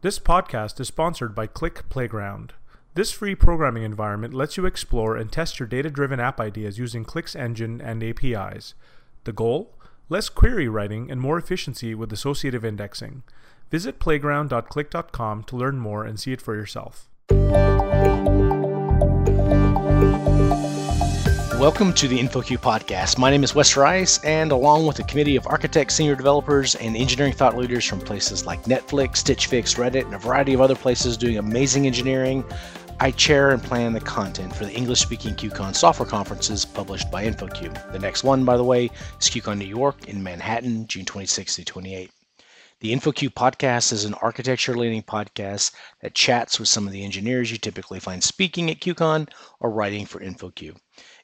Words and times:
This 0.00 0.20
podcast 0.20 0.78
is 0.78 0.86
sponsored 0.86 1.34
by 1.34 1.48
Qlik 1.48 1.88
Playground. 1.88 2.52
This 2.94 3.10
free 3.10 3.34
programming 3.34 3.82
environment 3.82 4.32
lets 4.32 4.56
you 4.56 4.64
explore 4.64 5.16
and 5.16 5.32
test 5.32 5.58
your 5.58 5.66
data 5.66 5.90
driven 5.90 6.20
app 6.20 6.38
ideas 6.38 6.78
using 6.78 7.04
Qlik's 7.04 7.34
engine 7.34 7.80
and 7.80 8.00
APIs. 8.04 8.74
The 9.24 9.32
goal? 9.32 9.74
Less 10.08 10.28
query 10.28 10.68
writing 10.68 11.10
and 11.10 11.20
more 11.20 11.36
efficiency 11.36 11.96
with 11.96 12.12
associative 12.12 12.64
indexing. 12.64 13.24
Visit 13.72 13.98
playground.qlik.com 13.98 15.42
to 15.42 15.56
learn 15.56 15.80
more 15.80 16.04
and 16.04 16.20
see 16.20 16.32
it 16.32 16.40
for 16.40 16.54
yourself. 16.54 17.08
Welcome 21.58 21.92
to 21.94 22.06
the 22.06 22.20
InfoQ 22.20 22.58
podcast. 22.58 23.18
My 23.18 23.32
name 23.32 23.42
is 23.42 23.52
Wes 23.52 23.74
Reisz, 23.74 24.24
and 24.24 24.52
along 24.52 24.86
with 24.86 25.00
a 25.00 25.02
committee 25.02 25.34
of 25.34 25.44
architects, 25.48 25.96
senior 25.96 26.14
developers, 26.14 26.76
and 26.76 26.96
engineering 26.96 27.32
thought 27.32 27.56
leaders 27.56 27.84
from 27.84 27.98
places 27.98 28.46
like 28.46 28.62
Netflix, 28.62 29.16
Stitch 29.16 29.46
Fix, 29.46 29.74
Reddit, 29.74 30.04
and 30.04 30.14
a 30.14 30.18
variety 30.18 30.54
of 30.54 30.60
other 30.60 30.76
places 30.76 31.16
doing 31.16 31.36
amazing 31.36 31.84
engineering, 31.84 32.44
I 33.00 33.10
chair 33.10 33.50
and 33.50 33.60
plan 33.60 33.92
the 33.92 33.98
content 33.98 34.54
for 34.54 34.66
the 34.66 34.72
English 34.72 35.00
speaking 35.00 35.34
QCon 35.34 35.74
software 35.74 36.08
conferences 36.08 36.64
published 36.64 37.10
by 37.10 37.24
InfoQ. 37.24 37.90
The 37.90 37.98
next 37.98 38.22
one, 38.22 38.44
by 38.44 38.56
the 38.56 38.62
way, 38.62 38.84
is 39.20 39.28
QCon 39.28 39.58
New 39.58 39.64
York 39.64 40.08
in 40.08 40.22
Manhattan, 40.22 40.86
June 40.86 41.06
26 41.06 41.56
to 41.56 41.64
28. 41.64 42.12
The 42.80 42.94
InfoQ 42.94 43.30
podcast 43.30 43.92
is 43.92 44.04
an 44.04 44.14
architecture 44.14 44.76
leaning 44.76 45.02
podcast 45.02 45.72
that 46.00 46.14
chats 46.14 46.60
with 46.60 46.68
some 46.68 46.86
of 46.86 46.92
the 46.92 47.04
engineers 47.04 47.50
you 47.50 47.58
typically 47.58 47.98
find 47.98 48.22
speaking 48.22 48.70
at 48.70 48.78
QCon 48.78 49.28
or 49.58 49.72
writing 49.72 50.06
for 50.06 50.20
InfoQ. 50.20 50.76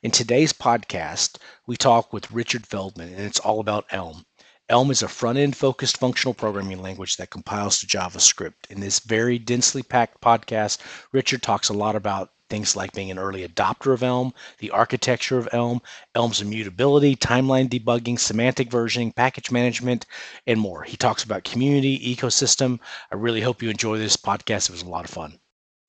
In 0.04 0.10
today's 0.10 0.52
podcast, 0.52 1.38
we 1.66 1.78
talk 1.78 2.12
with 2.12 2.30
Richard 2.30 2.66
Feldman, 2.66 3.08
and 3.08 3.22
it's 3.22 3.40
all 3.40 3.58
about 3.58 3.86
Elm. 3.88 4.26
Elm 4.68 4.90
is 4.90 5.02
a 5.02 5.08
front 5.08 5.38
end 5.38 5.56
focused 5.56 5.96
functional 5.96 6.34
programming 6.34 6.82
language 6.82 7.16
that 7.16 7.30
compiles 7.30 7.78
to 7.78 7.86
JavaScript. 7.86 8.66
In 8.68 8.80
this 8.80 8.98
very 8.98 9.38
densely 9.38 9.82
packed 9.82 10.20
podcast, 10.20 10.76
Richard 11.12 11.42
talks 11.42 11.70
a 11.70 11.72
lot 11.72 11.96
about 11.96 12.32
things 12.50 12.76
like 12.76 12.92
being 12.92 13.10
an 13.10 13.18
early 13.18 13.48
adopter 13.48 13.94
of 13.94 14.02
Elm, 14.02 14.34
the 14.58 14.72
architecture 14.72 15.38
of 15.38 15.48
Elm, 15.52 15.80
Elm's 16.14 16.42
immutability, 16.42 17.16
timeline 17.16 17.70
debugging, 17.70 18.18
semantic 18.18 18.68
versioning, 18.68 19.16
package 19.16 19.50
management, 19.50 20.04
and 20.46 20.60
more. 20.60 20.82
He 20.82 20.98
talks 20.98 21.24
about 21.24 21.44
community, 21.44 22.14
ecosystem. 22.14 22.78
I 23.10 23.14
really 23.14 23.40
hope 23.40 23.62
you 23.62 23.70
enjoy 23.70 23.96
this 23.96 24.18
podcast. 24.18 24.68
It 24.68 24.72
was 24.72 24.82
a 24.82 24.86
lot 24.90 25.06
of 25.06 25.10
fun. 25.10 25.38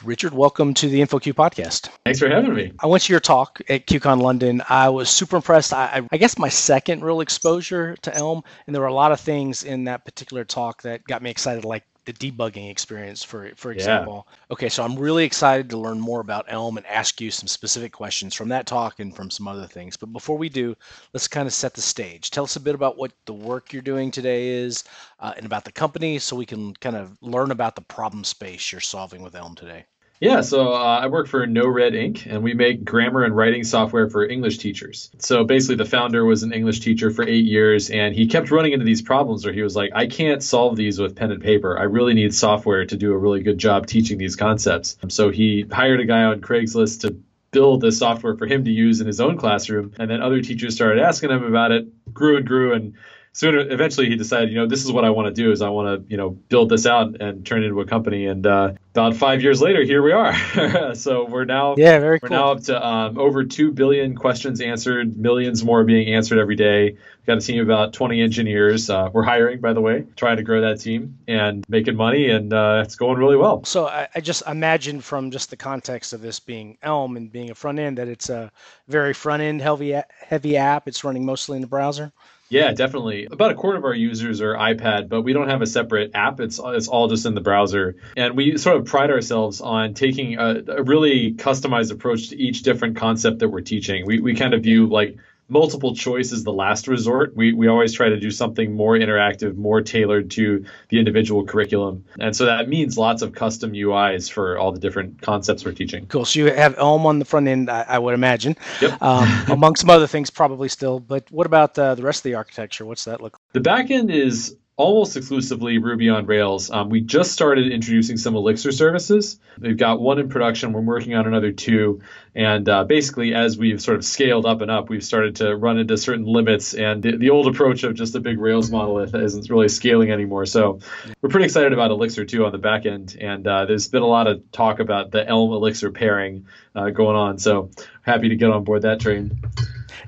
Richard, 0.03 0.33
welcome 0.33 0.73
to 0.75 0.89
the 0.89 1.01
InfoQ 1.01 1.33
podcast. 1.33 1.89
Thanks 2.03 2.19
for 2.19 2.29
having 2.29 2.53
me. 2.53 2.73
I 2.79 2.88
went 2.88 3.03
to 3.03 3.13
your 3.13 3.19
talk 3.19 3.61
at 3.69 3.88
QCon 3.88 4.21
London. 4.21 4.61
I 4.69 4.89
was 4.89 5.09
super 5.09 5.38
impressed. 5.38 5.73
I, 5.73 6.03
I, 6.11 6.17
guess 6.17 6.38
my 6.38 6.49
second 6.49 7.03
real 7.03 7.21
exposure 7.21 7.95
to 8.01 8.13
Elm, 8.13 8.43
and 8.67 8.75
there 8.75 8.81
were 8.81 8.88
a 8.88 8.93
lot 8.93 9.13
of 9.13 9.19
things 9.19 9.63
in 9.63 9.85
that 9.85 10.03
particular 10.03 10.43
talk 10.43 10.81
that 10.81 11.05
got 11.05 11.21
me 11.21 11.29
excited, 11.29 11.63
like 11.63 11.83
the 12.06 12.14
debugging 12.14 12.70
experience, 12.70 13.23
for 13.23 13.52
for 13.56 13.72
example. 13.72 14.28
Yeah. 14.28 14.53
Okay, 14.53 14.70
so 14.70 14.84
I'm 14.84 14.98
really 14.98 15.25
excited 15.25 15.70
to 15.70 15.78
learn 15.78 16.00
more 16.00 16.20
about 16.22 16.45
Elm 16.47 16.78
and 16.78 16.86
ask 16.88 17.20
you 17.22 17.31
some 17.31 17.47
specific 17.47 17.92
questions 17.92 18.34
from 18.34 18.50
that 18.50 18.66
talk 18.67 19.00
and 19.00 19.16
from 19.16 19.30
some 19.31 19.47
other 19.47 19.67
things. 19.67 19.97
But 19.97 20.14
before 20.14 20.38
we 20.38 20.50
do, 20.50 20.75
let's 21.14 21.28
kind 21.28 21.47
of 21.47 21.53
set 21.53 21.73
the 21.73 21.81
stage. 21.81 22.30
Tell 22.31 22.44
us 22.45 22.56
a 22.56 22.59
bit 22.62 22.75
about 22.75 22.97
what 22.97 23.12
the 23.25 23.34
work 23.34 23.73
you're 23.73 23.81
doing 23.81 24.12
today 24.12 24.47
is, 24.50 24.84
uh, 25.20 25.34
and 25.38 25.45
about 25.45 25.66
the 25.66 25.72
company, 25.72 26.20
so 26.20 26.36
we 26.36 26.45
can 26.45 26.73
kind 26.75 26.95
of 26.95 27.17
learn 27.22 27.52
about 27.52 27.75
the 27.75 27.81
problem 27.81 28.23
space 28.23 28.72
you're 28.72 28.81
solving 28.81 29.22
with 29.22 29.36
Elm 29.36 29.56
today. 29.56 29.86
Yeah, 30.21 30.41
so 30.41 30.71
uh, 30.71 30.99
I 31.02 31.08
work 31.08 31.27
for 31.27 31.45
NoRedInk, 31.45 32.25
and 32.25 32.41
we 32.41 32.53
make 32.53 32.85
grammar 32.85 33.25
and 33.25 33.35
writing 33.35 33.66
software 33.66 34.09
for 34.09 34.25
English 34.25 34.59
teachers. 34.59 35.11
So 35.19 35.44
basically, 35.44 35.75
the 35.75 35.85
founder 35.85 36.23
was 36.23 36.41
an 36.44 36.53
English 36.53 36.80
teacher 36.80 37.11
for 37.11 37.27
eight 37.27 37.44
years, 37.44 37.89
and 37.89 38.16
he 38.16 38.27
kept 38.27 38.49
running 38.49 38.72
into 38.72 38.85
these 38.85 39.02
problems 39.02 39.44
where 39.44 39.53
he 39.53 39.61
was 39.61 39.75
like, 39.75 39.91
I 39.94 40.07
can't 40.07 40.41
solve 40.41 40.77
these 40.77 40.99
with 40.99 41.17
pen 41.17 41.31
and 41.31 41.44
paper. 41.44 41.77
I 41.77 41.83
really 41.83 42.13
need 42.13 42.33
software 42.33 42.85
to 42.85 42.95
do 42.95 43.11
a 43.11 43.17
really 43.17 43.41
good 43.41 43.57
job 43.57 43.88
teaching 43.88 44.17
these 44.17 44.38
concepts. 44.38 44.97
So 45.09 45.31
he 45.31 45.66
hired 45.69 45.99
a 45.99 46.05
guy 46.05 46.23
on 46.23 46.39
Craigslist 46.39 47.02
to 47.02 47.17
build 47.52 47.81
the 47.81 47.91
software 47.91 48.35
for 48.35 48.47
him 48.47 48.66
to 48.66 48.72
use 48.72 49.02
in 49.02 49.07
his 49.07 49.19
own 49.19 49.38
classroom, 49.38 49.94
and 50.00 50.09
then 50.09 50.22
other 50.22 50.41
teachers 50.41 50.75
started 50.75 51.03
asking 51.03 51.31
him 51.31 51.44
about 51.44 51.72
it, 51.72 52.13
grew 52.13 52.38
and 52.38 52.47
grew, 52.47 52.73
and 52.73 52.95
soon 53.35 53.56
eventually 53.69 54.07
he 54.07 54.16
decided 54.16 54.50
you 54.50 54.56
know 54.56 54.66
this 54.66 54.85
is 54.85 54.91
what 54.91 55.03
i 55.03 55.09
want 55.09 55.28
to 55.28 55.34
do 55.34 55.51
is 55.51 55.62
i 55.62 55.69
want 55.69 55.88
to 55.88 56.09
you 56.09 56.18
know 56.18 56.29
build 56.29 56.69
this 56.69 56.85
out 56.85 57.22
and 57.22 57.46
turn 57.46 57.63
it 57.63 57.68
into 57.68 57.81
a 57.81 57.85
company. 57.85 58.25
And 58.28 58.46
uh, 58.46 58.73
about 58.91 59.16
five 59.16 59.41
years 59.41 59.62
later 59.62 59.84
here 59.84 60.01
we 60.01 60.12
are. 60.12 60.34
So 60.96 61.25
we're 61.25 61.46
now 61.46 61.75
yeah 61.78 62.00
very 62.00 62.19
we're 62.22 62.29
cool. 62.29 62.38
now 62.38 62.51
up 62.51 62.63
to 62.63 62.88
um, 62.88 63.18
over 63.18 63.44
2 63.44 63.72
billion 63.72 64.16
questions 64.16 64.62
answered 64.62 65.18
millions 65.18 65.63
more 65.63 65.84
being 65.84 66.13
answered 66.13 66.40
every 66.40 66.56
day. 66.56 66.91
We've 66.91 67.25
got 67.25 67.38
a 67.38 67.41
team 67.41 67.59
of 67.62 67.68
about 67.68 67.94
20 67.94 68.22
engineers 68.22 68.90
uh, 68.90 69.09
we're 69.12 69.23
hiring 69.23 69.59
by 69.59 69.73
the 69.73 69.81
way 69.81 70.06
trying 70.16 70.38
to 70.38 70.44
grow 70.44 70.62
that 70.62 70.79
team 70.79 71.17
and 71.28 71.66
making 71.67 71.96
money 71.96 72.29
and 72.29 72.53
uh, 72.53 72.84
it's 72.85 72.96
going 72.96 73.17
really 73.17 73.38
well. 73.38 73.63
So 73.66 73.88
I, 73.88 74.07
I 74.16 74.22
just 74.22 74.44
imagine 74.47 75.02
from 75.02 75.31
just 75.31 75.50
the 75.50 75.57
context 75.57 76.13
of 76.13 76.22
this 76.22 76.40
being 76.40 76.78
elm 76.81 77.17
and 77.17 77.31
being 77.31 77.50
a 77.50 77.56
front 77.56 77.79
end 77.79 77.97
that 77.97 78.07
it's 78.07 78.29
a 78.29 78.52
very 78.88 79.13
front 79.13 79.41
end 79.41 79.62
heavy 79.62 80.00
heavy 80.19 80.57
app. 80.57 80.88
It's 80.88 81.03
running 81.03 81.25
mostly 81.25 81.57
in 81.57 81.62
the 81.62 81.67
browser 81.67 82.12
yeah, 82.50 82.73
definitely. 82.73 83.28
About 83.31 83.51
a 83.51 83.56
quarter 83.56 83.78
of 83.78 83.85
our 83.85 83.94
users 83.94 84.41
are 84.41 84.53
iPad, 84.53 85.09
but 85.09 85.23
we 85.23 85.33
don't 85.33 85.50
have 85.50 85.61
a 85.61 85.67
separate 85.67 86.11
app. 86.13 86.39
It's 86.39 86.59
it's 86.63 86.88
all 86.88 87.07
just 87.07 87.25
in 87.25 87.33
the 87.33 87.41
browser, 87.41 87.95
and 88.16 88.35
we 88.35 88.57
sort 88.57 88.78
of 88.78 88.85
pride 88.85 89.09
ourselves 89.09 89.61
on 89.61 89.94
taking 89.95 90.38
a, 90.38 90.61
a 90.67 90.84
really 90.84 91.34
customized 91.34 91.91
approach 91.91 92.29
to 92.29 92.38
each 92.39 92.61
different 92.61 92.97
concept 92.97 93.39
that 93.39 93.50
we're 93.50 93.61
teaching. 93.61 94.05
We 94.05 94.19
we 94.19 94.35
kind 94.35 94.53
of 94.53 94.61
view 94.61 94.88
like 94.88 95.17
multiple 95.47 95.95
choice 95.95 96.31
is 96.31 96.44
the 96.44 96.53
last 96.53 96.88
resort. 96.88 97.35
We, 97.35 97.53
we 97.53 97.67
always 97.67 97.94
try 97.94 98.09
to 98.09 98.19
do 98.19 98.31
something 98.31 98.73
more 98.73 98.94
interactive, 98.94 99.56
more 99.56 99.81
tailored 99.81 100.31
to 100.31 100.66
the 100.89 101.00
individual 101.00 101.45
curriculum. 101.45 102.06
And 102.19 102.35
so 102.35 102.45
that 102.45 102.67
means 102.67 102.97
lots 102.97 103.22
of 103.22 103.33
custom 103.33 103.73
UIs 103.73 104.31
for 104.31 104.57
all 104.57 104.72
the 104.72 104.79
different 104.79 105.22
concepts 105.22 105.63
we're 105.63 105.73
teaching. 105.73 106.07
Cool. 106.07 106.25
So 106.25 106.39
you 106.39 106.51
have 106.51 106.78
Elm 106.78 107.05
on 107.05 107.19
the 107.19 107.25
front 107.25 107.47
end, 107.47 107.69
I, 107.69 107.85
I 107.88 108.00
would 108.00 108.13
imagine, 108.13 108.55
yep. 108.81 109.01
um, 109.01 109.28
among 109.50 109.75
some 109.75 109.89
other 109.89 110.07
things 110.07 110.29
probably 110.29 110.69
still. 110.69 111.00
But 111.00 111.29
what 111.31 111.45
about 111.45 111.78
uh, 111.78 111.95
the 111.95 112.03
rest 112.03 112.19
of 112.19 112.23
the 112.23 112.35
architecture? 112.35 112.85
What's 112.85 113.05
that 113.05 113.22
look 113.22 113.34
like? 113.34 113.53
The 113.53 113.61
back 113.61 113.91
end 113.91 114.09
is 114.09 114.55
almost 114.78 115.16
exclusively 115.16 115.78
Ruby 115.78 116.09
on 116.09 116.25
Rails. 116.25 116.69
Um, 116.69 116.90
we 116.90 117.00
just 117.00 117.31
started 117.31 117.72
introducing 117.72 118.18
some 118.18 118.36
Elixir 118.36 118.74
services. 118.74 119.40
We've 119.59 119.78
got 119.78 120.02
one 120.02 120.19
in 120.19 120.28
production. 120.28 120.74
We're 120.74 120.81
working 120.81 121.16
on 121.16 121.28
another 121.28 121.53
two. 121.53 122.02
And 122.34 122.68
uh, 122.68 122.84
basically, 122.84 123.34
as 123.34 123.58
we've 123.58 123.81
sort 123.81 123.97
of 123.97 124.03
scaled 124.03 124.46
up 124.46 124.59
and 124.59 124.69
up, 124.69 124.90
we've 124.90 125.03
started 125.03 125.38
to 125.38 125.56
run 125.56 125.78
into 125.80 125.97
certain 125.97 126.25
limits. 126.25 126.74
And 126.74 127.02
the, 127.02 127.16
the 127.16 127.30
old 127.30 127.47
approach 127.47 127.84
of 127.84 127.94
just 127.94 128.16
a 128.16 128.19
big 128.19 128.38
Rails 128.38 128.69
monolith 128.69 129.16
isn't 129.16 129.50
really 129.50 129.69
scaling 129.69 130.12
anymore. 130.12 130.46
So 130.46 130.80
we're 131.22 131.30
pretty 131.30 131.46
excited 131.46 131.72
about 131.72 131.91
Elixir 131.91 132.25
too 132.25 132.46
on 132.46 132.52
the 132.52 132.58
back 132.58 132.85
end. 132.85 133.16
And 133.19 133.47
uh, 133.47 133.66
there's 133.66 133.88
been 133.88 134.03
a 134.03 134.08
lot 134.08 134.28
of 134.28 134.52
talk 134.52 134.81
about 134.81 135.12
the 135.12 135.25
Elm 135.25 135.53
Elixir 135.53 135.91
pairing 135.91 136.47
uh, 136.75 136.90
going 136.90 137.16
on. 137.16 137.38
So 137.38 137.69
happy 138.02 138.28
to 138.30 138.35
get 138.35 138.50
on 138.50 138.66
board 138.66 138.81
that 138.81 139.00
train. 139.00 139.40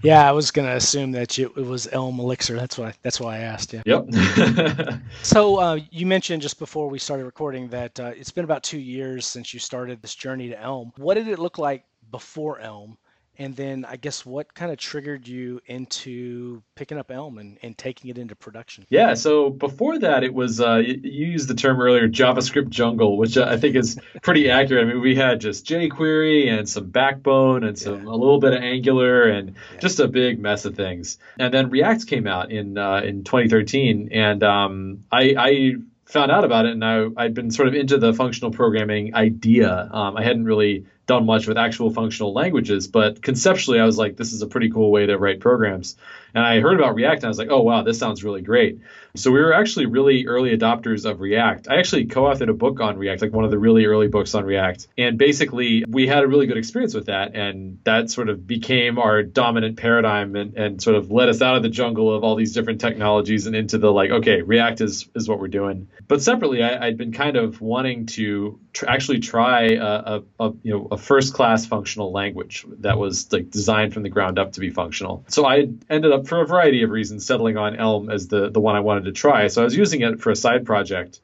Yeah, 0.04 0.28
I 0.28 0.32
was 0.32 0.52
gonna 0.52 0.76
assume 0.76 1.12
that 1.14 1.38
you, 1.38 1.52
it 1.56 1.66
was 1.66 1.88
Elm 1.92 2.20
Elixir. 2.20 2.56
That's 2.56 2.78
why. 2.78 2.94
That's 3.02 3.20
why 3.20 3.38
I 3.38 3.40
asked 3.40 3.74
you. 3.74 3.82
Yep. 3.86 5.00
so 5.24 5.60
uh, 5.60 5.80
you 5.92 6.06
mentioned 6.06 6.42
just 6.42 6.60
before 6.60 6.90
we 6.90 7.00
started 7.00 7.26
recording 7.26 7.68
that 7.70 8.00
uh, 8.00 8.12
it's 8.16 8.32
been 8.32 8.44
about 8.46 8.64
two 8.64 8.80
years 8.80 9.26
since 9.26 9.54
you 9.54 9.60
started 9.60 10.02
this 10.02 10.16
journey 10.16 10.50
to 10.50 10.62
Elm. 10.62 10.92
What 10.98 11.16
did 11.16 11.28
it 11.28 11.40
look 11.40 11.58
like 11.58 11.84
before 12.12 12.60
Elm? 12.60 12.98
And 13.40 13.56
then 13.56 13.86
I 13.86 13.98
guess 13.98 14.26
what 14.26 14.54
kind 14.54 14.72
of 14.72 14.78
triggered 14.78 15.28
you 15.28 15.62
into 15.68 16.64
picking 16.76 16.98
up 16.98 17.12
Elm 17.12 17.38
and, 17.38 17.58
and 17.62 17.78
taking 17.78 18.10
it 18.10 18.18
into 18.18 18.36
production? 18.36 18.86
Yeah, 18.90 19.14
so 19.14 19.50
before 19.50 20.00
that, 20.00 20.24
it 20.24 20.34
was, 20.34 20.60
uh, 20.60 20.78
you, 20.78 21.28
used 21.28 21.48
the 21.48 21.54
term 21.54 21.80
earlier, 21.80 22.10
JavaScript 22.10 22.70
jungle, 22.70 23.18
which 23.18 23.38
I 23.38 23.58
think 23.58 23.76
is 23.76 24.00
pretty 24.24 24.50
accurate. 24.50 24.88
I 24.88 24.92
mean, 24.92 25.02
we 25.02 25.16
had 25.16 25.40
just 25.40 25.66
jQuery 25.68 26.50
and 26.50 26.68
some 26.68 26.90
Backbone 26.90 27.64
and 27.64 27.78
some 27.78 28.06
yeah. 28.06 28.12
a 28.12 28.18
little 28.18 28.40
bit 28.40 28.54
of 28.54 28.64
Angular 28.64 29.28
and 29.28 29.50
yeah. 29.50 29.80
just 29.80 30.00
a 30.00 30.08
big 30.08 30.40
mess 30.40 30.66
of 30.66 30.76
things. 30.76 31.20
And 31.38 31.54
then 31.54 31.70
React 31.70 32.08
came 32.08 32.28
out 32.28 32.52
in 32.52 32.78
uh, 32.78 33.02
in 33.02 33.24
2013, 33.24 34.10
and 34.12 34.44
um, 34.44 35.04
I, 35.12 35.36
I 35.38 35.74
found 36.06 36.32
out 36.32 36.44
about 36.44 36.66
it, 36.66 36.72
and 36.72 36.84
I, 36.84 37.08
I'd 37.18 37.34
been 37.34 37.52
sort 37.52 37.68
of 37.68 37.76
into 37.76 37.98
the 37.98 38.14
functional 38.14 38.52
programming 38.52 39.14
idea. 39.14 39.90
Um, 39.92 40.18
I 40.18 40.24
hadn't 40.24 40.46
really 40.46 40.86
done 41.08 41.26
much 41.26 41.48
with 41.48 41.58
actual 41.58 41.90
functional 41.90 42.34
languages, 42.34 42.88
but 42.88 43.22
conceptually, 43.22 43.80
I 43.80 43.86
was 43.86 43.98
like, 43.98 44.18
this 44.18 44.34
is 44.34 44.42
a 44.42 44.48
pretty 44.48 44.70
cool 44.70 44.92
way 44.92 45.06
to 45.08 45.18
write 45.18 45.40
programs. 45.40 45.96
And 46.36 46.46
I 46.46 46.60
heard 46.60 46.80
about 46.80 46.96
React, 46.96 47.24
and 47.24 47.26
I 47.26 47.30
was 47.30 47.40
like, 47.40 47.50
oh 47.50 47.62
wow, 47.62 47.82
this 47.82 47.98
sounds 47.98 48.24
really 48.24 48.42
great. 48.42 48.80
So 49.16 49.32
we 49.32 49.40
were 49.40 49.54
actually 49.54 49.88
really 49.88 50.28
early 50.28 50.56
adopters 50.56 51.10
of 51.10 51.20
React. 51.20 51.70
I 51.70 51.78
actually 51.78 52.06
co-authored 52.06 52.50
a 52.50 52.54
book 52.54 52.80
on 52.80 52.98
React, 52.98 53.24
like 53.24 53.34
one 53.34 53.46
of 53.46 53.52
the 53.52 53.58
really 53.58 53.86
early 53.86 54.08
books 54.08 54.36
on 54.36 54.46
React. 54.46 54.88
And 54.98 55.18
basically, 55.18 55.84
we 55.88 56.06
had 56.06 56.24
a 56.24 56.28
really 56.28 56.46
good 56.46 56.58
experience 56.58 56.94
with 56.94 57.08
that, 57.08 57.36
and 57.36 57.80
that 57.86 58.12
sort 58.12 58.30
of 58.30 58.46
became 58.46 59.00
our 59.00 59.24
dominant 59.24 59.78
paradigm 59.78 60.36
and, 60.36 60.56
and 60.56 60.82
sort 60.82 60.96
of 60.96 61.10
led 61.10 61.30
us 61.30 61.42
out 61.42 61.56
of 61.56 61.64
the 61.64 61.70
jungle 61.70 62.14
of 62.14 62.24
all 62.24 62.36
these 62.36 62.54
different 62.54 62.82
technologies 62.82 63.48
and 63.48 63.56
into 63.56 63.78
the 63.78 63.92
like, 63.92 64.12
okay, 64.12 64.42
React 64.42 64.82
is 64.82 65.10
is 65.16 65.28
what 65.28 65.40
we're 65.40 65.48
doing. 65.48 65.88
But 66.08 66.22
separately, 66.22 66.62
I, 66.62 66.86
had 66.86 66.98
been 66.98 67.14
kind 67.14 67.38
of 67.38 67.60
wanting 67.62 68.06
to 68.08 68.60
tr- 68.74 68.88
actually 68.88 69.20
try 69.20 69.72
a, 69.72 69.84
a, 69.86 70.24
a 70.40 70.54
you 70.62 70.74
know 70.74 70.88
a 70.92 70.97
first 70.98 71.34
class 71.34 71.66
functional 71.66 72.12
language 72.12 72.66
that 72.80 72.98
was 72.98 73.32
like 73.32 73.50
designed 73.52 73.94
from 73.94 74.04
the 74.04 74.10
ground 74.10 74.40
up 74.40 74.54
to 74.54 74.60
be 74.60 74.70
functional. 74.70 75.24
So 75.28 75.46
I 75.46 75.70
ended 75.90 76.12
up 76.12 76.28
for 76.28 76.42
a 76.42 76.46
variety 76.46 76.84
of 76.84 76.90
reasons 76.90 77.26
settling 77.26 77.58
on 77.58 77.76
Elm 77.76 78.10
as 78.10 78.28
the 78.28 78.50
the 78.50 78.60
one 78.60 78.76
I 78.76 78.82
wanted 78.82 79.06
to 79.06 79.12
try. 79.12 79.48
So 79.48 79.62
I 79.62 79.66
was 79.66 79.76
using 79.76 80.02
it 80.02 80.22
for 80.22 80.32
a 80.32 80.36
side 80.36 80.66
project 80.66 81.20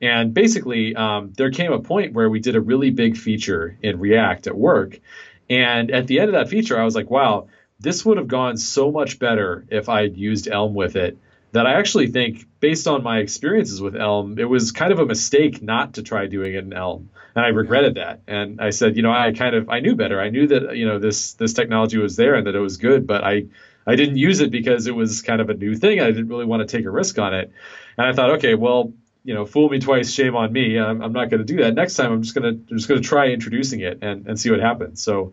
And 0.00 0.32
basically, 0.32 0.94
um, 0.94 1.32
there 1.36 1.50
came 1.50 1.72
a 1.72 1.80
point 1.80 2.12
where 2.12 2.30
we 2.30 2.40
did 2.40 2.56
a 2.56 2.60
really 2.60 2.90
big 2.90 3.16
feature 3.16 3.76
in 3.82 3.98
React 3.98 4.46
at 4.48 4.56
work. 4.56 5.00
And 5.50 5.90
at 5.90 6.06
the 6.06 6.20
end 6.20 6.28
of 6.28 6.34
that 6.34 6.48
feature, 6.48 6.78
I 6.78 6.84
was 6.84 6.94
like, 6.94 7.10
wow, 7.10 7.48
this 7.80 8.04
would 8.04 8.18
have 8.18 8.28
gone 8.28 8.56
so 8.56 8.90
much 8.90 9.18
better 9.18 9.64
if 9.70 9.88
I 9.88 10.02
had 10.02 10.16
used 10.16 10.48
Elm 10.48 10.74
with 10.74 10.96
it 10.96 11.18
that 11.52 11.66
I 11.66 11.74
actually 11.74 12.08
think, 12.08 12.46
based 12.60 12.86
on 12.86 13.02
my 13.02 13.18
experiences 13.18 13.80
with 13.80 13.96
Elm, 13.96 14.38
it 14.38 14.44
was 14.44 14.72
kind 14.72 14.92
of 14.92 14.98
a 14.98 15.06
mistake 15.06 15.62
not 15.62 15.94
to 15.94 16.02
try 16.02 16.26
doing 16.26 16.54
it 16.54 16.64
in 16.64 16.72
Elm, 16.72 17.10
and 17.34 17.44
I 17.44 17.48
regretted 17.48 17.94
that. 17.94 18.20
And 18.26 18.60
I 18.60 18.70
said, 18.70 18.96
you 18.96 19.02
know, 19.02 19.12
I 19.12 19.32
kind 19.32 19.54
of 19.54 19.68
I 19.68 19.80
knew 19.80 19.94
better. 19.96 20.20
I 20.20 20.30
knew 20.30 20.46
that 20.48 20.76
you 20.76 20.86
know 20.86 20.98
this 20.98 21.34
this 21.34 21.52
technology 21.52 21.98
was 21.98 22.16
there 22.16 22.34
and 22.34 22.46
that 22.46 22.54
it 22.54 22.60
was 22.60 22.76
good, 22.76 23.06
but 23.06 23.24
I 23.24 23.46
I 23.86 23.96
didn't 23.96 24.16
use 24.16 24.40
it 24.40 24.50
because 24.50 24.86
it 24.86 24.94
was 24.94 25.22
kind 25.22 25.40
of 25.40 25.48
a 25.48 25.54
new 25.54 25.74
thing. 25.74 26.00
I 26.00 26.06
didn't 26.06 26.28
really 26.28 26.44
want 26.44 26.68
to 26.68 26.76
take 26.76 26.84
a 26.84 26.90
risk 26.90 27.18
on 27.18 27.34
it, 27.34 27.50
and 27.96 28.06
I 28.06 28.12
thought, 28.12 28.30
okay, 28.32 28.54
well, 28.54 28.92
you 29.24 29.34
know, 29.34 29.46
fool 29.46 29.68
me 29.68 29.78
twice, 29.78 30.10
shame 30.12 30.36
on 30.36 30.52
me. 30.52 30.78
I'm, 30.78 31.02
I'm 31.02 31.12
not 31.12 31.30
going 31.30 31.38
to 31.38 31.44
do 31.44 31.62
that. 31.62 31.74
Next 31.74 31.96
time, 31.96 32.12
I'm 32.12 32.22
just 32.22 32.34
gonna 32.34 32.48
I'm 32.48 32.76
just 32.76 32.88
gonna 32.88 33.00
try 33.00 33.28
introducing 33.28 33.80
it 33.80 33.98
and 34.02 34.26
and 34.26 34.38
see 34.38 34.50
what 34.50 34.60
happens. 34.60 35.02
So 35.02 35.32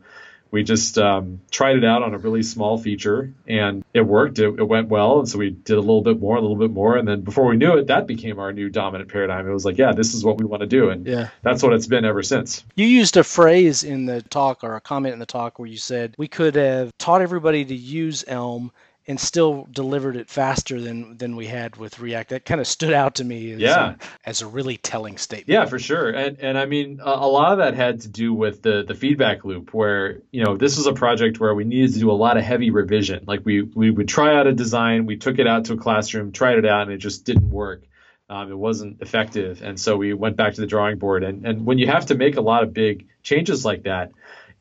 we 0.51 0.63
just 0.63 0.97
um, 0.97 1.41
tried 1.51 1.75
it 1.75 1.83
out 1.83 2.03
on 2.03 2.13
a 2.13 2.17
really 2.17 2.43
small 2.43 2.77
feature 2.77 3.33
and 3.47 3.83
it 3.93 4.01
worked. 4.01 4.39
It, 4.39 4.59
it, 4.59 4.63
went 4.63 4.87
well. 4.87 5.19
And 5.19 5.29
so 5.29 5.37
we 5.37 5.49
did 5.49 5.77
a 5.77 5.81
little 5.81 6.01
bit 6.01 6.19
more, 6.19 6.37
a 6.37 6.41
little 6.41 6.55
bit 6.55 6.71
more. 6.71 6.95
And 6.97 7.07
then 7.07 7.21
before 7.21 7.45
we 7.45 7.57
knew 7.57 7.77
it, 7.77 7.87
that 7.87 8.07
became 8.07 8.39
our 8.39 8.53
new 8.53 8.69
dominant 8.69 9.09
paradigm. 9.09 9.47
It 9.47 9.53
was 9.53 9.65
like, 9.65 9.77
yeah, 9.77 9.91
this 9.93 10.13
is 10.13 10.23
what 10.23 10.37
we 10.37 10.45
want 10.45 10.61
to 10.61 10.67
do. 10.67 10.89
And 10.89 11.05
yeah. 11.05 11.29
that's 11.41 11.61
what 11.61 11.73
it's 11.73 11.87
been 11.87 12.05
ever 12.05 12.23
since. 12.23 12.63
You 12.75 12.87
used 12.87 13.17
a 13.17 13.23
phrase 13.23 13.83
in 13.83 14.05
the 14.05 14.21
talk 14.21 14.63
or 14.63 14.75
a 14.75 14.81
comment 14.81 15.13
in 15.13 15.19
the 15.19 15.25
talk 15.25 15.59
where 15.59 15.67
you 15.67 15.77
said 15.77 16.15
we 16.17 16.27
could 16.27 16.55
have 16.55 16.97
taught 16.97 17.21
everybody 17.21 17.65
to 17.65 17.75
use 17.75 18.23
Elm 18.27 18.71
and 19.07 19.19
still 19.19 19.67
delivered 19.71 20.15
it 20.15 20.29
faster 20.29 20.81
than 20.81 21.17
than 21.17 21.35
we 21.35 21.45
had 21.45 21.75
with 21.75 21.99
React. 21.99 22.29
That 22.29 22.45
kind 22.45 22.59
of 22.59 22.67
stood 22.67 22.93
out 22.93 23.15
to 23.15 23.23
me 23.23 23.51
as, 23.53 23.59
yeah. 23.59 23.93
a, 23.93 24.29
as 24.29 24.41
a 24.41 24.47
really 24.47 24.77
telling 24.77 25.17
statement. 25.17 25.49
Yeah, 25.49 25.65
for 25.65 25.77
sure. 25.77 26.09
And 26.09 26.39
and 26.39 26.57
I 26.57 26.65
mean, 26.65 26.99
a, 27.03 27.09
a, 27.09 27.29
lot 27.29 27.51
of 27.51 27.59
that 27.59 27.75
had 27.75 28.01
to 28.01 28.07
do 28.07 28.33
with 28.33 28.61
the 28.61 28.83
the 28.83 28.95
feedback 28.95 29.45
loop, 29.45 29.73
where 29.73 30.21
you 30.31 30.43
know 30.43 30.57
this 30.57 30.77
was 30.77 30.87
a 30.87 30.93
project 30.93 31.39
where 31.39 31.53
we 31.53 31.63
needed 31.63 31.93
to 31.93 31.99
do 31.99 32.11
a 32.11 32.13
lot 32.13 32.37
of 32.37 32.43
heavy 32.43 32.71
revision. 32.71 33.25
Like 33.27 33.41
we 33.45 33.61
we 33.61 33.91
would 33.91 34.07
try 34.07 34.35
out 34.35 34.47
a 34.47 34.53
design, 34.53 35.05
we 35.05 35.17
took 35.17 35.37
it 35.37 35.47
out 35.47 35.65
to 35.65 35.73
a 35.73 35.77
classroom, 35.77 36.31
tried 36.31 36.57
it 36.57 36.65
out, 36.65 36.83
and 36.83 36.91
it 36.91 36.97
just 36.97 37.25
didn't 37.25 37.49
work. 37.49 37.83
Um, 38.27 38.51
it 38.51 38.57
wasn't 38.57 39.01
effective, 39.01 39.61
and 39.61 39.79
so 39.79 39.97
we 39.97 40.13
went 40.15 40.35
back 40.35 40.55
to 40.55 40.61
the 40.61 40.67
drawing 40.67 40.97
board. 40.97 41.23
And 41.23 41.45
and 41.45 41.65
when 41.65 41.77
you 41.77 41.87
have 41.87 42.07
to 42.07 42.15
make 42.15 42.37
a 42.37 42.41
lot 42.41 42.63
of 42.63 42.73
big 42.73 43.07
changes 43.21 43.63
like 43.63 43.83
that 43.83 44.11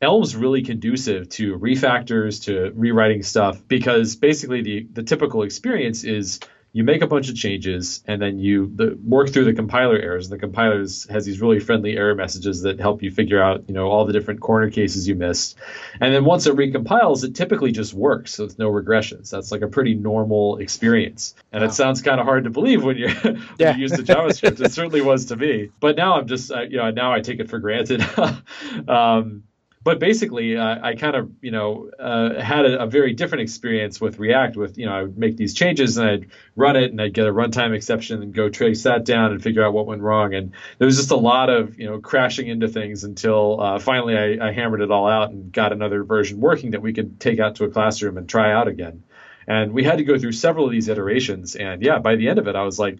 Elm's 0.01 0.35
really 0.35 0.61
conducive 0.61 1.29
to 1.29 1.57
refactors, 1.57 2.43
to 2.45 2.71
rewriting 2.75 3.23
stuff, 3.23 3.61
because 3.67 4.15
basically 4.15 4.61
the, 4.61 4.87
the 4.91 5.03
typical 5.03 5.43
experience 5.43 6.03
is 6.03 6.39
you 6.75 6.83
make 6.83 7.01
a 7.01 7.07
bunch 7.07 7.29
of 7.29 7.37
changes 7.37 8.03
and 8.05 8.21
then 8.21 8.37
you 8.37 8.69
the, 8.75 8.99
work 9.01 9.29
through 9.29 9.45
the 9.45 9.53
compiler 9.53 9.97
errors. 9.97 10.29
And 10.29 10.33
the 10.33 10.45
compiler 10.45 10.79
has 10.79 11.25
these 11.25 11.39
really 11.39 11.61
friendly 11.61 11.95
error 11.95 12.13
messages 12.15 12.63
that 12.63 12.81
help 12.81 13.01
you 13.01 13.11
figure 13.11 13.41
out, 13.41 13.63
you 13.69 13.73
know, 13.73 13.87
all 13.87 14.03
the 14.03 14.11
different 14.11 14.41
corner 14.41 14.69
cases 14.69 15.07
you 15.07 15.15
missed. 15.15 15.57
And 16.01 16.13
then 16.13 16.25
once 16.25 16.47
it 16.47 16.55
recompiles, 16.57 17.23
it 17.23 17.33
typically 17.33 17.71
just 17.71 17.93
works. 17.93 18.33
So 18.33 18.43
it's 18.43 18.57
no 18.59 18.69
regressions. 18.69 19.29
That's 19.29 19.53
like 19.53 19.61
a 19.61 19.69
pretty 19.69 19.93
normal 19.93 20.57
experience. 20.57 21.33
And 21.53 21.61
wow. 21.63 21.69
it 21.69 21.71
sounds 21.71 22.01
kind 22.01 22.19
of 22.19 22.25
hard 22.25 22.43
to 22.43 22.49
believe 22.49 22.83
when 22.83 22.97
you, 22.97 23.07
when 23.21 23.41
yeah. 23.57 23.73
you 23.73 23.83
use 23.83 23.91
the 23.91 24.03
JavaScript. 24.03 24.59
it 24.59 24.71
certainly 24.73 24.99
was 24.99 25.27
to 25.27 25.37
me. 25.37 25.69
But 25.79 25.95
now 25.95 26.19
I'm 26.19 26.27
just, 26.27 26.51
uh, 26.51 26.63
you 26.63 26.75
know, 26.75 26.91
now 26.91 27.13
I 27.13 27.21
take 27.21 27.39
it 27.39 27.49
for 27.49 27.59
granted. 27.59 28.03
um, 28.89 29.43
but 29.85 29.99
basically, 29.99 30.57
uh, 30.57 30.79
I 30.81 30.95
kind 30.95 31.15
of, 31.15 31.31
you 31.41 31.51
know, 31.51 31.91
uh, 31.99 32.41
had 32.41 32.65
a, 32.65 32.81
a, 32.81 32.87
very 32.87 33.13
different 33.13 33.43
experience 33.43 34.01
with 34.01 34.17
React. 34.17 34.57
With, 34.57 34.79
you 34.79 34.87
know, 34.87 34.93
I 34.93 35.03
would 35.03 35.15
make 35.15 35.37
these 35.37 35.53
changes 35.53 35.97
and 35.97 36.09
I'd 36.09 36.25
run 36.55 36.75
it 36.75 36.89
and 36.89 36.99
I'd 36.99 37.13
get 37.13 37.27
a 37.27 37.31
runtime 37.31 37.71
exception 37.71 38.23
and 38.23 38.33
go 38.33 38.49
trace 38.49 38.81
that 38.83 39.05
down 39.05 39.31
and 39.31 39.43
figure 39.43 39.63
out 39.63 39.73
what 39.73 39.85
went 39.85 40.01
wrong. 40.01 40.33
And 40.33 40.53
there 40.79 40.87
was 40.87 40.97
just 40.97 41.11
a 41.11 41.15
lot 41.15 41.51
of, 41.51 41.77
you 41.77 41.85
know, 41.85 41.99
crashing 41.99 42.47
into 42.47 42.67
things 42.67 43.03
until 43.03 43.61
uh, 43.61 43.77
finally 43.77 44.17
I, 44.17 44.47
I 44.47 44.53
hammered 44.53 44.81
it 44.81 44.89
all 44.89 45.07
out 45.07 45.29
and 45.29 45.51
got 45.51 45.71
another 45.71 46.03
version 46.03 46.39
working 46.39 46.71
that 46.71 46.81
we 46.81 46.91
could 46.91 47.19
take 47.19 47.39
out 47.39 47.57
to 47.57 47.65
a 47.65 47.69
classroom 47.69 48.17
and 48.17 48.27
try 48.27 48.51
out 48.51 48.67
again. 48.67 49.03
And 49.45 49.71
we 49.71 49.83
had 49.83 49.99
to 49.99 50.03
go 50.03 50.17
through 50.17 50.31
several 50.31 50.65
of 50.65 50.71
these 50.71 50.87
iterations. 50.87 51.55
And 51.55 51.83
yeah, 51.83 51.99
by 51.99 52.15
the 52.15 52.29
end 52.29 52.39
of 52.39 52.47
it, 52.47 52.55
I 52.55 52.63
was 52.63 52.79
like, 52.79 52.97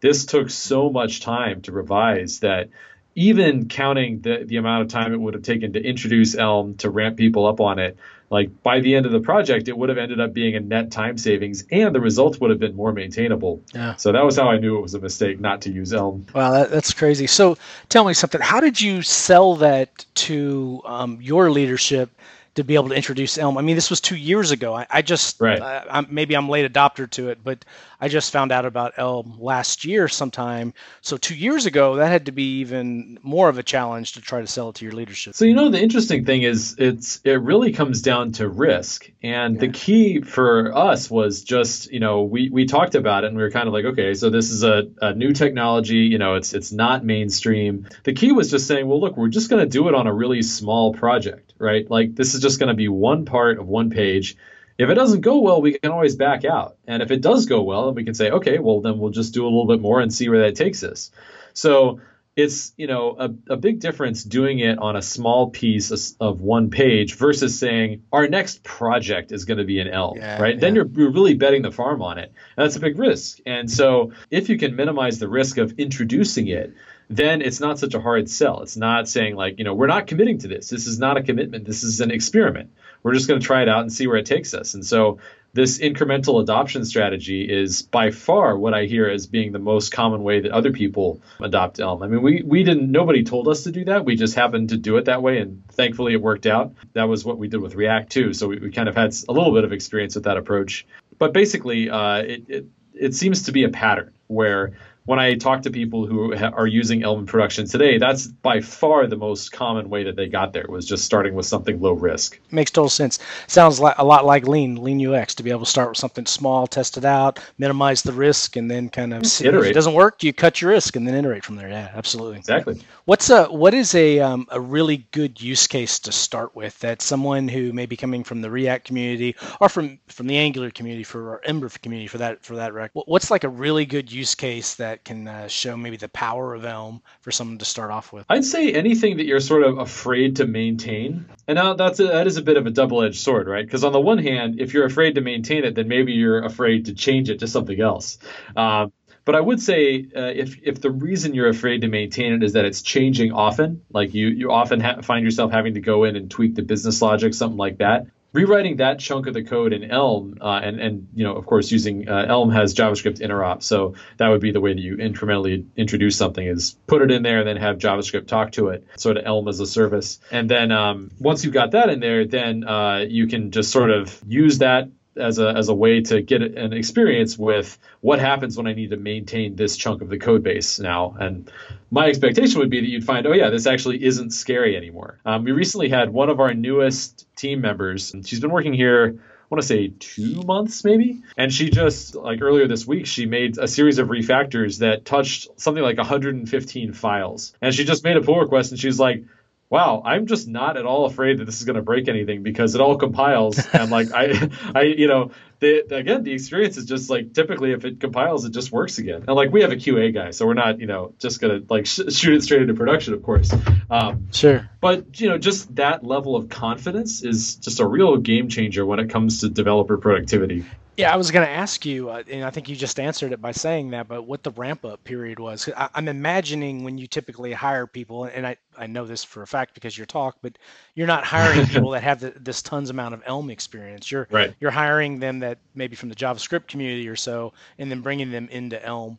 this 0.00 0.24
took 0.24 0.50
so 0.50 0.88
much 0.88 1.20
time 1.20 1.62
to 1.62 1.72
revise 1.72 2.40
that 2.40 2.68
even 3.14 3.68
counting 3.68 4.20
the, 4.20 4.44
the 4.44 4.56
amount 4.56 4.82
of 4.82 4.88
time 4.88 5.12
it 5.12 5.20
would 5.20 5.34
have 5.34 5.42
taken 5.42 5.72
to 5.74 5.82
introduce 5.82 6.34
Elm 6.34 6.76
to 6.76 6.90
ramp 6.90 7.16
people 7.16 7.46
up 7.46 7.60
on 7.60 7.78
it, 7.78 7.96
like 8.30 8.62
by 8.62 8.80
the 8.80 8.94
end 8.94 9.04
of 9.04 9.12
the 9.12 9.20
project, 9.20 9.68
it 9.68 9.76
would 9.76 9.90
have 9.90 9.98
ended 9.98 10.18
up 10.18 10.32
being 10.32 10.56
a 10.56 10.60
net 10.60 10.90
time 10.90 11.18
savings 11.18 11.64
and 11.70 11.94
the 11.94 12.00
results 12.00 12.40
would 12.40 12.48
have 12.48 12.58
been 12.58 12.74
more 12.74 12.90
maintainable. 12.90 13.62
Yeah. 13.74 13.96
So 13.96 14.10
that 14.12 14.24
was 14.24 14.38
how 14.38 14.48
I 14.48 14.56
knew 14.56 14.78
it 14.78 14.80
was 14.80 14.94
a 14.94 15.00
mistake 15.00 15.38
not 15.38 15.60
to 15.62 15.70
use 15.70 15.92
Elm. 15.92 16.26
Wow, 16.34 16.52
that, 16.52 16.70
that's 16.70 16.94
crazy. 16.94 17.26
So 17.26 17.58
tell 17.90 18.04
me 18.04 18.14
something. 18.14 18.40
How 18.40 18.60
did 18.60 18.80
you 18.80 19.02
sell 19.02 19.56
that 19.56 20.06
to 20.14 20.80
um, 20.86 21.18
your 21.20 21.50
leadership? 21.50 22.10
to 22.54 22.62
be 22.62 22.74
able 22.74 22.90
to 22.90 22.94
introduce 22.94 23.38
Elm. 23.38 23.56
I 23.56 23.62
mean, 23.62 23.76
this 23.76 23.88
was 23.88 24.00
two 24.00 24.16
years 24.16 24.50
ago. 24.50 24.74
I, 24.74 24.86
I 24.90 25.00
just 25.00 25.40
right. 25.40 25.58
Uh, 25.58 25.84
I'm, 25.90 26.06
maybe 26.10 26.34
I'm 26.36 26.50
late 26.50 26.70
adopter 26.70 27.08
to 27.12 27.30
it, 27.30 27.38
but 27.42 27.64
I 28.02 28.08
just 28.08 28.32
found 28.32 28.50
out 28.50 28.66
about 28.66 28.94
Elm 28.96 29.36
last 29.38 29.84
year 29.84 30.08
sometime. 30.08 30.74
So 31.02 31.16
two 31.16 31.36
years 31.36 31.66
ago, 31.66 31.94
that 31.96 32.08
had 32.08 32.26
to 32.26 32.32
be 32.32 32.58
even 32.58 33.16
more 33.22 33.48
of 33.48 33.58
a 33.58 33.62
challenge 33.62 34.14
to 34.14 34.20
try 34.20 34.40
to 34.40 34.46
sell 34.48 34.70
it 34.70 34.74
to 34.76 34.84
your 34.84 34.92
leadership. 34.92 35.34
So 35.34 35.44
you 35.44 35.54
know, 35.54 35.68
the 35.68 35.80
interesting 35.80 36.24
thing 36.24 36.42
is, 36.42 36.74
it's 36.78 37.20
it 37.22 37.40
really 37.40 37.72
comes 37.72 38.02
down 38.02 38.32
to 38.32 38.48
risk, 38.48 39.08
and 39.22 39.54
yeah. 39.54 39.60
the 39.60 39.68
key 39.68 40.20
for 40.20 40.76
us 40.76 41.08
was 41.08 41.44
just 41.44 41.92
you 41.92 42.00
know 42.00 42.24
we 42.24 42.50
we 42.50 42.66
talked 42.66 42.96
about 42.96 43.22
it 43.22 43.28
and 43.28 43.36
we 43.36 43.42
were 43.44 43.52
kind 43.52 43.68
of 43.68 43.72
like, 43.72 43.84
okay, 43.84 44.14
so 44.14 44.30
this 44.30 44.50
is 44.50 44.64
a, 44.64 44.88
a 45.00 45.14
new 45.14 45.32
technology. 45.32 45.98
You 45.98 46.18
know, 46.18 46.34
it's 46.34 46.54
it's 46.54 46.72
not 46.72 47.04
mainstream. 47.04 47.86
The 48.02 48.14
key 48.14 48.32
was 48.32 48.50
just 48.50 48.66
saying, 48.66 48.88
well, 48.88 49.00
look, 49.00 49.16
we're 49.16 49.28
just 49.28 49.48
going 49.48 49.62
to 49.62 49.68
do 49.68 49.86
it 49.86 49.94
on 49.94 50.08
a 50.08 50.12
really 50.12 50.42
small 50.42 50.92
project, 50.92 51.54
right? 51.56 51.88
Like 51.88 52.16
this 52.16 52.34
is 52.34 52.42
just 52.42 52.58
going 52.58 52.68
to 52.68 52.74
be 52.74 52.88
one 52.88 53.26
part 53.26 53.60
of 53.60 53.68
one 53.68 53.90
page. 53.90 54.36
If 54.82 54.90
it 54.90 54.94
doesn't 54.94 55.20
go 55.20 55.40
well, 55.40 55.62
we 55.62 55.78
can 55.78 55.90
always 55.90 56.16
back 56.16 56.44
out. 56.44 56.76
And 56.86 57.02
if 57.02 57.10
it 57.10 57.20
does 57.20 57.46
go 57.46 57.62
well, 57.62 57.86
then 57.86 57.94
we 57.94 58.04
can 58.04 58.14
say, 58.14 58.30
okay, 58.30 58.58
well, 58.58 58.80
then 58.80 58.98
we'll 58.98 59.10
just 59.10 59.32
do 59.32 59.44
a 59.44 59.46
little 59.46 59.66
bit 59.66 59.80
more 59.80 60.00
and 60.00 60.12
see 60.12 60.28
where 60.28 60.42
that 60.42 60.56
takes 60.56 60.82
us. 60.82 61.10
So 61.54 62.00
it's 62.34 62.72
you 62.78 62.86
know 62.86 63.14
a, 63.18 63.52
a 63.52 63.56
big 63.56 63.80
difference 63.80 64.24
doing 64.24 64.58
it 64.58 64.78
on 64.78 64.96
a 64.96 65.02
small 65.02 65.50
piece 65.50 66.14
of 66.18 66.40
one 66.40 66.70
page 66.70 67.14
versus 67.14 67.58
saying 67.58 68.04
our 68.10 68.26
next 68.26 68.62
project 68.62 69.32
is 69.32 69.44
going 69.44 69.58
to 69.58 69.64
be 69.64 69.80
an 69.80 69.88
L, 69.88 70.14
yeah, 70.16 70.40
right? 70.40 70.54
Yeah. 70.54 70.60
Then 70.60 70.74
you're, 70.74 70.86
you're 70.86 71.10
really 71.10 71.34
betting 71.34 71.62
the 71.62 71.70
farm 71.70 72.00
on 72.00 72.18
it, 72.18 72.32
and 72.56 72.64
that's 72.64 72.76
a 72.76 72.80
big 72.80 72.98
risk. 72.98 73.38
And 73.44 73.70
so 73.70 74.12
if 74.30 74.48
you 74.48 74.58
can 74.58 74.76
minimize 74.76 75.18
the 75.18 75.28
risk 75.28 75.58
of 75.58 75.78
introducing 75.78 76.48
it, 76.48 76.74
then 77.10 77.42
it's 77.42 77.60
not 77.60 77.78
such 77.78 77.92
a 77.92 78.00
hard 78.00 78.30
sell. 78.30 78.62
It's 78.62 78.76
not 78.76 79.08
saying 79.08 79.36
like, 79.36 79.58
you 79.58 79.64
know, 79.64 79.74
we're 79.74 79.86
not 79.86 80.06
committing 80.06 80.38
to 80.38 80.48
this. 80.48 80.70
This 80.70 80.86
is 80.86 80.98
not 80.98 81.18
a 81.18 81.22
commitment. 81.22 81.66
This 81.66 81.82
is 81.82 82.00
an 82.00 82.10
experiment. 82.10 82.70
We're 83.02 83.14
just 83.14 83.28
going 83.28 83.40
to 83.40 83.46
try 83.46 83.62
it 83.62 83.68
out 83.68 83.80
and 83.80 83.92
see 83.92 84.06
where 84.06 84.16
it 84.16 84.26
takes 84.26 84.54
us. 84.54 84.74
And 84.74 84.84
so 84.84 85.18
this 85.54 85.78
incremental 85.78 86.40
adoption 86.40 86.84
strategy 86.84 87.44
is 87.44 87.82
by 87.82 88.10
far 88.10 88.56
what 88.56 88.72
I 88.72 88.84
hear 88.84 89.08
as 89.08 89.26
being 89.26 89.52
the 89.52 89.58
most 89.58 89.92
common 89.92 90.22
way 90.22 90.40
that 90.40 90.50
other 90.50 90.72
people 90.72 91.20
adopt 91.40 91.78
Elm. 91.78 92.02
I 92.02 92.06
mean, 92.06 92.22
we, 92.22 92.42
we 92.42 92.64
didn't, 92.64 92.90
nobody 92.90 93.22
told 93.22 93.48
us 93.48 93.64
to 93.64 93.70
do 93.70 93.84
that. 93.84 94.04
We 94.04 94.16
just 94.16 94.34
happened 94.34 94.70
to 94.70 94.78
do 94.78 94.96
it 94.96 95.06
that 95.06 95.22
way. 95.22 95.38
And 95.38 95.62
thankfully 95.68 96.14
it 96.14 96.22
worked 96.22 96.46
out. 96.46 96.72
That 96.94 97.04
was 97.04 97.24
what 97.24 97.36
we 97.38 97.48
did 97.48 97.60
with 97.60 97.74
React 97.74 98.10
too. 98.10 98.32
So 98.32 98.48
we, 98.48 98.58
we 98.58 98.70
kind 98.70 98.88
of 98.88 98.94
had 98.94 99.14
a 99.28 99.32
little 99.32 99.52
bit 99.52 99.64
of 99.64 99.72
experience 99.72 100.14
with 100.14 100.24
that 100.24 100.38
approach. 100.38 100.86
But 101.18 101.34
basically, 101.34 101.90
uh, 101.90 102.16
it, 102.18 102.44
it, 102.48 102.66
it 102.94 103.14
seems 103.14 103.42
to 103.44 103.52
be 103.52 103.64
a 103.64 103.68
pattern 103.68 104.12
where 104.28 104.72
when 105.04 105.18
I 105.18 105.34
talk 105.34 105.62
to 105.62 105.70
people 105.70 106.06
who 106.06 106.36
ha- 106.36 106.52
are 106.54 106.66
using 106.66 107.02
Elm 107.02 107.26
production 107.26 107.66
today, 107.66 107.98
that's 107.98 108.26
by 108.26 108.60
far 108.60 109.06
the 109.06 109.16
most 109.16 109.50
common 109.50 109.90
way 109.90 110.04
that 110.04 110.14
they 110.14 110.28
got 110.28 110.52
there 110.52 110.66
was 110.68 110.86
just 110.86 111.04
starting 111.04 111.34
with 111.34 111.46
something 111.46 111.80
low 111.80 111.92
risk. 111.92 112.38
Makes 112.50 112.70
total 112.70 112.88
sense. 112.88 113.18
Sounds 113.48 113.80
like 113.80 113.96
a 113.98 114.04
lot 114.04 114.24
like 114.24 114.46
Lean, 114.46 114.76
Lean 114.76 115.04
UX, 115.04 115.34
to 115.36 115.42
be 115.42 115.50
able 115.50 115.60
to 115.60 115.66
start 115.66 115.88
with 115.88 115.98
something 115.98 116.26
small, 116.26 116.66
test 116.66 116.96
it 116.96 117.04
out, 117.04 117.40
minimize 117.58 118.02
the 118.02 118.12
risk, 118.12 118.56
and 118.56 118.70
then 118.70 118.88
kind 118.88 119.12
of 119.12 119.24
iterate. 119.40 119.64
if 119.64 119.70
it 119.70 119.74
doesn't 119.74 119.94
work, 119.94 120.22
you 120.22 120.32
cut 120.32 120.60
your 120.60 120.70
risk 120.70 120.94
and 120.94 121.06
then 121.06 121.14
iterate 121.14 121.44
from 121.44 121.56
there. 121.56 121.68
Yeah, 121.68 121.90
absolutely. 121.94 122.38
Exactly. 122.38 122.80
What's 123.04 123.30
a 123.30 123.46
what 123.46 123.74
is 123.74 123.94
a 123.96 124.20
um, 124.20 124.46
a 124.50 124.60
really 124.60 124.98
good 125.10 125.40
use 125.40 125.66
case 125.66 125.98
to 126.00 126.12
start 126.12 126.54
with 126.54 126.78
that 126.80 127.02
someone 127.02 127.48
who 127.48 127.72
may 127.72 127.86
be 127.86 127.96
coming 127.96 128.22
from 128.22 128.40
the 128.40 128.50
React 128.50 128.84
community 128.84 129.34
or 129.60 129.68
from 129.68 129.98
from 130.06 130.28
the 130.28 130.38
Angular 130.38 130.70
community 130.70 131.02
for 131.02 131.30
our 131.30 131.40
Ember 131.44 131.68
community 131.68 132.06
for 132.06 132.18
that 132.18 132.44
for 132.44 132.56
that 132.56 132.72
rec? 132.72 132.92
What's 132.94 133.30
like 133.30 133.44
a 133.44 133.48
really 133.48 133.84
good 133.84 134.12
use 134.12 134.34
case 134.34 134.76
that 134.76 134.91
that 134.92 135.04
can 135.04 135.26
uh, 135.26 135.48
show 135.48 135.74
maybe 135.74 135.96
the 135.96 136.08
power 136.10 136.52
of 136.52 136.66
Elm 136.66 137.00
for 137.22 137.30
someone 137.30 137.56
to 137.56 137.64
start 137.64 137.90
off 137.90 138.12
with? 138.12 138.26
I'd 138.28 138.44
say 138.44 138.72
anything 138.72 139.16
that 139.16 139.24
you're 139.24 139.40
sort 139.40 139.62
of 139.62 139.78
afraid 139.78 140.36
to 140.36 140.46
maintain. 140.46 141.24
And 141.48 141.56
now 141.56 141.72
that's 141.72 141.98
a, 141.98 142.04
that 142.04 142.26
is 142.26 142.36
a 142.36 142.42
bit 142.42 142.58
of 142.58 142.66
a 142.66 142.70
double-edged 142.70 143.18
sword, 143.18 143.48
right? 143.48 143.64
Because 143.64 143.84
on 143.84 143.92
the 143.92 144.00
one 144.00 144.18
hand, 144.18 144.60
if 144.60 144.74
you're 144.74 144.84
afraid 144.84 145.14
to 145.14 145.22
maintain 145.22 145.64
it, 145.64 145.74
then 145.74 145.88
maybe 145.88 146.12
you're 146.12 146.44
afraid 146.44 146.86
to 146.86 146.94
change 146.94 147.30
it 147.30 147.38
to 147.38 147.48
something 147.48 147.80
else. 147.80 148.18
Um, 148.54 148.92
but 149.24 149.34
I 149.34 149.40
would 149.40 149.62
say 149.62 150.06
uh, 150.14 150.32
if 150.34 150.60
if 150.62 150.80
the 150.82 150.90
reason 150.90 151.32
you're 151.32 151.48
afraid 151.48 151.82
to 151.82 151.88
maintain 151.88 152.34
it 152.34 152.42
is 152.42 152.52
that 152.52 152.66
it's 152.66 152.82
changing 152.82 153.32
often, 153.32 153.82
like 153.90 154.12
you 154.12 154.28
you 154.28 154.52
often 154.52 154.80
ha- 154.80 155.00
find 155.00 155.24
yourself 155.24 155.52
having 155.52 155.74
to 155.74 155.80
go 155.80 156.04
in 156.04 156.16
and 156.16 156.30
tweak 156.30 156.54
the 156.54 156.62
business 156.62 157.00
logic, 157.00 157.32
something 157.32 157.56
like 157.56 157.78
that, 157.78 158.08
rewriting 158.32 158.76
that 158.76 158.98
chunk 158.98 159.26
of 159.26 159.34
the 159.34 159.44
code 159.44 159.72
in 159.72 159.90
Elm, 159.90 160.38
uh, 160.40 160.60
and 160.62 160.80
and 160.80 161.08
you 161.14 161.24
know, 161.24 161.34
of 161.34 161.46
course, 161.46 161.70
using 161.70 162.08
uh, 162.08 162.26
Elm 162.28 162.50
has 162.50 162.74
JavaScript 162.74 163.20
interop, 163.20 163.62
so 163.62 163.94
that 164.16 164.28
would 164.28 164.40
be 164.40 164.52
the 164.52 164.60
way 164.60 164.72
that 164.72 164.80
you 164.80 164.96
incrementally 164.96 165.66
introduce 165.76 166.16
something 166.16 166.46
is 166.46 166.76
put 166.86 167.02
it 167.02 167.10
in 167.10 167.22
there, 167.22 167.40
and 167.40 167.48
then 167.48 167.56
have 167.56 167.78
JavaScript 167.78 168.26
talk 168.26 168.52
to 168.52 168.68
it, 168.68 168.86
sort 168.96 169.16
of 169.16 169.24
Elm 169.26 169.48
as 169.48 169.60
a 169.60 169.66
service, 169.66 170.20
and 170.30 170.50
then 170.50 170.72
um, 170.72 171.10
once 171.18 171.44
you've 171.44 171.54
got 171.54 171.72
that 171.72 171.90
in 171.90 172.00
there, 172.00 172.26
then 172.26 172.64
uh, 172.64 173.04
you 173.08 173.26
can 173.26 173.50
just 173.50 173.70
sort 173.70 173.90
of 173.90 174.20
use 174.26 174.58
that 174.58 174.88
as 175.16 175.38
a 175.38 175.48
as 175.48 175.68
a 175.68 175.74
way 175.74 176.00
to 176.00 176.22
get 176.22 176.42
an 176.42 176.72
experience 176.72 177.38
with 177.38 177.78
what 178.00 178.18
happens 178.18 178.56
when 178.56 178.66
I 178.66 178.72
need 178.72 178.90
to 178.90 178.96
maintain 178.96 179.56
this 179.56 179.76
chunk 179.76 180.02
of 180.02 180.08
the 180.08 180.18
code 180.18 180.42
base 180.42 180.78
now. 180.78 181.16
And 181.18 181.50
my 181.90 182.06
expectation 182.06 182.58
would 182.60 182.70
be 182.70 182.80
that 182.80 182.88
you'd 182.88 183.04
find, 183.04 183.26
oh 183.26 183.32
yeah, 183.32 183.50
this 183.50 183.66
actually 183.66 184.02
isn't 184.04 184.30
scary 184.30 184.76
anymore. 184.76 185.18
Um, 185.24 185.44
we 185.44 185.52
recently 185.52 185.88
had 185.88 186.10
one 186.10 186.30
of 186.30 186.40
our 186.40 186.54
newest 186.54 187.26
team 187.36 187.60
members, 187.60 188.14
and 188.14 188.26
she's 188.26 188.40
been 188.40 188.50
working 188.50 188.72
here. 188.72 189.18
I 189.18 189.54
want 189.54 189.60
to 189.60 189.68
say 189.68 189.92
two 189.98 190.42
months 190.44 190.82
maybe. 190.82 191.20
And 191.36 191.52
she 191.52 191.68
just, 191.68 192.14
like 192.14 192.40
earlier 192.40 192.66
this 192.66 192.86
week, 192.86 193.06
she 193.06 193.26
made 193.26 193.58
a 193.58 193.68
series 193.68 193.98
of 193.98 194.08
refactors 194.08 194.78
that 194.78 195.04
touched 195.04 195.48
something 195.60 195.82
like 195.82 195.98
115 195.98 196.94
files. 196.94 197.52
And 197.60 197.74
she 197.74 197.84
just 197.84 198.02
made 198.02 198.16
a 198.16 198.22
pull 198.22 198.40
request 198.40 198.70
and 198.70 198.80
she's 198.80 198.98
like, 198.98 199.24
wow, 199.72 200.02
I'm 200.04 200.26
just 200.26 200.46
not 200.46 200.76
at 200.76 200.84
all 200.84 201.06
afraid 201.06 201.38
that 201.38 201.46
this 201.46 201.58
is 201.58 201.64
going 201.64 201.76
to 201.76 201.82
break 201.82 202.06
anything 202.06 202.42
because 202.42 202.74
it 202.74 202.82
all 202.82 202.98
compiles 202.98 203.58
and 203.72 203.90
like 203.90 204.12
I, 204.12 204.50
I, 204.74 204.82
you 204.82 205.08
know, 205.08 205.30
the, 205.60 205.96
again, 205.96 206.24
the 206.24 206.32
experience 206.32 206.76
is 206.76 206.84
just 206.84 207.08
like 207.08 207.32
typically 207.32 207.72
if 207.72 207.86
it 207.86 207.98
compiles, 207.98 208.44
it 208.44 208.50
just 208.50 208.70
works 208.70 208.98
again. 208.98 209.24
And 209.26 209.34
like 209.34 209.50
we 209.50 209.62
have 209.62 209.72
a 209.72 209.76
QA 209.76 210.12
guy, 210.12 210.32
so 210.32 210.44
we're 210.44 210.52
not, 210.52 210.78
you 210.78 210.86
know, 210.86 211.14
just 211.18 211.40
gonna 211.40 211.60
like 211.70 211.86
sh- 211.86 212.00
shoot 212.10 212.34
it 212.34 212.42
straight 212.42 212.60
into 212.60 212.74
production, 212.74 213.14
of 213.14 213.22
course. 213.22 213.50
Um, 213.88 214.28
sure. 214.30 214.68
But 214.82 215.18
you 215.18 215.30
know, 215.30 215.38
just 215.38 215.74
that 215.76 216.04
level 216.04 216.36
of 216.36 216.50
confidence 216.50 217.22
is 217.22 217.56
just 217.56 217.80
a 217.80 217.86
real 217.86 218.18
game 218.18 218.50
changer 218.50 218.84
when 218.84 219.00
it 219.00 219.08
comes 219.08 219.40
to 219.40 219.48
developer 219.48 219.96
productivity. 219.96 220.66
Yeah, 220.98 221.12
I 221.12 221.16
was 221.16 221.30
going 221.30 221.46
to 221.46 221.52
ask 221.52 221.86
you, 221.86 222.10
uh, 222.10 222.22
and 222.30 222.44
I 222.44 222.50
think 222.50 222.68
you 222.68 222.76
just 222.76 223.00
answered 223.00 223.32
it 223.32 223.40
by 223.40 223.52
saying 223.52 223.90
that, 223.90 224.08
but 224.08 224.24
what 224.24 224.42
the 224.42 224.50
ramp 224.50 224.84
up 224.84 225.02
period 225.04 225.38
was. 225.38 225.66
I, 225.74 225.88
I'm 225.94 226.06
imagining 226.06 226.84
when 226.84 226.98
you 226.98 227.06
typically 227.06 227.52
hire 227.52 227.86
people, 227.86 228.24
and 228.24 228.46
I, 228.46 228.56
I 228.76 228.86
know 228.86 229.06
this 229.06 229.24
for 229.24 229.42
a 229.42 229.46
fact 229.46 229.72
because 229.72 229.96
you're 229.96 230.06
talk, 230.06 230.36
but 230.42 230.58
you're 230.94 231.06
not 231.06 231.24
hiring 231.24 231.66
people 231.66 231.90
that 231.90 232.02
have 232.02 232.20
the, 232.20 232.34
this 232.38 232.60
tons 232.60 232.90
amount 232.90 233.14
of 233.14 233.22
Elm 233.24 233.48
experience. 233.48 234.10
You're 234.10 234.28
right. 234.30 234.54
you're 234.60 234.70
hiring 234.70 235.18
them 235.18 235.38
that 235.38 235.58
maybe 235.74 235.96
from 235.96 236.10
the 236.10 236.14
JavaScript 236.14 236.66
community 236.66 237.08
or 237.08 237.16
so, 237.16 237.54
and 237.78 237.90
then 237.90 238.02
bringing 238.02 238.30
them 238.30 238.48
into 238.50 238.84
Elm. 238.84 239.18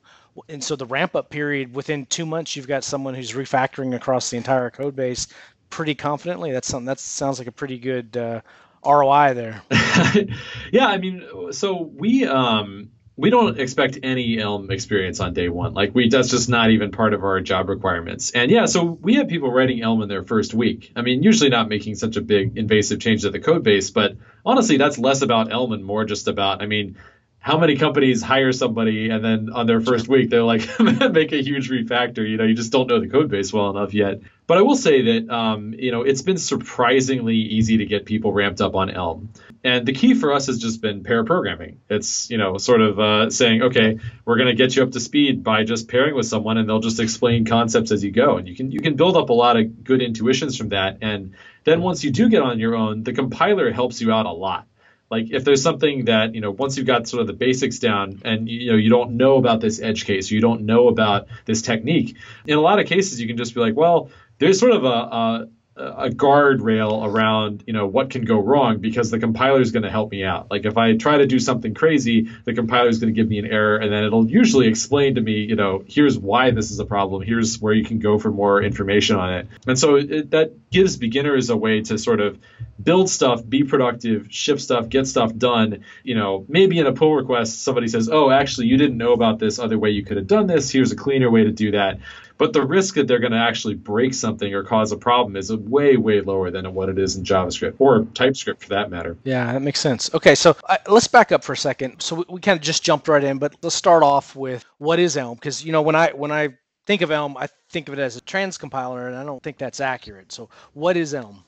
And 0.49 0.63
so 0.63 0.75
the 0.75 0.85
ramp 0.85 1.15
up 1.15 1.31
period 1.31 1.73
within 1.73 2.05
two 2.05 2.25
months, 2.25 2.55
you've 2.55 2.67
got 2.67 2.83
someone 2.83 3.15
who's 3.15 3.31
refactoring 3.31 3.95
across 3.95 4.29
the 4.29 4.37
entire 4.37 4.69
code 4.69 4.95
base 4.95 5.27
pretty 5.71 5.95
confidently. 5.95 6.51
That's 6.51 6.67
something 6.67 6.85
that 6.85 6.99
sounds 6.99 7.39
like 7.39 7.47
a 7.47 7.51
pretty 7.51 7.79
good 7.79 8.15
uh, 8.15 8.41
ROI 8.85 9.33
there. 9.33 9.61
yeah, 10.71 10.87
I 10.87 10.97
mean, 10.97 11.51
so 11.51 11.81
we 11.81 12.25
um 12.25 12.89
we 13.15 13.29
don't 13.29 13.59
expect 13.59 13.99
any 14.01 14.39
Elm 14.39 14.71
experience 14.71 15.19
on 15.19 15.33
day 15.33 15.49
one. 15.49 15.73
Like 15.73 15.93
we 15.93 16.09
that's 16.09 16.29
just 16.29 16.49
not 16.49 16.71
even 16.71 16.91
part 16.91 17.13
of 17.13 17.23
our 17.23 17.39
job 17.41 17.69
requirements. 17.69 18.31
And 18.31 18.49
yeah, 18.49 18.65
so 18.65 18.83
we 18.83 19.15
have 19.15 19.27
people 19.27 19.51
writing 19.51 19.81
Elm 19.81 20.01
in 20.01 20.09
their 20.09 20.23
first 20.23 20.53
week. 20.53 20.91
I 20.95 21.01
mean, 21.01 21.21
usually 21.21 21.49
not 21.49 21.69
making 21.69 21.95
such 21.95 22.17
a 22.17 22.21
big 22.21 22.57
invasive 22.57 22.99
change 22.99 23.21
to 23.21 23.29
the 23.29 23.39
code 23.39 23.63
base, 23.63 23.91
but 23.91 24.17
honestly, 24.45 24.77
that's 24.77 24.97
less 24.97 25.21
about 25.21 25.51
Elm 25.51 25.73
and 25.73 25.85
more 25.85 26.05
just 26.05 26.27
about 26.27 26.61
I 26.61 26.65
mean, 26.65 26.97
how 27.43 27.59
many 27.59 27.75
companies 27.75 28.21
hire 28.21 28.53
somebody 28.53 29.09
and 29.09 29.23
then 29.23 29.49
on 29.51 29.67
their 29.67 29.81
first 29.81 30.07
week 30.07 30.29
they're 30.29 30.43
like 30.43 30.61
make 31.11 31.33
a 31.33 31.43
huge 31.43 31.69
refactor 31.69 32.27
you 32.27 32.37
know 32.37 32.45
you 32.45 32.53
just 32.53 32.71
don't 32.71 32.87
know 32.87 33.01
the 33.01 33.09
code 33.09 33.29
base 33.29 33.51
well 33.51 33.69
enough 33.69 33.93
yet. 33.93 34.21
But 34.47 34.57
i 34.59 34.61
will 34.61 34.77
say 34.77 35.01
that 35.01 35.29
um, 35.29 35.73
you 35.73 35.91
know 35.91 36.03
it's 36.03 36.21
been 36.21 36.37
surprisingly 36.37 37.35
easy 37.35 37.77
to 37.77 37.85
get 37.85 38.05
people 38.05 38.31
ramped 38.31 38.61
up 38.61 38.75
on 38.75 38.89
elm. 38.89 39.33
And 39.65 39.85
the 39.85 39.93
key 39.93 40.13
for 40.13 40.33
us 40.33 40.47
has 40.47 40.57
just 40.57 40.81
been 40.81 41.03
pair 41.03 41.25
programming. 41.25 41.81
It's 41.89 42.29
you 42.29 42.37
know 42.37 42.57
sort 42.57 42.79
of 42.79 42.99
uh, 42.99 43.29
saying 43.29 43.61
okay 43.61 43.99
we're 44.23 44.37
going 44.37 44.47
to 44.47 44.55
get 44.55 44.77
you 44.77 44.83
up 44.83 44.91
to 44.91 45.01
speed 45.01 45.43
by 45.43 45.65
just 45.65 45.89
pairing 45.89 46.15
with 46.15 46.27
someone 46.27 46.57
and 46.57 46.67
they'll 46.67 46.79
just 46.79 47.01
explain 47.01 47.43
concepts 47.45 47.91
as 47.91 48.05
you 48.05 48.11
go. 48.11 48.37
And 48.37 48.47
you 48.47 48.55
can 48.55 48.71
you 48.71 48.79
can 48.79 48.95
build 48.95 49.17
up 49.17 49.29
a 49.29 49.33
lot 49.33 49.57
of 49.57 49.83
good 49.83 50.01
intuitions 50.01 50.57
from 50.57 50.69
that. 50.69 50.99
And 51.01 51.35
then 51.65 51.81
once 51.81 52.05
you 52.05 52.11
do 52.11 52.29
get 52.29 52.41
on 52.41 52.57
your 52.57 52.73
own 52.73 53.03
the 53.03 53.11
compiler 53.11 53.69
helps 53.69 53.99
you 53.99 54.13
out 54.13 54.27
a 54.27 54.31
lot 54.31 54.65
like 55.09 55.31
if 55.31 55.43
there's 55.43 55.61
something 55.61 56.05
that 56.05 56.33
you 56.33 56.41
know 56.41 56.51
once 56.51 56.77
you've 56.77 56.87
got 56.87 57.07
sort 57.07 57.21
of 57.21 57.27
the 57.27 57.33
basics 57.33 57.79
down 57.79 58.21
and 58.25 58.47
you 58.49 58.71
know 58.71 58.77
you 58.77 58.89
don't 58.89 59.11
know 59.11 59.37
about 59.37 59.61
this 59.61 59.81
edge 59.81 60.05
case 60.05 60.31
you 60.31 60.41
don't 60.41 60.61
know 60.61 60.87
about 60.87 61.27
this 61.45 61.61
technique 61.61 62.17
in 62.45 62.57
a 62.57 62.61
lot 62.61 62.79
of 62.79 62.85
cases 62.87 63.19
you 63.19 63.27
can 63.27 63.37
just 63.37 63.53
be 63.53 63.59
like 63.59 63.75
well 63.75 64.09
there's 64.39 64.59
sort 64.59 64.71
of 64.71 64.83
a, 64.83 64.87
a 64.87 65.47
a 65.75 66.09
guardrail 66.09 67.03
around 67.03 67.63
you 67.65 67.73
know 67.73 67.87
what 67.87 68.11
can 68.11 68.25
go 68.25 68.37
wrong 68.39 68.77
because 68.77 69.09
the 69.09 69.17
compiler 69.17 69.59
is 69.59 69.71
going 69.71 69.81
to 69.81 69.89
help 69.89 70.11
me 70.11 70.23
out. 70.23 70.51
Like 70.51 70.65
if 70.65 70.77
i 70.77 70.95
try 70.95 71.17
to 71.17 71.25
do 71.25 71.39
something 71.39 71.73
crazy 71.73 72.29
the 72.45 72.53
compiler 72.53 72.89
is 72.89 72.99
going 72.99 73.13
to 73.13 73.19
give 73.19 73.27
me 73.27 73.39
an 73.39 73.47
error 73.47 73.77
and 73.77 73.91
then 73.91 74.03
it'll 74.03 74.29
usually 74.29 74.67
explain 74.67 75.15
to 75.15 75.21
me 75.21 75.39
you 75.39 75.55
know 75.55 75.83
here's 75.87 76.17
why 76.17 76.51
this 76.51 76.69
is 76.69 76.79
a 76.79 76.85
problem. 76.85 77.23
Here's 77.23 77.59
where 77.59 77.73
you 77.73 77.83
can 77.83 77.97
go 77.97 78.19
for 78.19 78.31
more 78.31 78.61
information 78.61 79.15
on 79.15 79.33
it. 79.33 79.47
And 79.65 79.79
so 79.79 79.95
it, 79.95 80.29
that 80.31 80.69
gives 80.69 80.97
beginners 80.97 81.49
a 81.49 81.57
way 81.57 81.81
to 81.81 81.97
sort 81.97 82.21
of 82.21 82.39
build 82.81 83.09
stuff 83.09 83.47
be 83.47 83.63
productive 83.63 84.27
ship 84.31 84.59
stuff 84.59 84.89
get 84.89 85.07
stuff 85.07 85.35
done. 85.35 85.83
You 86.03 86.15
know 86.15 86.45
maybe 86.47 86.77
in 86.77 86.85
a 86.85 86.93
pull 86.93 87.15
request 87.15 87.63
somebody 87.63 87.87
says 87.87 88.09
oh 88.11 88.29
actually 88.29 88.67
you 88.67 88.77
didn't 88.77 88.97
know 88.97 89.13
about 89.13 89.39
this 89.39 89.57
other 89.57 89.79
way 89.79 89.89
you 89.89 90.05
could 90.05 90.17
have 90.17 90.27
done 90.27 90.45
this. 90.45 90.69
Here's 90.69 90.91
a 90.91 90.95
cleaner 90.95 91.31
way 91.31 91.45
to 91.45 91.51
do 91.51 91.71
that 91.71 91.97
but 92.43 92.51
the 92.51 92.61
risk 92.61 92.95
that 92.95 93.07
they're 93.07 93.19
going 93.19 93.31
to 93.31 93.37
actually 93.37 93.73
break 93.73 94.13
something 94.13 94.53
or 94.53 94.63
cause 94.63 94.91
a 94.91 94.97
problem 94.97 95.37
is 95.37 95.49
way, 95.55 95.95
way 95.95 96.19
lower 96.19 96.51
than 96.51 96.73
what 96.73 96.89
it 96.89 96.99
is 96.99 97.15
in 97.15 97.23
JavaScript 97.23 97.75
or 97.79 98.03
TypeScript 98.13 98.63
for 98.63 98.69
that 98.71 98.89
matter. 98.89 99.15
Yeah, 99.23 99.53
that 99.53 99.61
makes 99.61 99.79
sense. 99.79 100.13
Okay, 100.13 100.35
so 100.35 100.53
let's 100.89 101.07
back 101.07 101.31
up 101.31 101.41
for 101.41 101.53
a 101.53 101.57
second. 101.57 102.01
So 102.01 102.17
we, 102.17 102.25
we 102.27 102.41
kind 102.41 102.57
of 102.57 102.61
just 102.61 102.83
jumped 102.83 103.07
right 103.07 103.23
in, 103.23 103.37
but 103.37 103.55
let's 103.61 103.75
start 103.75 104.03
off 104.03 104.35
with 104.35 104.65
what 104.77 104.99
is 104.99 105.15
Elm? 105.15 105.35
Because 105.35 105.63
you 105.63 105.71
know 105.71 105.83
when 105.83 105.95
I 105.95 106.11
when 106.11 106.33
I 106.33 106.49
think 106.85 107.01
of 107.01 107.11
Elm, 107.11 107.37
I 107.37 107.47
think 107.69 107.87
of 107.87 107.93
it 107.93 108.01
as 108.01 108.17
a 108.17 108.21
transcompiler, 108.21 109.07
and 109.07 109.15
I 109.15 109.23
don't 109.23 109.41
think 109.41 109.57
that's 109.57 109.79
accurate. 109.79 110.33
So 110.33 110.49
what 110.73 110.97
is 110.97 111.13
Elm? 111.13 111.45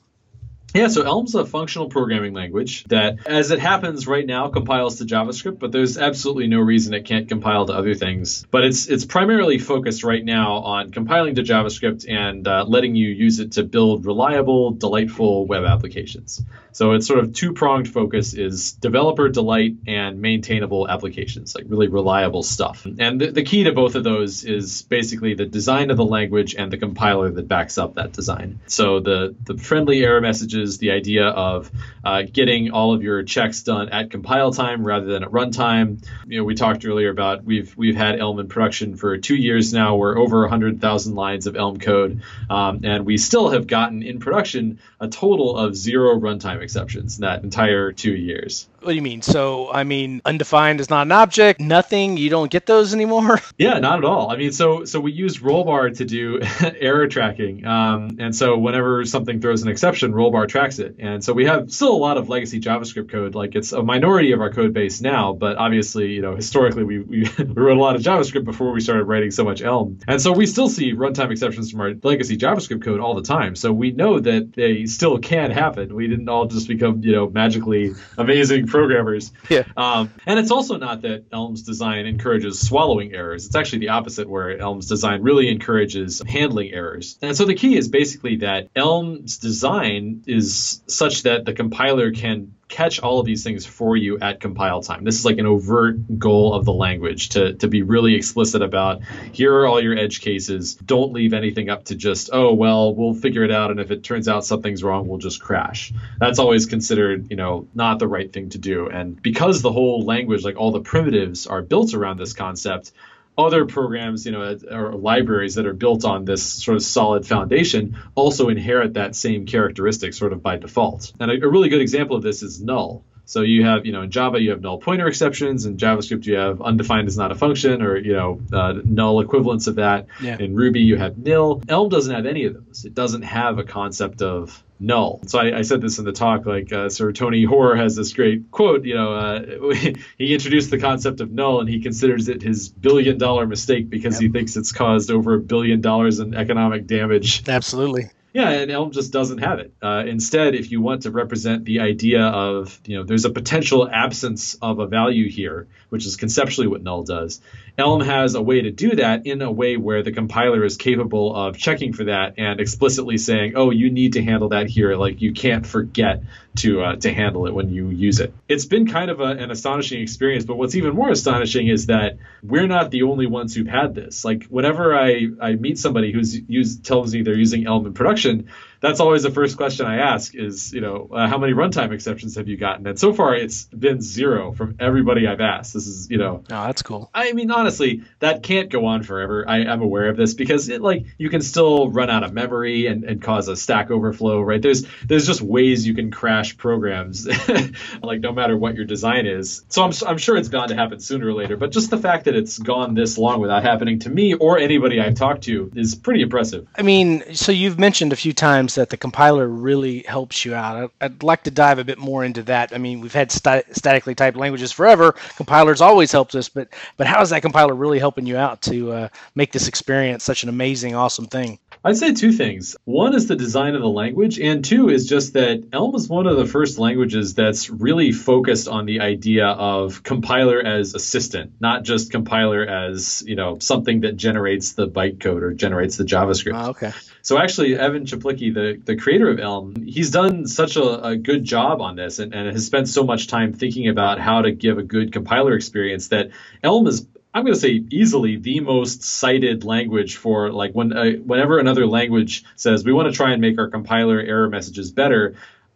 Yeah, 0.76 0.88
so 0.88 1.00
Elm's 1.00 1.34
a 1.34 1.46
functional 1.46 1.88
programming 1.88 2.34
language 2.34 2.84
that, 2.84 3.26
as 3.26 3.50
it 3.50 3.60
happens 3.60 4.06
right 4.06 4.26
now, 4.26 4.48
compiles 4.48 4.98
to 4.98 5.04
JavaScript, 5.04 5.58
but 5.58 5.72
there's 5.72 5.96
absolutely 5.96 6.48
no 6.48 6.60
reason 6.60 6.92
it 6.92 7.06
can't 7.06 7.30
compile 7.30 7.64
to 7.64 7.72
other 7.72 7.94
things. 7.94 8.44
But 8.50 8.64
it's 8.64 8.86
it's 8.86 9.06
primarily 9.06 9.56
focused 9.56 10.04
right 10.04 10.22
now 10.22 10.56
on 10.56 10.90
compiling 10.90 11.36
to 11.36 11.42
JavaScript 11.42 12.06
and 12.06 12.46
uh, 12.46 12.66
letting 12.68 12.94
you 12.94 13.08
use 13.08 13.40
it 13.40 13.52
to 13.52 13.62
build 13.64 14.04
reliable, 14.04 14.72
delightful 14.72 15.46
web 15.46 15.64
applications. 15.64 16.44
So 16.72 16.92
it's 16.92 17.06
sort 17.06 17.20
of 17.20 17.32
two 17.32 17.54
pronged 17.54 17.88
focus 17.88 18.34
is 18.34 18.72
developer 18.72 19.30
delight 19.30 19.76
and 19.86 20.20
maintainable 20.20 20.86
applications, 20.86 21.54
like 21.54 21.64
really 21.68 21.88
reliable 21.88 22.42
stuff. 22.42 22.84
And 22.98 23.18
the, 23.18 23.30
the 23.30 23.44
key 23.44 23.64
to 23.64 23.72
both 23.72 23.94
of 23.94 24.04
those 24.04 24.44
is 24.44 24.82
basically 24.82 25.32
the 25.32 25.46
design 25.46 25.90
of 25.90 25.96
the 25.96 26.04
language 26.04 26.54
and 26.54 26.70
the 26.70 26.76
compiler 26.76 27.30
that 27.30 27.48
backs 27.48 27.78
up 27.78 27.94
that 27.94 28.12
design. 28.12 28.60
So 28.66 29.00
the 29.00 29.34
the 29.42 29.56
friendly 29.56 30.04
error 30.04 30.20
messages 30.20 30.65
is 30.66 30.78
the 30.78 30.90
idea 30.90 31.26
of 31.28 31.70
uh, 32.04 32.22
getting 32.30 32.70
all 32.70 32.92
of 32.92 33.02
your 33.02 33.22
checks 33.22 33.62
done 33.62 33.88
at 33.88 34.10
compile 34.10 34.52
time 34.52 34.86
rather 34.86 35.06
than 35.06 35.22
at 35.22 35.30
runtime. 35.30 36.04
You 36.26 36.38
know, 36.38 36.44
we 36.44 36.54
talked 36.54 36.84
earlier 36.84 37.10
about 37.10 37.44
we've 37.44 37.76
we've 37.76 37.96
had 37.96 38.18
Elm 38.18 38.38
in 38.38 38.48
production 38.48 38.96
for 38.96 39.16
two 39.18 39.36
years 39.36 39.72
now. 39.72 39.96
We're 39.96 40.18
over 40.18 40.40
100,000 40.40 41.14
lines 41.14 41.46
of 41.46 41.56
Elm 41.56 41.78
code, 41.78 42.22
um, 42.50 42.80
and 42.84 43.06
we 43.06 43.16
still 43.16 43.50
have 43.50 43.66
gotten 43.66 44.02
in 44.02 44.18
production 44.18 44.78
a 45.00 45.08
total 45.08 45.56
of 45.56 45.76
zero 45.76 46.18
runtime 46.18 46.60
exceptions 46.60 47.18
in 47.18 47.22
that 47.22 47.42
entire 47.42 47.92
two 47.92 48.14
years. 48.14 48.68
What 48.86 48.92
do 48.92 48.96
you 48.96 49.02
mean? 49.02 49.20
So, 49.20 49.72
I 49.72 49.82
mean, 49.82 50.22
undefined 50.24 50.78
is 50.78 50.90
not 50.90 51.08
an 51.08 51.10
object. 51.10 51.58
Nothing. 51.60 52.16
You 52.16 52.30
don't 52.30 52.48
get 52.48 52.66
those 52.66 52.94
anymore. 52.94 53.40
Yeah, 53.58 53.78
not 53.78 53.98
at 53.98 54.04
all. 54.04 54.30
I 54.30 54.36
mean, 54.36 54.52
so 54.52 54.84
so 54.84 55.00
we 55.00 55.12
use 55.12 55.38
rollbar 55.38 55.96
to 55.96 56.04
do 56.04 56.40
error 56.78 57.08
tracking, 57.08 57.64
um, 57.64 58.18
and 58.20 58.36
so 58.36 58.58
whenever 58.58 59.06
something 59.06 59.40
throws 59.40 59.62
an 59.62 59.68
exception, 59.68 60.12
rollbar 60.12 60.46
tracks 60.46 60.78
it. 60.78 60.96
And 60.98 61.24
so 61.24 61.32
we 61.32 61.46
have 61.46 61.70
still 61.70 61.92
a 61.92 61.96
lot 61.96 62.18
of 62.18 62.28
legacy 62.28 62.60
JavaScript 62.60 63.10
code. 63.10 63.34
Like 63.34 63.54
it's 63.54 63.72
a 63.72 63.82
minority 63.82 64.32
of 64.32 64.42
our 64.42 64.52
code 64.52 64.74
base 64.74 65.00
now, 65.00 65.32
but 65.32 65.56
obviously, 65.56 66.12
you 66.12 66.20
know, 66.20 66.36
historically 66.36 66.84
we 66.84 66.98
we, 66.98 67.20
we 67.38 67.44
wrote 67.44 67.78
a 67.78 67.80
lot 67.80 67.96
of 67.96 68.02
JavaScript 68.02 68.44
before 68.44 68.72
we 68.72 68.80
started 68.80 69.04
writing 69.04 69.30
so 69.30 69.42
much 69.42 69.62
Elm, 69.62 69.98
and 70.06 70.20
so 70.20 70.32
we 70.32 70.44
still 70.46 70.68
see 70.68 70.92
runtime 70.92 71.30
exceptions 71.30 71.70
from 71.70 71.80
our 71.80 71.94
legacy 72.02 72.36
JavaScript 72.36 72.84
code 72.84 73.00
all 73.00 73.14
the 73.14 73.22
time. 73.22 73.56
So 73.56 73.72
we 73.72 73.92
know 73.92 74.20
that 74.20 74.52
they 74.52 74.84
still 74.84 75.18
can 75.18 75.50
happen. 75.50 75.94
We 75.94 76.08
didn't 76.08 76.28
all 76.28 76.44
just 76.44 76.68
become 76.68 77.02
you 77.02 77.12
know 77.12 77.30
magically 77.30 77.94
amazing 78.18 78.66
programmers. 78.76 79.32
Yeah. 79.48 79.62
Um, 79.76 80.12
and 80.26 80.40
it's 80.40 80.50
also 80.50 80.76
not 80.76 81.02
that 81.02 81.26
Elm's 81.32 81.62
design 81.62 82.06
encourages 82.06 82.58
swallowing 82.58 83.14
errors. 83.14 83.46
It's 83.46 83.54
actually 83.54 83.78
the 83.80 83.90
opposite, 83.90 84.28
where 84.28 84.58
Elm's 84.58 84.88
design 84.88 85.22
really 85.22 85.48
encourages 85.48 86.20
handling 86.26 86.72
errors. 86.72 87.16
And 87.22 87.36
so 87.36 87.44
the 87.44 87.54
key 87.54 87.76
is 87.76 87.86
basically 87.86 88.36
that 88.36 88.70
Elm's 88.74 89.38
design 89.38 90.24
is 90.26 90.82
such 90.88 91.22
that 91.22 91.44
the 91.44 91.52
compiler 91.52 92.10
can 92.10 92.55
catch 92.68 92.98
all 93.00 93.20
of 93.20 93.26
these 93.26 93.44
things 93.44 93.64
for 93.64 93.96
you 93.96 94.18
at 94.18 94.40
compile 94.40 94.82
time. 94.82 95.04
This 95.04 95.18
is 95.18 95.24
like 95.24 95.38
an 95.38 95.46
overt 95.46 96.18
goal 96.18 96.52
of 96.52 96.64
the 96.64 96.72
language 96.72 97.30
to, 97.30 97.54
to 97.54 97.68
be 97.68 97.82
really 97.82 98.14
explicit 98.14 98.60
about 98.60 99.02
here 99.32 99.54
are 99.54 99.66
all 99.66 99.80
your 99.80 99.96
edge 99.96 100.20
cases. 100.20 100.74
Don't 100.74 101.12
leave 101.12 101.32
anything 101.32 101.70
up 101.70 101.84
to 101.84 101.94
just, 101.94 102.30
oh, 102.32 102.52
well, 102.52 102.94
we'll 102.94 103.14
figure 103.14 103.44
it 103.44 103.52
out. 103.52 103.70
And 103.70 103.78
if 103.78 103.90
it 103.90 104.02
turns 104.02 104.28
out 104.28 104.44
something's 104.44 104.82
wrong, 104.82 105.06
we'll 105.06 105.18
just 105.18 105.40
crash. 105.40 105.92
That's 106.18 106.38
always 106.38 106.66
considered, 106.66 107.30
you 107.30 107.36
know, 107.36 107.68
not 107.74 108.00
the 108.00 108.08
right 108.08 108.32
thing 108.32 108.50
to 108.50 108.58
do. 108.58 108.88
And 108.88 109.20
because 109.22 109.62
the 109.62 109.72
whole 109.72 110.04
language, 110.04 110.42
like 110.44 110.56
all 110.56 110.72
the 110.72 110.80
primitives 110.80 111.46
are 111.46 111.62
built 111.62 111.94
around 111.94 112.18
this 112.18 112.32
concept, 112.32 112.92
other 113.38 113.66
programs, 113.66 114.24
you 114.24 114.32
know, 114.32 114.58
or 114.70 114.94
libraries 114.94 115.56
that 115.56 115.66
are 115.66 115.74
built 115.74 116.04
on 116.04 116.24
this 116.24 116.42
sort 116.42 116.76
of 116.76 116.82
solid 116.82 117.26
foundation 117.26 117.98
also 118.14 118.48
inherit 118.48 118.94
that 118.94 119.14
same 119.14 119.46
characteristic 119.46 120.14
sort 120.14 120.32
of 120.32 120.42
by 120.42 120.56
default. 120.56 121.12
And 121.20 121.30
a, 121.30 121.34
a 121.46 121.48
really 121.48 121.68
good 121.68 121.82
example 121.82 122.16
of 122.16 122.22
this 122.22 122.42
is 122.42 122.62
null. 122.62 123.04
So 123.26 123.42
you 123.42 123.64
have, 123.64 123.84
you 123.84 123.92
know, 123.92 124.02
in 124.02 124.10
Java 124.10 124.40
you 124.40 124.50
have 124.50 124.60
null 124.60 124.78
pointer 124.78 125.06
exceptions. 125.08 125.66
In 125.66 125.76
JavaScript 125.76 126.26
you 126.26 126.36
have 126.36 126.62
undefined 126.62 127.08
is 127.08 127.18
not 127.18 127.32
a 127.32 127.34
function, 127.34 127.82
or 127.82 127.96
you 127.96 128.14
know, 128.14 128.40
uh, 128.52 128.74
null 128.84 129.20
equivalents 129.20 129.66
of 129.66 129.76
that. 129.76 130.06
Yeah. 130.22 130.38
In 130.38 130.54
Ruby 130.54 130.80
you 130.80 130.96
have 130.96 131.18
nil. 131.18 131.60
Elm 131.68 131.88
doesn't 131.88 132.14
have 132.14 132.24
any 132.24 132.44
of 132.44 132.54
those. 132.54 132.84
It 132.84 132.94
doesn't 132.94 133.22
have 133.22 133.58
a 133.58 133.64
concept 133.64 134.22
of 134.22 134.62
null. 134.78 135.20
So 135.26 135.38
I, 135.38 135.58
I, 135.58 135.62
said 135.62 135.80
this 135.80 135.98
in 135.98 136.04
the 136.04 136.12
talk, 136.12 136.46
like 136.46 136.72
uh, 136.72 136.88
Sir 136.88 137.12
Tony 137.12 137.44
Hoare 137.44 137.76
has 137.76 137.96
this 137.96 138.12
great 138.12 138.50
quote. 138.50 138.84
You 138.84 138.94
know, 138.94 139.12
uh, 139.12 139.74
he 140.18 140.34
introduced 140.34 140.70
the 140.70 140.78
concept 140.78 141.20
of 141.20 141.32
null, 141.32 141.60
and 141.60 141.68
he 141.68 141.80
considers 141.80 142.28
it 142.28 142.42
his 142.42 142.68
billion 142.68 143.18
dollar 143.18 143.46
mistake 143.46 143.90
because 143.90 144.14
yep. 144.14 144.22
he 144.22 144.28
thinks 144.28 144.56
it's 144.56 144.72
caused 144.72 145.10
over 145.10 145.34
a 145.34 145.40
billion 145.40 145.80
dollars 145.80 146.20
in 146.20 146.34
economic 146.34 146.86
damage. 146.86 147.48
Absolutely. 147.48 148.10
Yeah, 148.36 148.50
and 148.50 148.70
Elm 148.70 148.90
just 148.90 149.14
doesn't 149.14 149.38
have 149.38 149.60
it. 149.60 149.72
Uh, 149.82 150.04
instead, 150.06 150.54
if 150.54 150.70
you 150.70 150.82
want 150.82 151.04
to 151.04 151.10
represent 151.10 151.64
the 151.64 151.80
idea 151.80 152.22
of, 152.22 152.78
you 152.84 152.98
know, 152.98 153.02
there's 153.02 153.24
a 153.24 153.30
potential 153.30 153.88
absence 153.90 154.58
of 154.60 154.78
a 154.78 154.86
value 154.86 155.30
here, 155.30 155.68
which 155.88 156.04
is 156.04 156.16
conceptually 156.16 156.66
what 156.66 156.82
null 156.82 157.02
does, 157.02 157.40
Elm 157.78 158.02
has 158.02 158.34
a 158.34 158.42
way 158.42 158.60
to 158.60 158.70
do 158.70 158.96
that 158.96 159.24
in 159.24 159.40
a 159.40 159.50
way 159.50 159.78
where 159.78 160.02
the 160.02 160.12
compiler 160.12 160.66
is 160.66 160.76
capable 160.76 161.34
of 161.34 161.56
checking 161.56 161.94
for 161.94 162.04
that 162.04 162.34
and 162.36 162.60
explicitly 162.60 163.16
saying, 163.16 163.54
"Oh, 163.56 163.70
you 163.70 163.90
need 163.90 164.12
to 164.12 164.22
handle 164.22 164.50
that 164.50 164.68
here. 164.68 164.96
Like 164.96 165.22
you 165.22 165.32
can't 165.32 165.66
forget 165.66 166.22
to 166.56 166.82
uh, 166.82 166.96
to 166.96 167.12
handle 167.12 167.46
it 167.46 167.54
when 167.54 167.70
you 167.70 167.88
use 167.88 168.20
it." 168.20 168.32
It's 168.48 168.64
been 168.64 168.86
kind 168.86 169.10
of 169.10 169.20
a, 169.20 169.24
an 169.24 169.50
astonishing 169.50 170.02
experience, 170.02 170.44
but 170.44 170.56
what's 170.56 170.74
even 170.74 170.94
more 170.94 171.10
astonishing 171.10 171.68
is 171.68 171.86
that 171.86 172.18
we're 172.42 172.66
not 172.66 172.90
the 172.90 173.02
only 173.02 173.26
ones 173.26 173.54
who've 173.54 173.66
had 173.66 173.94
this. 173.94 174.24
Like 174.24 174.44
whenever 174.44 174.96
I 174.96 175.28
I 175.40 175.52
meet 175.52 175.78
somebody 175.78 176.12
who's 176.12 176.38
used 176.48 176.84
tells 176.84 177.14
me 177.14 177.22
they're 177.22 177.34
using 177.34 177.66
Elm 177.66 177.86
in 177.86 177.94
production, 177.94 178.48
that's 178.80 179.00
always 179.00 179.22
the 179.22 179.30
first 179.30 179.56
question 179.56 179.86
I 179.86 179.98
ask 179.98 180.34
is, 180.34 180.72
you 180.72 180.80
know, 180.80 181.08
uh, 181.12 181.28
how 181.28 181.38
many 181.38 181.52
runtime 181.52 181.92
exceptions 181.92 182.36
have 182.36 182.48
you 182.48 182.56
gotten? 182.56 182.86
And 182.86 182.98
so 182.98 183.12
far, 183.12 183.34
it's 183.34 183.64
been 183.64 184.00
zero 184.00 184.52
from 184.52 184.76
everybody 184.78 185.26
I've 185.26 185.40
asked. 185.40 185.74
This 185.74 185.86
is, 185.86 186.10
you 186.10 186.18
know, 186.18 186.44
oh, 186.50 186.66
that's 186.66 186.82
cool. 186.82 187.10
I 187.14 187.32
mean, 187.32 187.50
honestly, 187.50 188.02
that 188.20 188.42
can't 188.42 188.70
go 188.70 188.86
on 188.86 189.02
forever. 189.02 189.44
I, 189.48 189.60
am 189.60 189.82
aware 189.82 190.08
of 190.08 190.16
this 190.16 190.34
because 190.34 190.68
it 190.68 190.82
like 190.82 191.06
you 191.18 191.30
can 191.30 191.40
still 191.40 191.90
run 191.90 192.10
out 192.10 192.22
of 192.22 192.32
memory 192.32 192.86
and, 192.86 193.04
and 193.04 193.22
cause 193.22 193.48
a 193.48 193.56
stack 193.56 193.90
overflow, 193.90 194.40
right? 194.40 194.60
There's 194.60 194.86
there's 195.04 195.26
just 195.26 195.40
ways 195.40 195.86
you 195.86 195.94
can 195.94 196.10
crash 196.10 196.56
programs, 196.56 197.26
like 198.02 198.20
no 198.20 198.32
matter 198.32 198.56
what 198.56 198.74
your 198.74 198.84
design 198.84 199.26
is. 199.26 199.64
So 199.68 199.82
I'm 199.82 199.92
I'm 200.06 200.18
sure 200.18 200.36
it's 200.36 200.48
bound 200.48 200.68
to 200.68 200.76
happen 200.76 201.00
sooner 201.00 201.28
or 201.28 201.32
later. 201.32 201.56
But 201.56 201.72
just 201.72 201.90
the 201.90 201.98
fact 201.98 202.26
that 202.26 202.36
it's 202.36 202.58
gone 202.58 202.94
this 202.94 203.18
long 203.18 203.40
without 203.40 203.62
happening 203.62 204.00
to 204.00 204.10
me 204.10 204.34
or 204.34 204.58
anybody 204.58 205.00
I've 205.00 205.14
talked 205.14 205.44
to 205.44 205.70
is 205.74 205.94
pretty 205.94 206.22
impressive. 206.22 206.68
I 206.76 206.82
mean, 206.82 207.34
so 207.34 207.52
you've 207.52 207.78
mentioned 207.78 208.12
a 208.12 208.16
few 208.16 208.32
times 208.32 208.65
that 208.74 208.90
the 208.90 208.96
compiler 208.96 209.46
really 209.48 210.02
helps 210.02 210.44
you 210.44 210.54
out. 210.54 210.92
I'd 211.00 211.22
like 211.22 211.44
to 211.44 211.50
dive 211.50 211.78
a 211.78 211.84
bit 211.84 211.98
more 211.98 212.24
into 212.24 212.42
that. 212.44 212.74
I 212.74 212.78
mean, 212.78 213.00
we've 213.00 213.14
had 213.14 213.30
st- 213.30 213.74
statically 213.74 214.14
typed 214.14 214.36
languages 214.36 214.72
forever. 214.72 215.12
Compilers 215.36 215.80
always 215.80 216.12
helped 216.12 216.34
us, 216.34 216.48
but 216.48 216.68
but 216.96 217.06
how 217.06 217.22
is 217.22 217.30
that 217.30 217.42
compiler 217.42 217.74
really 217.74 217.98
helping 217.98 218.26
you 218.26 218.36
out 218.36 218.62
to 218.62 218.92
uh, 218.92 219.08
make 219.34 219.52
this 219.52 219.68
experience 219.68 220.24
such 220.24 220.42
an 220.42 220.48
amazing, 220.48 220.94
awesome 220.94 221.26
thing? 221.26 221.58
I'd 221.84 221.96
say 221.96 222.12
two 222.12 222.32
things. 222.32 222.76
One 222.84 223.14
is 223.14 223.28
the 223.28 223.36
design 223.36 223.76
of 223.76 223.80
the 223.80 223.88
language, 223.88 224.40
and 224.40 224.64
two 224.64 224.88
is 224.88 225.08
just 225.08 225.34
that 225.34 225.62
Elm 225.72 225.94
is 225.94 226.08
one 226.08 226.26
of 226.26 226.36
the 226.36 226.44
first 226.44 226.78
languages 226.78 227.34
that's 227.34 227.70
really 227.70 228.10
focused 228.10 228.66
on 228.66 228.86
the 228.86 229.00
idea 229.00 229.46
of 229.46 230.02
compiler 230.02 230.60
as 230.60 230.94
assistant, 230.96 231.52
not 231.60 231.84
just 231.84 232.10
compiler 232.10 232.66
as 232.66 233.22
you 233.24 233.36
know 233.36 233.60
something 233.60 234.00
that 234.00 234.16
generates 234.16 234.72
the 234.72 234.88
bytecode 234.88 235.42
or 235.42 235.54
generates 235.54 235.96
the 235.96 236.04
JavaScript. 236.04 236.60
Oh, 236.60 236.70
okay. 236.70 236.92
So 237.26 237.38
actually, 237.38 237.76
Evan 237.76 238.04
Czaplicki, 238.04 238.54
the, 238.54 238.80
the 238.84 238.94
creator 238.94 239.28
of 239.28 239.40
Elm, 239.40 239.74
he's 239.84 240.12
done 240.12 240.46
such 240.46 240.76
a, 240.76 241.02
a 241.02 241.16
good 241.16 241.42
job 241.42 241.80
on 241.80 241.96
this 241.96 242.20
and, 242.20 242.32
and 242.32 242.46
has 242.46 242.64
spent 242.64 242.88
so 242.88 243.02
much 243.02 243.26
time 243.26 243.52
thinking 243.52 243.88
about 243.88 244.20
how 244.20 244.42
to 244.42 244.52
give 244.52 244.78
a 244.78 244.84
good 244.84 245.12
compiler 245.12 245.54
experience 245.54 246.06
that 246.08 246.30
Elm 246.62 246.86
is 246.86 247.04
I'm 247.34 247.42
going 247.42 247.54
to 247.54 247.60
say 247.60 247.82
easily 247.90 248.36
the 248.36 248.60
most 248.60 249.02
cited 249.02 249.64
language 249.64 250.18
for 250.18 250.52
like 250.52 250.70
when 250.74 250.92
uh, 250.92 251.14
whenever 251.14 251.58
another 251.58 251.88
language 251.88 252.44
says 252.54 252.84
we 252.84 252.92
want 252.92 253.10
to 253.10 253.12
try 253.12 253.32
and 253.32 253.42
make 253.42 253.58
our 253.58 253.70
compiler 253.70 254.20
error 254.20 254.48
messages 254.48 254.92
better, 254.92 255.34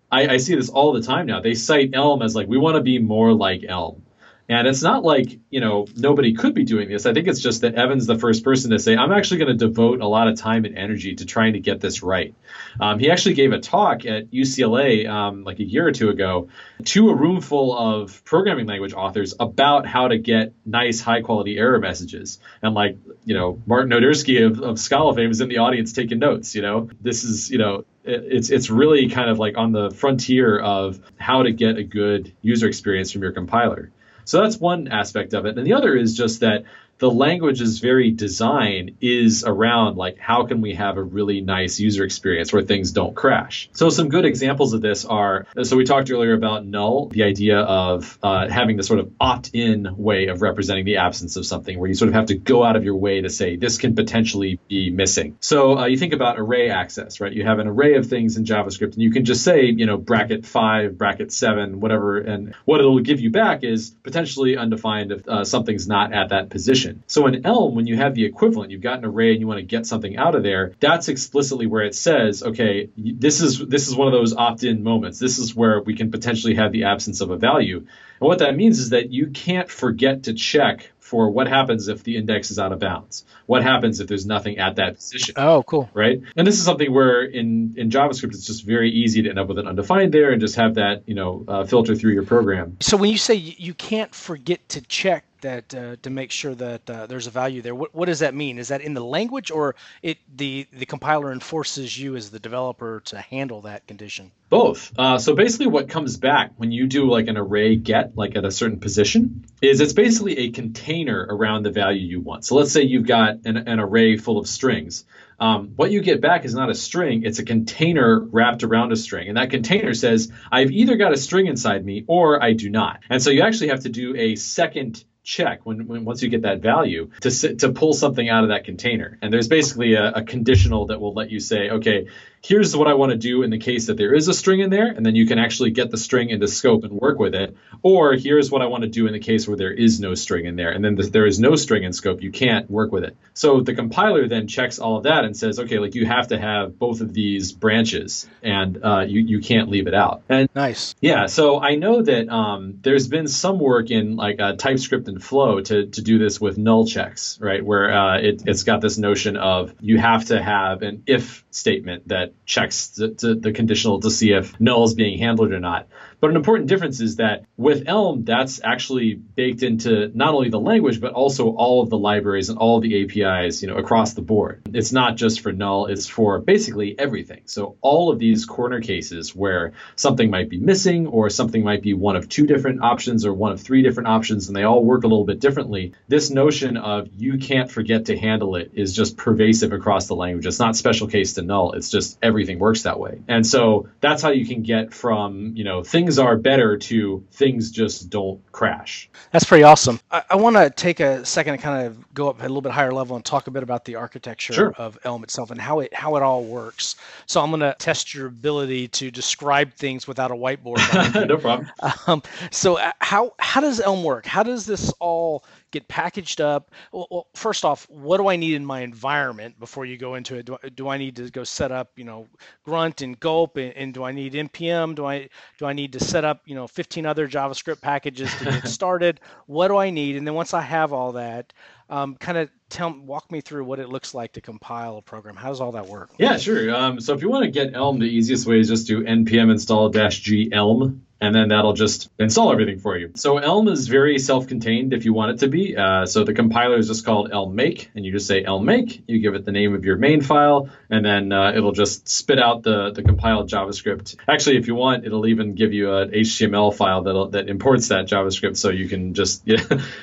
I, 0.09 0.35
I 0.35 0.37
see 0.37 0.55
this 0.55 0.69
all 0.69 0.93
the 0.93 1.03
time 1.03 1.27
now. 1.27 1.41
They 1.41 1.55
cite 1.55 1.91
Elm 1.95 2.23
as 2.23 2.37
like 2.37 2.47
we 2.47 2.59
want 2.59 2.77
to 2.77 2.81
be 2.81 3.01
more 3.01 3.35
like 3.35 3.65
Elm. 3.69 4.05
And 4.51 4.67
it's 4.67 4.83
not 4.83 5.05
like, 5.05 5.39
you 5.51 5.61
know, 5.61 5.87
nobody 5.95 6.35
could 6.35 6.55
be 6.55 6.65
doing 6.65 6.89
this. 6.89 7.07
I 7.07 7.15
think 7.15 7.29
it's 7.29 7.39
just 7.39 7.61
that 7.61 7.77
Evan's 7.77 8.07
the 8.07 8.19
first 8.19 8.43
person 8.43 8.73
to 8.73 8.81
say, 8.81 8.97
I'm 8.97 9.13
actually 9.13 9.39
going 9.39 9.57
to 9.57 9.67
devote 9.67 10.01
a 10.01 10.09
lot 10.09 10.27
of 10.27 10.37
time 10.37 10.65
and 10.65 10.77
energy 10.77 11.15
to 11.15 11.25
trying 11.25 11.53
to 11.53 11.61
get 11.61 11.81
this 11.81 12.03
right. 12.03 12.35
Um, 12.81 12.99
he 12.99 13.13
actually 13.13 13.35
gave 13.35 13.53
a 13.53 13.61
talk 13.61 14.05
at 14.07 14.33
UCLA 14.33 15.09
um, 15.09 15.45
like 15.45 15.61
a 15.61 15.65
year 15.65 15.87
or 15.87 15.93
two 15.93 16.09
ago 16.09 16.49
to 16.87 17.11
a 17.11 17.15
room 17.15 17.41
full 17.41 17.79
of 17.79 18.25
programming 18.25 18.67
language 18.67 18.93
authors 18.93 19.35
about 19.39 19.87
how 19.87 20.09
to 20.09 20.19
get 20.19 20.53
nice, 20.67 21.01
high 21.01 21.21
quality 21.21 21.57
error 21.57 21.79
messages. 21.79 22.41
And 22.61 22.75
like, 22.75 22.99
you 23.25 23.35
know, 23.35 23.63
Martin 23.67 23.93
Odersky 23.93 24.45
of, 24.45 24.61
of 24.61 24.81
Scala 24.81 25.15
fame 25.15 25.31
is 25.31 25.41
in 25.41 25.49
the 25.49 25.59
audience 25.59 25.93
taking 25.93 26.19
notes, 26.19 26.57
you 26.57 26.63
know, 26.63 26.91
this 27.01 27.23
is, 27.23 27.53
you 27.53 27.59
know, 27.59 27.85
it's 28.03 28.51
it's 28.51 28.69
really 28.69 29.11
kind 29.11 29.31
of 29.31 29.39
like 29.39 29.57
on 29.57 29.71
the 29.71 29.93
frontier 29.93 30.59
of 30.59 30.99
how 31.19 31.45
to 31.45 31.53
get 31.53 31.77
a 31.77 31.85
good 31.85 32.33
user 32.43 32.67
experience 32.67 33.13
from 33.13 33.23
your 33.23 33.31
compiler. 33.31 33.93
So 34.25 34.41
that's 34.43 34.59
one 34.59 34.89
aspect 34.89 35.35
of 35.35 35.47
it. 35.47 35.57
And 35.57 35.67
the 35.67 35.73
other 35.73 35.97
is 35.97 36.17
just 36.17 36.41
that 36.41 36.65
the 37.01 37.11
language's 37.11 37.79
very 37.79 38.11
design 38.11 38.97
is 39.01 39.43
around 39.45 39.97
like 39.97 40.19
how 40.19 40.45
can 40.45 40.61
we 40.61 40.75
have 40.75 40.99
a 40.99 41.03
really 41.03 41.41
nice 41.41 41.81
user 41.81 42.05
experience 42.05 42.53
where 42.53 42.63
things 42.63 42.93
don't 42.93 43.17
crash. 43.17 43.71
So 43.73 43.89
some 43.89 44.11
good 44.11 44.27
examples 44.27 44.75
of 44.75 44.83
this 44.83 45.07
are 45.07 45.47
so 45.63 45.77
we 45.77 45.85
talked 45.85 46.11
earlier 46.11 46.35
about 46.35 46.67
null, 46.67 47.09
the 47.09 47.23
idea 47.23 47.59
of 47.59 48.19
uh, 48.23 48.49
having 48.49 48.77
the 48.77 48.83
sort 48.83 49.01
of 49.01 49.11
opt-in 49.19 49.89
way 49.97 50.27
of 50.27 50.43
representing 50.43 50.85
the 50.85 50.99
absence 50.99 51.37
of 51.37 51.47
something, 51.47 51.79
where 51.79 51.89
you 51.89 51.95
sort 51.95 52.09
of 52.09 52.15
have 52.15 52.27
to 52.27 52.35
go 52.35 52.63
out 52.63 52.77
of 52.77 52.85
your 52.85 52.97
way 52.97 53.23
to 53.23 53.31
say 53.31 53.57
this 53.57 53.79
can 53.79 53.95
potentially 53.95 54.61
be 54.69 54.91
missing. 54.91 55.39
So 55.41 55.79
uh, 55.79 55.87
you 55.87 55.97
think 55.97 56.13
about 56.13 56.39
array 56.39 56.69
access, 56.69 57.19
right? 57.19 57.33
You 57.33 57.45
have 57.45 57.61
an 57.61 57.67
array 57.67 57.95
of 57.95 58.09
things 58.09 58.37
in 58.37 58.45
JavaScript, 58.45 58.93
and 58.93 59.03
you 59.03 59.11
can 59.11 59.25
just 59.25 59.43
say 59.43 59.65
you 59.65 59.87
know 59.87 59.97
bracket 59.97 60.45
five, 60.45 60.99
bracket 60.99 61.33
seven, 61.33 61.81
whatever, 61.81 62.19
and 62.19 62.55
what 62.67 62.81
it'll 62.81 63.01
give 63.01 63.21
you 63.21 63.31
back 63.31 63.65
is 63.65 63.89
potentially 64.03 64.59
undefined 64.59 65.13
if 65.13 65.27
uh, 65.27 65.45
something's 65.45 65.89
not 65.89 66.13
at 66.13 66.29
that 66.29 66.51
position 66.51 66.90
So 67.07 67.27
in 67.27 67.47
Elm, 67.47 67.75
when 67.75 67.87
you 67.87 67.97
have 67.97 68.15
the 68.15 68.25
equivalent, 68.25 68.71
you've 68.71 68.81
got 68.81 68.99
an 68.99 69.05
array 69.05 69.33
and 69.33 69.41
you 69.41 69.47
want 69.47 69.59
to 69.59 69.67
get 69.67 69.87
something 69.87 70.17
out 70.17 70.35
of 70.35 70.43
there, 70.43 70.73
that's 70.81 71.09
explicitly 71.09 71.67
where 71.67 71.83
it 71.83 71.95
says, 71.95 72.43
okay, 72.43 72.91
this 72.97 73.41
is 73.41 73.59
this 73.67 73.89
is 73.89 73.97
one 73.97 74.09
of 74.09 74.13
those 74.13 74.35
opt-in 74.35 74.83
moments. 74.83 75.19
This 75.19 75.39
is 75.39 75.55
where 75.55 75.81
we 75.81 75.95
can 75.95 76.11
potentially 76.11 76.55
have 76.55 76.73
the 76.73 76.85
absence 76.85 77.21
of 77.21 77.31
a 77.31 77.37
value. 77.37 77.79
And 77.79 78.29
what 78.29 78.41
that 78.41 78.55
means 78.57 78.79
is 78.79 78.91
that 78.91 79.11
you 79.11 79.29
can't 79.29 79.71
forget 79.71 80.25
to 80.25 80.35
check 80.35 80.91
for 81.11 81.29
what 81.29 81.49
happens 81.49 81.89
if 81.89 82.05
the 82.05 82.17
index 82.17 82.53
is 82.53 82.59
out 82.61 82.71
of 82.71 82.79
bounds. 82.79 83.25
What 83.47 83.65
happens 83.65 83.99
if 83.99 84.07
there's 84.07 84.27
nothing 84.27 84.59
at 84.59 84.77
that 84.77 84.95
position? 84.95 85.35
Oh, 85.37 85.65
cool. 85.65 85.91
Right. 85.93 86.23
And 86.37 86.47
this 86.47 86.57
is 86.57 86.65
something 86.65 86.93
where 86.95 87.25
in 87.25 87.75
in 87.77 87.91
JavaScript 87.91 88.29
it's 88.29 88.47
just 88.47 88.65
very 88.65 88.93
easy 88.93 89.23
to 89.23 89.31
end 89.31 89.39
up 89.39 89.49
with 89.49 89.59
an 89.59 89.67
undefined 89.67 90.15
there 90.15 90.31
and 90.31 90.41
just 90.41 90.55
have 90.55 90.77
that 90.77 91.03
you 91.09 91.15
know 91.15 91.45
uh, 91.49 91.65
filter 91.65 91.97
through 91.97 92.13
your 92.13 92.25
program. 92.25 92.77
So 92.81 92.97
when 92.97 93.11
you 93.11 93.19
say 93.19 93.35
you 93.35 93.75
can't 93.75 94.15
forget 94.15 94.69
to 94.71 94.81
check 94.83 95.25
that 95.43 95.75
uh, 95.75 95.97
to 96.03 96.11
make 96.11 96.31
sure 96.31 96.55
that 96.55 96.89
uh, 96.89 97.07
there's 97.07 97.27
a 97.27 97.31
value 97.31 97.63
there. 97.63 97.75
What, 97.75 97.95
what 97.95 98.07
does 98.07 98.21
that 98.21 98.35
mean? 98.35 98.59
Is 98.59 98.69
that 98.69 98.81
in 98.81 98.95
the 98.95 99.05
language, 99.05 99.51
or 99.51 99.75
it 100.03 100.19
the 100.35 100.67
the 100.73 100.87
compiler 100.87 101.33
enforces 101.33 101.99
you 101.99 102.17
as 102.17 102.31
the 102.31 102.39
developer 102.39 103.01
to 103.07 103.19
handle 103.19 103.63
that 103.63 103.87
condition? 103.87 104.33
Both. 104.49 104.93
Uh, 104.99 105.19
so 105.19 105.35
basically, 105.35 105.69
what 105.69 105.89
comes 105.89 106.17
back 106.17 106.53
when 106.57 106.73
you 106.73 106.89
do 106.89 107.09
like 107.09 107.29
an 107.29 107.37
array 107.37 107.77
get, 107.77 108.17
like 108.17 108.37
at 108.37 108.45
a 108.45 108.51
certain 108.51 108.81
position, 108.81 109.45
is 109.63 109.81
it's 109.81 109.93
basically 109.93 110.39
a 110.39 110.51
container 110.51 111.25
around 111.29 111.63
the 111.63 111.71
value 111.71 112.07
you 112.07 112.21
want. 112.21 112.45
So 112.45 112.57
let's 112.57 112.73
say 112.73 112.83
you've 112.83 113.07
got 113.07 113.39
an, 113.45 113.57
an 113.57 113.79
array 113.79 114.17
full 114.17 114.39
of 114.39 114.49
strings. 114.49 115.05
Um, 115.41 115.73
what 115.77 115.91
you 115.91 116.03
get 116.03 116.21
back 116.21 116.45
is 116.45 116.55
not 116.55 116.69
a 116.69 116.75
string, 116.75 117.23
it's 117.25 117.39
a 117.39 117.45
container 117.45 118.21
wrapped 118.21 118.63
around 118.63 118.93
a 118.93 118.97
string. 118.97 119.29
And 119.29 119.39
that 119.39 119.49
container 119.51 119.95
says, 119.95 120.31
I've 120.53 120.71
either 120.71 120.97
got 120.97 121.13
a 121.13 121.17
string 121.17 121.47
inside 121.47 121.83
me 121.83 122.05
or 122.07 122.43
I 122.43 122.53
do 122.53 122.69
not. 122.69 123.01
And 123.09 123.23
so 123.23 123.31
you 123.31 123.41
actually 123.43 123.69
have 123.69 123.81
to 123.81 123.89
do 123.89 124.15
a 124.17 124.37
second 124.37 125.03
check 125.31 125.61
when, 125.65 125.87
when 125.87 126.05
once 126.05 126.23
you 126.23 126.29
get 126.29 126.43
that 126.43 126.61
value 126.61 127.09
to 127.21 127.31
to 127.57 127.73
pull 127.73 127.93
something 127.93 128.29
out 128.29 128.43
of 128.43 128.51
that 128.51 128.65
container. 128.65 129.17
And 129.23 129.33
there's 129.33 129.49
basically 129.49 129.95
a, 129.95 130.13
a 130.13 130.23
conditional 130.25 130.87
that 130.87 131.01
will 131.01 131.15
let 131.15 131.31
you 131.31 131.39
say, 131.39 131.71
okay, 131.71 132.07
here's 132.43 132.77
what 132.77 132.89
I 132.89 132.95
want 132.95 133.13
to 133.13 133.19
do 133.19 133.43
in 133.43 133.51
the 133.51 133.59
case 133.59 133.87
that 133.87 133.97
there 133.97 134.15
is 134.15 134.29
a 134.29 134.35
string 134.35 134.61
in 134.61 134.71
there, 134.71 134.89
and 134.89 135.05
then 135.05 135.15
you 135.15 135.27
can 135.27 135.39
actually 135.39 135.71
get 135.71 135.91
the 135.91 135.99
string 135.99 136.31
into 136.31 136.49
scope 136.49 136.85
and 136.85 136.93
work 136.93 137.19
with 137.19 137.35
it. 137.35 137.57
Or 137.83 138.15
here's 138.15 138.51
what 138.51 138.63
I 138.63 138.67
want 138.67 138.83
to 138.83 138.89
do 138.89 139.07
in 139.07 139.13
the 139.13 139.19
case 139.19 139.47
where 139.47 139.57
there 139.57 139.73
is 139.73 140.01
no 140.01 140.15
string 140.15 140.47
in 140.47 140.57
there, 140.57 140.71
and 140.71 140.85
then 140.85 140.97
there 141.11 141.27
is 141.27 141.39
no 141.39 141.57
string 141.57 141.85
in 141.85 141.93
scope, 141.93 142.23
you 142.23 142.31
can't 142.31 142.71
work 142.71 142.93
with 142.93 143.05
it. 143.05 143.17
So 143.35 143.61
the 143.61 143.75
compiler 143.75 144.29
then 144.29 144.49
checks 144.49 144.79
all 144.79 144.97
of 144.97 145.05
that 145.05 145.25
and 145.25 145.37
says, 145.37 145.59
okay, 145.59 145.79
like 145.79 145.95
you 145.95 146.07
have 146.07 146.29
to 146.29 146.39
have 146.39 146.79
both 146.79 147.01
of 147.01 147.13
these 147.13 147.53
branches, 147.53 148.27
and 148.43 148.83
uh, 148.83 149.01
you 149.01 149.21
you 149.21 149.41
can't 149.41 149.69
leave 149.69 149.87
it 149.87 149.95
out. 149.95 150.23
And 150.29 150.49
nice. 150.55 150.95
Yeah. 151.01 151.27
So 151.27 151.61
I 151.61 151.77
know 151.77 152.03
that 152.03 152.29
um, 152.29 152.79
there's 152.83 153.09
been 153.09 153.29
some 153.29 153.59
work 153.59 153.91
in 153.91 154.17
like 154.17 154.41
uh, 154.41 154.57
TypeScript 154.57 155.09
and 155.09 155.23
Flow 155.23 155.61
to 155.61 155.87
to 155.87 156.03
do 156.03 156.19
this 156.19 156.41
with 156.41 156.59
null 156.59 156.87
checks, 156.87 157.39
right? 157.41 157.65
Where 157.65 157.93
uh, 157.93 158.19
it, 158.19 158.43
it's 158.47 158.63
got 158.63 158.81
this 158.81 158.99
notion 158.99 159.37
of 159.37 159.75
you 159.81 159.99
have 159.99 160.27
to 160.27 160.43
have 160.43 160.83
an 160.83 161.03
if 161.07 161.45
statement 161.51 162.09
that 162.09 162.30
checks 162.47 162.89
the, 162.89 163.09
the, 163.09 163.35
the 163.35 163.53
conditional 163.53 164.01
to 164.01 164.11
see 164.11 164.33
if 164.33 164.59
null 164.61 164.85
is 164.85 164.95
being 164.95 165.19
handled 165.19 165.53
or 165.53 165.61
not. 165.61 165.87
But 166.21 166.31
an 166.31 166.37
important 166.37 166.69
difference 166.69 167.01
is 167.01 167.17
that 167.17 167.45
with 167.57 167.85
Elm, 167.87 168.25
that's 168.25 168.61
actually 168.63 169.15
baked 169.15 169.63
into 169.63 170.11
not 170.15 170.35
only 170.35 170.51
the 170.51 170.61
language, 170.61 171.01
but 171.01 171.13
also 171.13 171.51
all 171.51 171.83
of 171.83 171.91
the 171.91 171.99
libraries 171.99 172.49
and 172.49 172.59
all 172.59 172.77
of 172.77 172.83
the 172.83 173.03
APIs, 173.03 173.63
you 173.63 173.69
know, 173.69 173.77
across 173.77 174.15
the 174.15 174.23
board. 174.23 174.63
It's 174.73 174.93
not 174.93 175.17
just 175.17 175.41
for 175.41 175.53
null, 175.53 175.87
it's 175.87 176.07
for 176.07 176.39
basically 176.39 176.99
everything. 176.99 177.43
So 177.47 177.77
all 177.81 178.11
of 178.11 178.19
these 178.19 178.45
corner 178.45 178.81
cases 178.81 179.35
where 179.35 179.73
something 179.97 180.31
might 180.31 180.51
be 180.51 180.59
missing 180.59 181.07
or 181.07 181.31
something 181.31 181.65
might 181.65 181.83
be 181.83 181.95
one 181.95 182.17
of 182.17 182.29
two 182.29 182.47
different 182.47 182.83
options 182.83 183.25
or 183.25 183.33
one 183.33 183.53
of 183.53 183.61
three 183.61 183.83
different 183.83 184.09
options 184.09 184.49
and 184.49 184.57
they 184.57 184.65
all 184.65 184.85
work 184.85 185.05
a 185.05 185.07
little 185.07 185.25
bit 185.25 185.41
differently, 185.41 185.95
this 186.09 186.31
notion 186.31 186.77
of 186.77 187.09
you 187.17 187.39
can't 187.39 187.71
forget 187.71 188.07
to 188.07 188.19
handle 188.19 188.57
it 188.57 188.73
is 188.75 188.95
just 188.95 189.17
pervasive 189.17 189.73
across 189.73 190.07
the 190.07 190.15
language. 190.15 190.47
It's 190.47 190.59
not 190.59 190.77
special 190.77 191.07
case 191.07 191.35
to 191.35 191.43
null. 191.43 191.73
It's 191.73 191.91
just 191.91 192.19
everything 192.23 192.59
works 192.59 192.83
that 192.83 192.99
way. 192.99 193.23
And 193.29 193.47
so 193.47 193.89
that's 194.01 194.23
how 194.23 194.31
you 194.31 194.47
can 194.47 194.63
get 194.63 194.93
from, 194.93 195.57
you 195.57 195.65
know, 195.65 195.83
things 196.11 196.19
are 196.19 196.37
better 196.37 196.77
to 196.77 197.25
things 197.31 197.71
just 197.71 198.11
don't 198.11 198.41
crash. 198.51 199.09
That's 199.31 199.45
pretty 199.45 199.63
awesome. 199.63 200.01
I, 200.11 200.25
I 200.31 200.37
want 200.37 200.57
to 200.57 200.69
take 200.69 200.99
a 200.99 201.25
second 201.25 201.57
to 201.57 201.63
kind 201.63 201.87
of 201.87 202.15
go 202.15 202.29
up 202.29 202.41
a 202.41 202.43
little 202.43 202.63
bit 202.63 202.73
higher 202.73 202.91
level 202.91 203.15
and 203.15 203.25
talk 203.25 203.47
a 203.47 203.53
bit 203.53 203.63
about 203.63 203.85
the 203.85 203.95
architecture 203.95 204.53
sure. 204.53 204.73
of 204.77 204.99
Elm 205.05 205.23
itself 205.23 205.53
and 205.53 205.61
how 205.61 205.79
it 205.79 205.95
how 205.95 206.17
it 206.17 206.23
all 206.25 206.43
works. 206.43 206.97
So 207.27 207.41
I'm 207.41 207.51
going 207.51 207.61
to 207.61 207.77
test 207.79 208.13
your 208.13 208.27
ability 208.27 208.89
to 208.89 209.13
describe 209.13 209.73
things 209.75 210.09
without 210.09 210.33
a 210.33 210.35
whiteboard. 210.35 211.29
no 211.29 211.37
problem. 211.37 211.71
Um, 212.09 212.25
so 212.51 212.77
uh, 212.77 212.91
how 212.99 213.35
how 213.39 213.61
does 213.61 213.81
Elm 213.81 214.03
work? 214.03 214.27
How 214.27 214.43
does 214.43 214.67
this 214.67 214.93
all 214.99 215.45
get 215.71 215.89
packaged 215.89 216.41
up. 216.41 216.71
Well, 216.93 217.07
well, 217.11 217.27
first 217.35 217.65
off, 217.65 217.89
what 217.89 218.19
do 218.19 218.29
I 218.29 218.37
need 218.37 218.55
in 218.55 218.65
my 218.65 218.81
environment 218.81 219.59
before 219.59 219.85
you 219.85 219.97
go 219.97 220.15
into 220.15 220.37
it? 220.37 220.47
Do, 220.47 220.57
do 220.75 220.89
I 220.89 220.99
need 220.99 221.17
to 221.17 221.31
go 221.31 221.45
set 221.45 221.73
up, 221.73 221.93
you 221.97 222.05
know, 222.05 222.27
Grunt 222.65 223.03
and 223.03 223.19
Gulp, 223.19 223.57
and, 223.57 223.73
and, 223.75 223.95
do 223.95 224.05
I 224.05 224.13
need 224.13 224.35
npm? 224.35 224.95
Do 224.95 225.07
I 225.07 225.29
do 225.59 225.67
I 225.67 225.73
need 225.73 225.93
to 225.95 226.01
set 226.01 226.25
up, 226.25 226.43
you 226.47 226.55
know, 226.55 226.67
15 226.67 227.07
other 227.07 227.29
JavaScript 227.29 227.81
packages 227.81 228.35
to 228.37 228.45
get 228.45 228.69
started? 228.69 229.21
what 229.47 229.69
do 229.69 229.77
I 229.77 229.91
need? 229.91 230.17
And 230.17 230.27
then 230.27 230.35
once 230.35 230.55
I 230.55 230.61
have 230.61 230.93
all 230.93 231.13
that, 231.13 231.53
um, 231.89 232.15
kind 232.17 232.39
of 232.39 232.51
tell 232.71 232.93
walk 232.93 233.31
me 233.31 233.41
through 233.41 233.65
what 233.65 233.79
it 233.79 233.89
looks 233.89 234.15
like 234.15 234.33
to 234.33 234.41
compile 234.41 234.97
a 234.97 235.03
program. 235.03 235.37
How 235.37 235.49
does 235.49 235.61
all 235.61 235.73
that 235.73 235.89
work? 235.89 236.11
Yeah, 236.19 236.39
sure. 236.39 236.75
Um, 236.75 237.01
so 237.01 237.15
if 237.15 237.23
you 237.23 237.29
want 237.29 237.45
to 237.45 237.51
get 237.51 237.75
Elm, 237.75 237.99
the 237.99 238.07
easiest 238.07 238.47
way 238.47 238.61
is 238.61 238.69
just 238.69 238.87
do 238.87 239.03
npm 239.03 239.51
install 239.51 239.89
dash 239.91 240.21
g 240.21 240.51
Elm 240.53 241.05
and 241.21 241.35
then 241.35 241.49
that'll 241.49 241.75
just 241.75 242.09
install 242.19 242.51
everything 242.51 242.79
for 242.79 242.97
you. 242.97 243.13
So 243.15 243.37
Elm 243.39 243.69
is 243.69 243.89
very 243.89 244.19
self-contained 244.19 244.95
if 244.95 245.05
you 245.05 245.13
want 245.13 245.33
it 245.33 245.39
to 245.41 245.49
be. 245.49 245.77
Uh, 245.77 246.07
so 246.07 246.25
the 246.25 246.33
compiler 246.33 246.79
is 246.79 246.89
just 246.89 247.05
called 247.05 247.31
Elm 247.31 247.55
make, 247.55 247.91
and 247.95 248.07
you 248.07 248.13
just 248.13 248.27
say 248.27 248.43
Elm 248.43 248.65
make. 248.65 249.03
You 249.07 249.19
give 249.19 249.35
it 249.35 249.45
the 249.45 249.53
name 249.53 249.75
of 249.75 249.85
your 249.85 249.97
main 249.97 250.23
file, 250.23 250.71
and 250.89 251.05
then 251.05 251.33
uh, 251.33 251.53
it'll 251.55 251.73
just 251.73 252.09
spit 252.09 252.39
out 252.39 252.63
the 252.63 252.93
the 252.93 253.03
compiled 253.03 253.51
JavaScript. 253.51 254.17
Actually, 254.27 254.57
if 254.57 254.67
you 254.67 254.75
want, 254.75 255.05
it'll 255.05 255.27
even 255.27 255.55
give 255.55 255.75
you 255.75 255.95
an 255.95 256.11
HTML 256.11 256.75
file 256.75 257.03
that 257.03 257.33
that 257.33 257.49
imports 257.51 257.89
that 257.89 258.07
JavaScript, 258.07 258.57
so 258.57 258.71
you 258.71 258.89
can 258.89 259.13
just 259.13 259.43
yeah, 259.47 259.63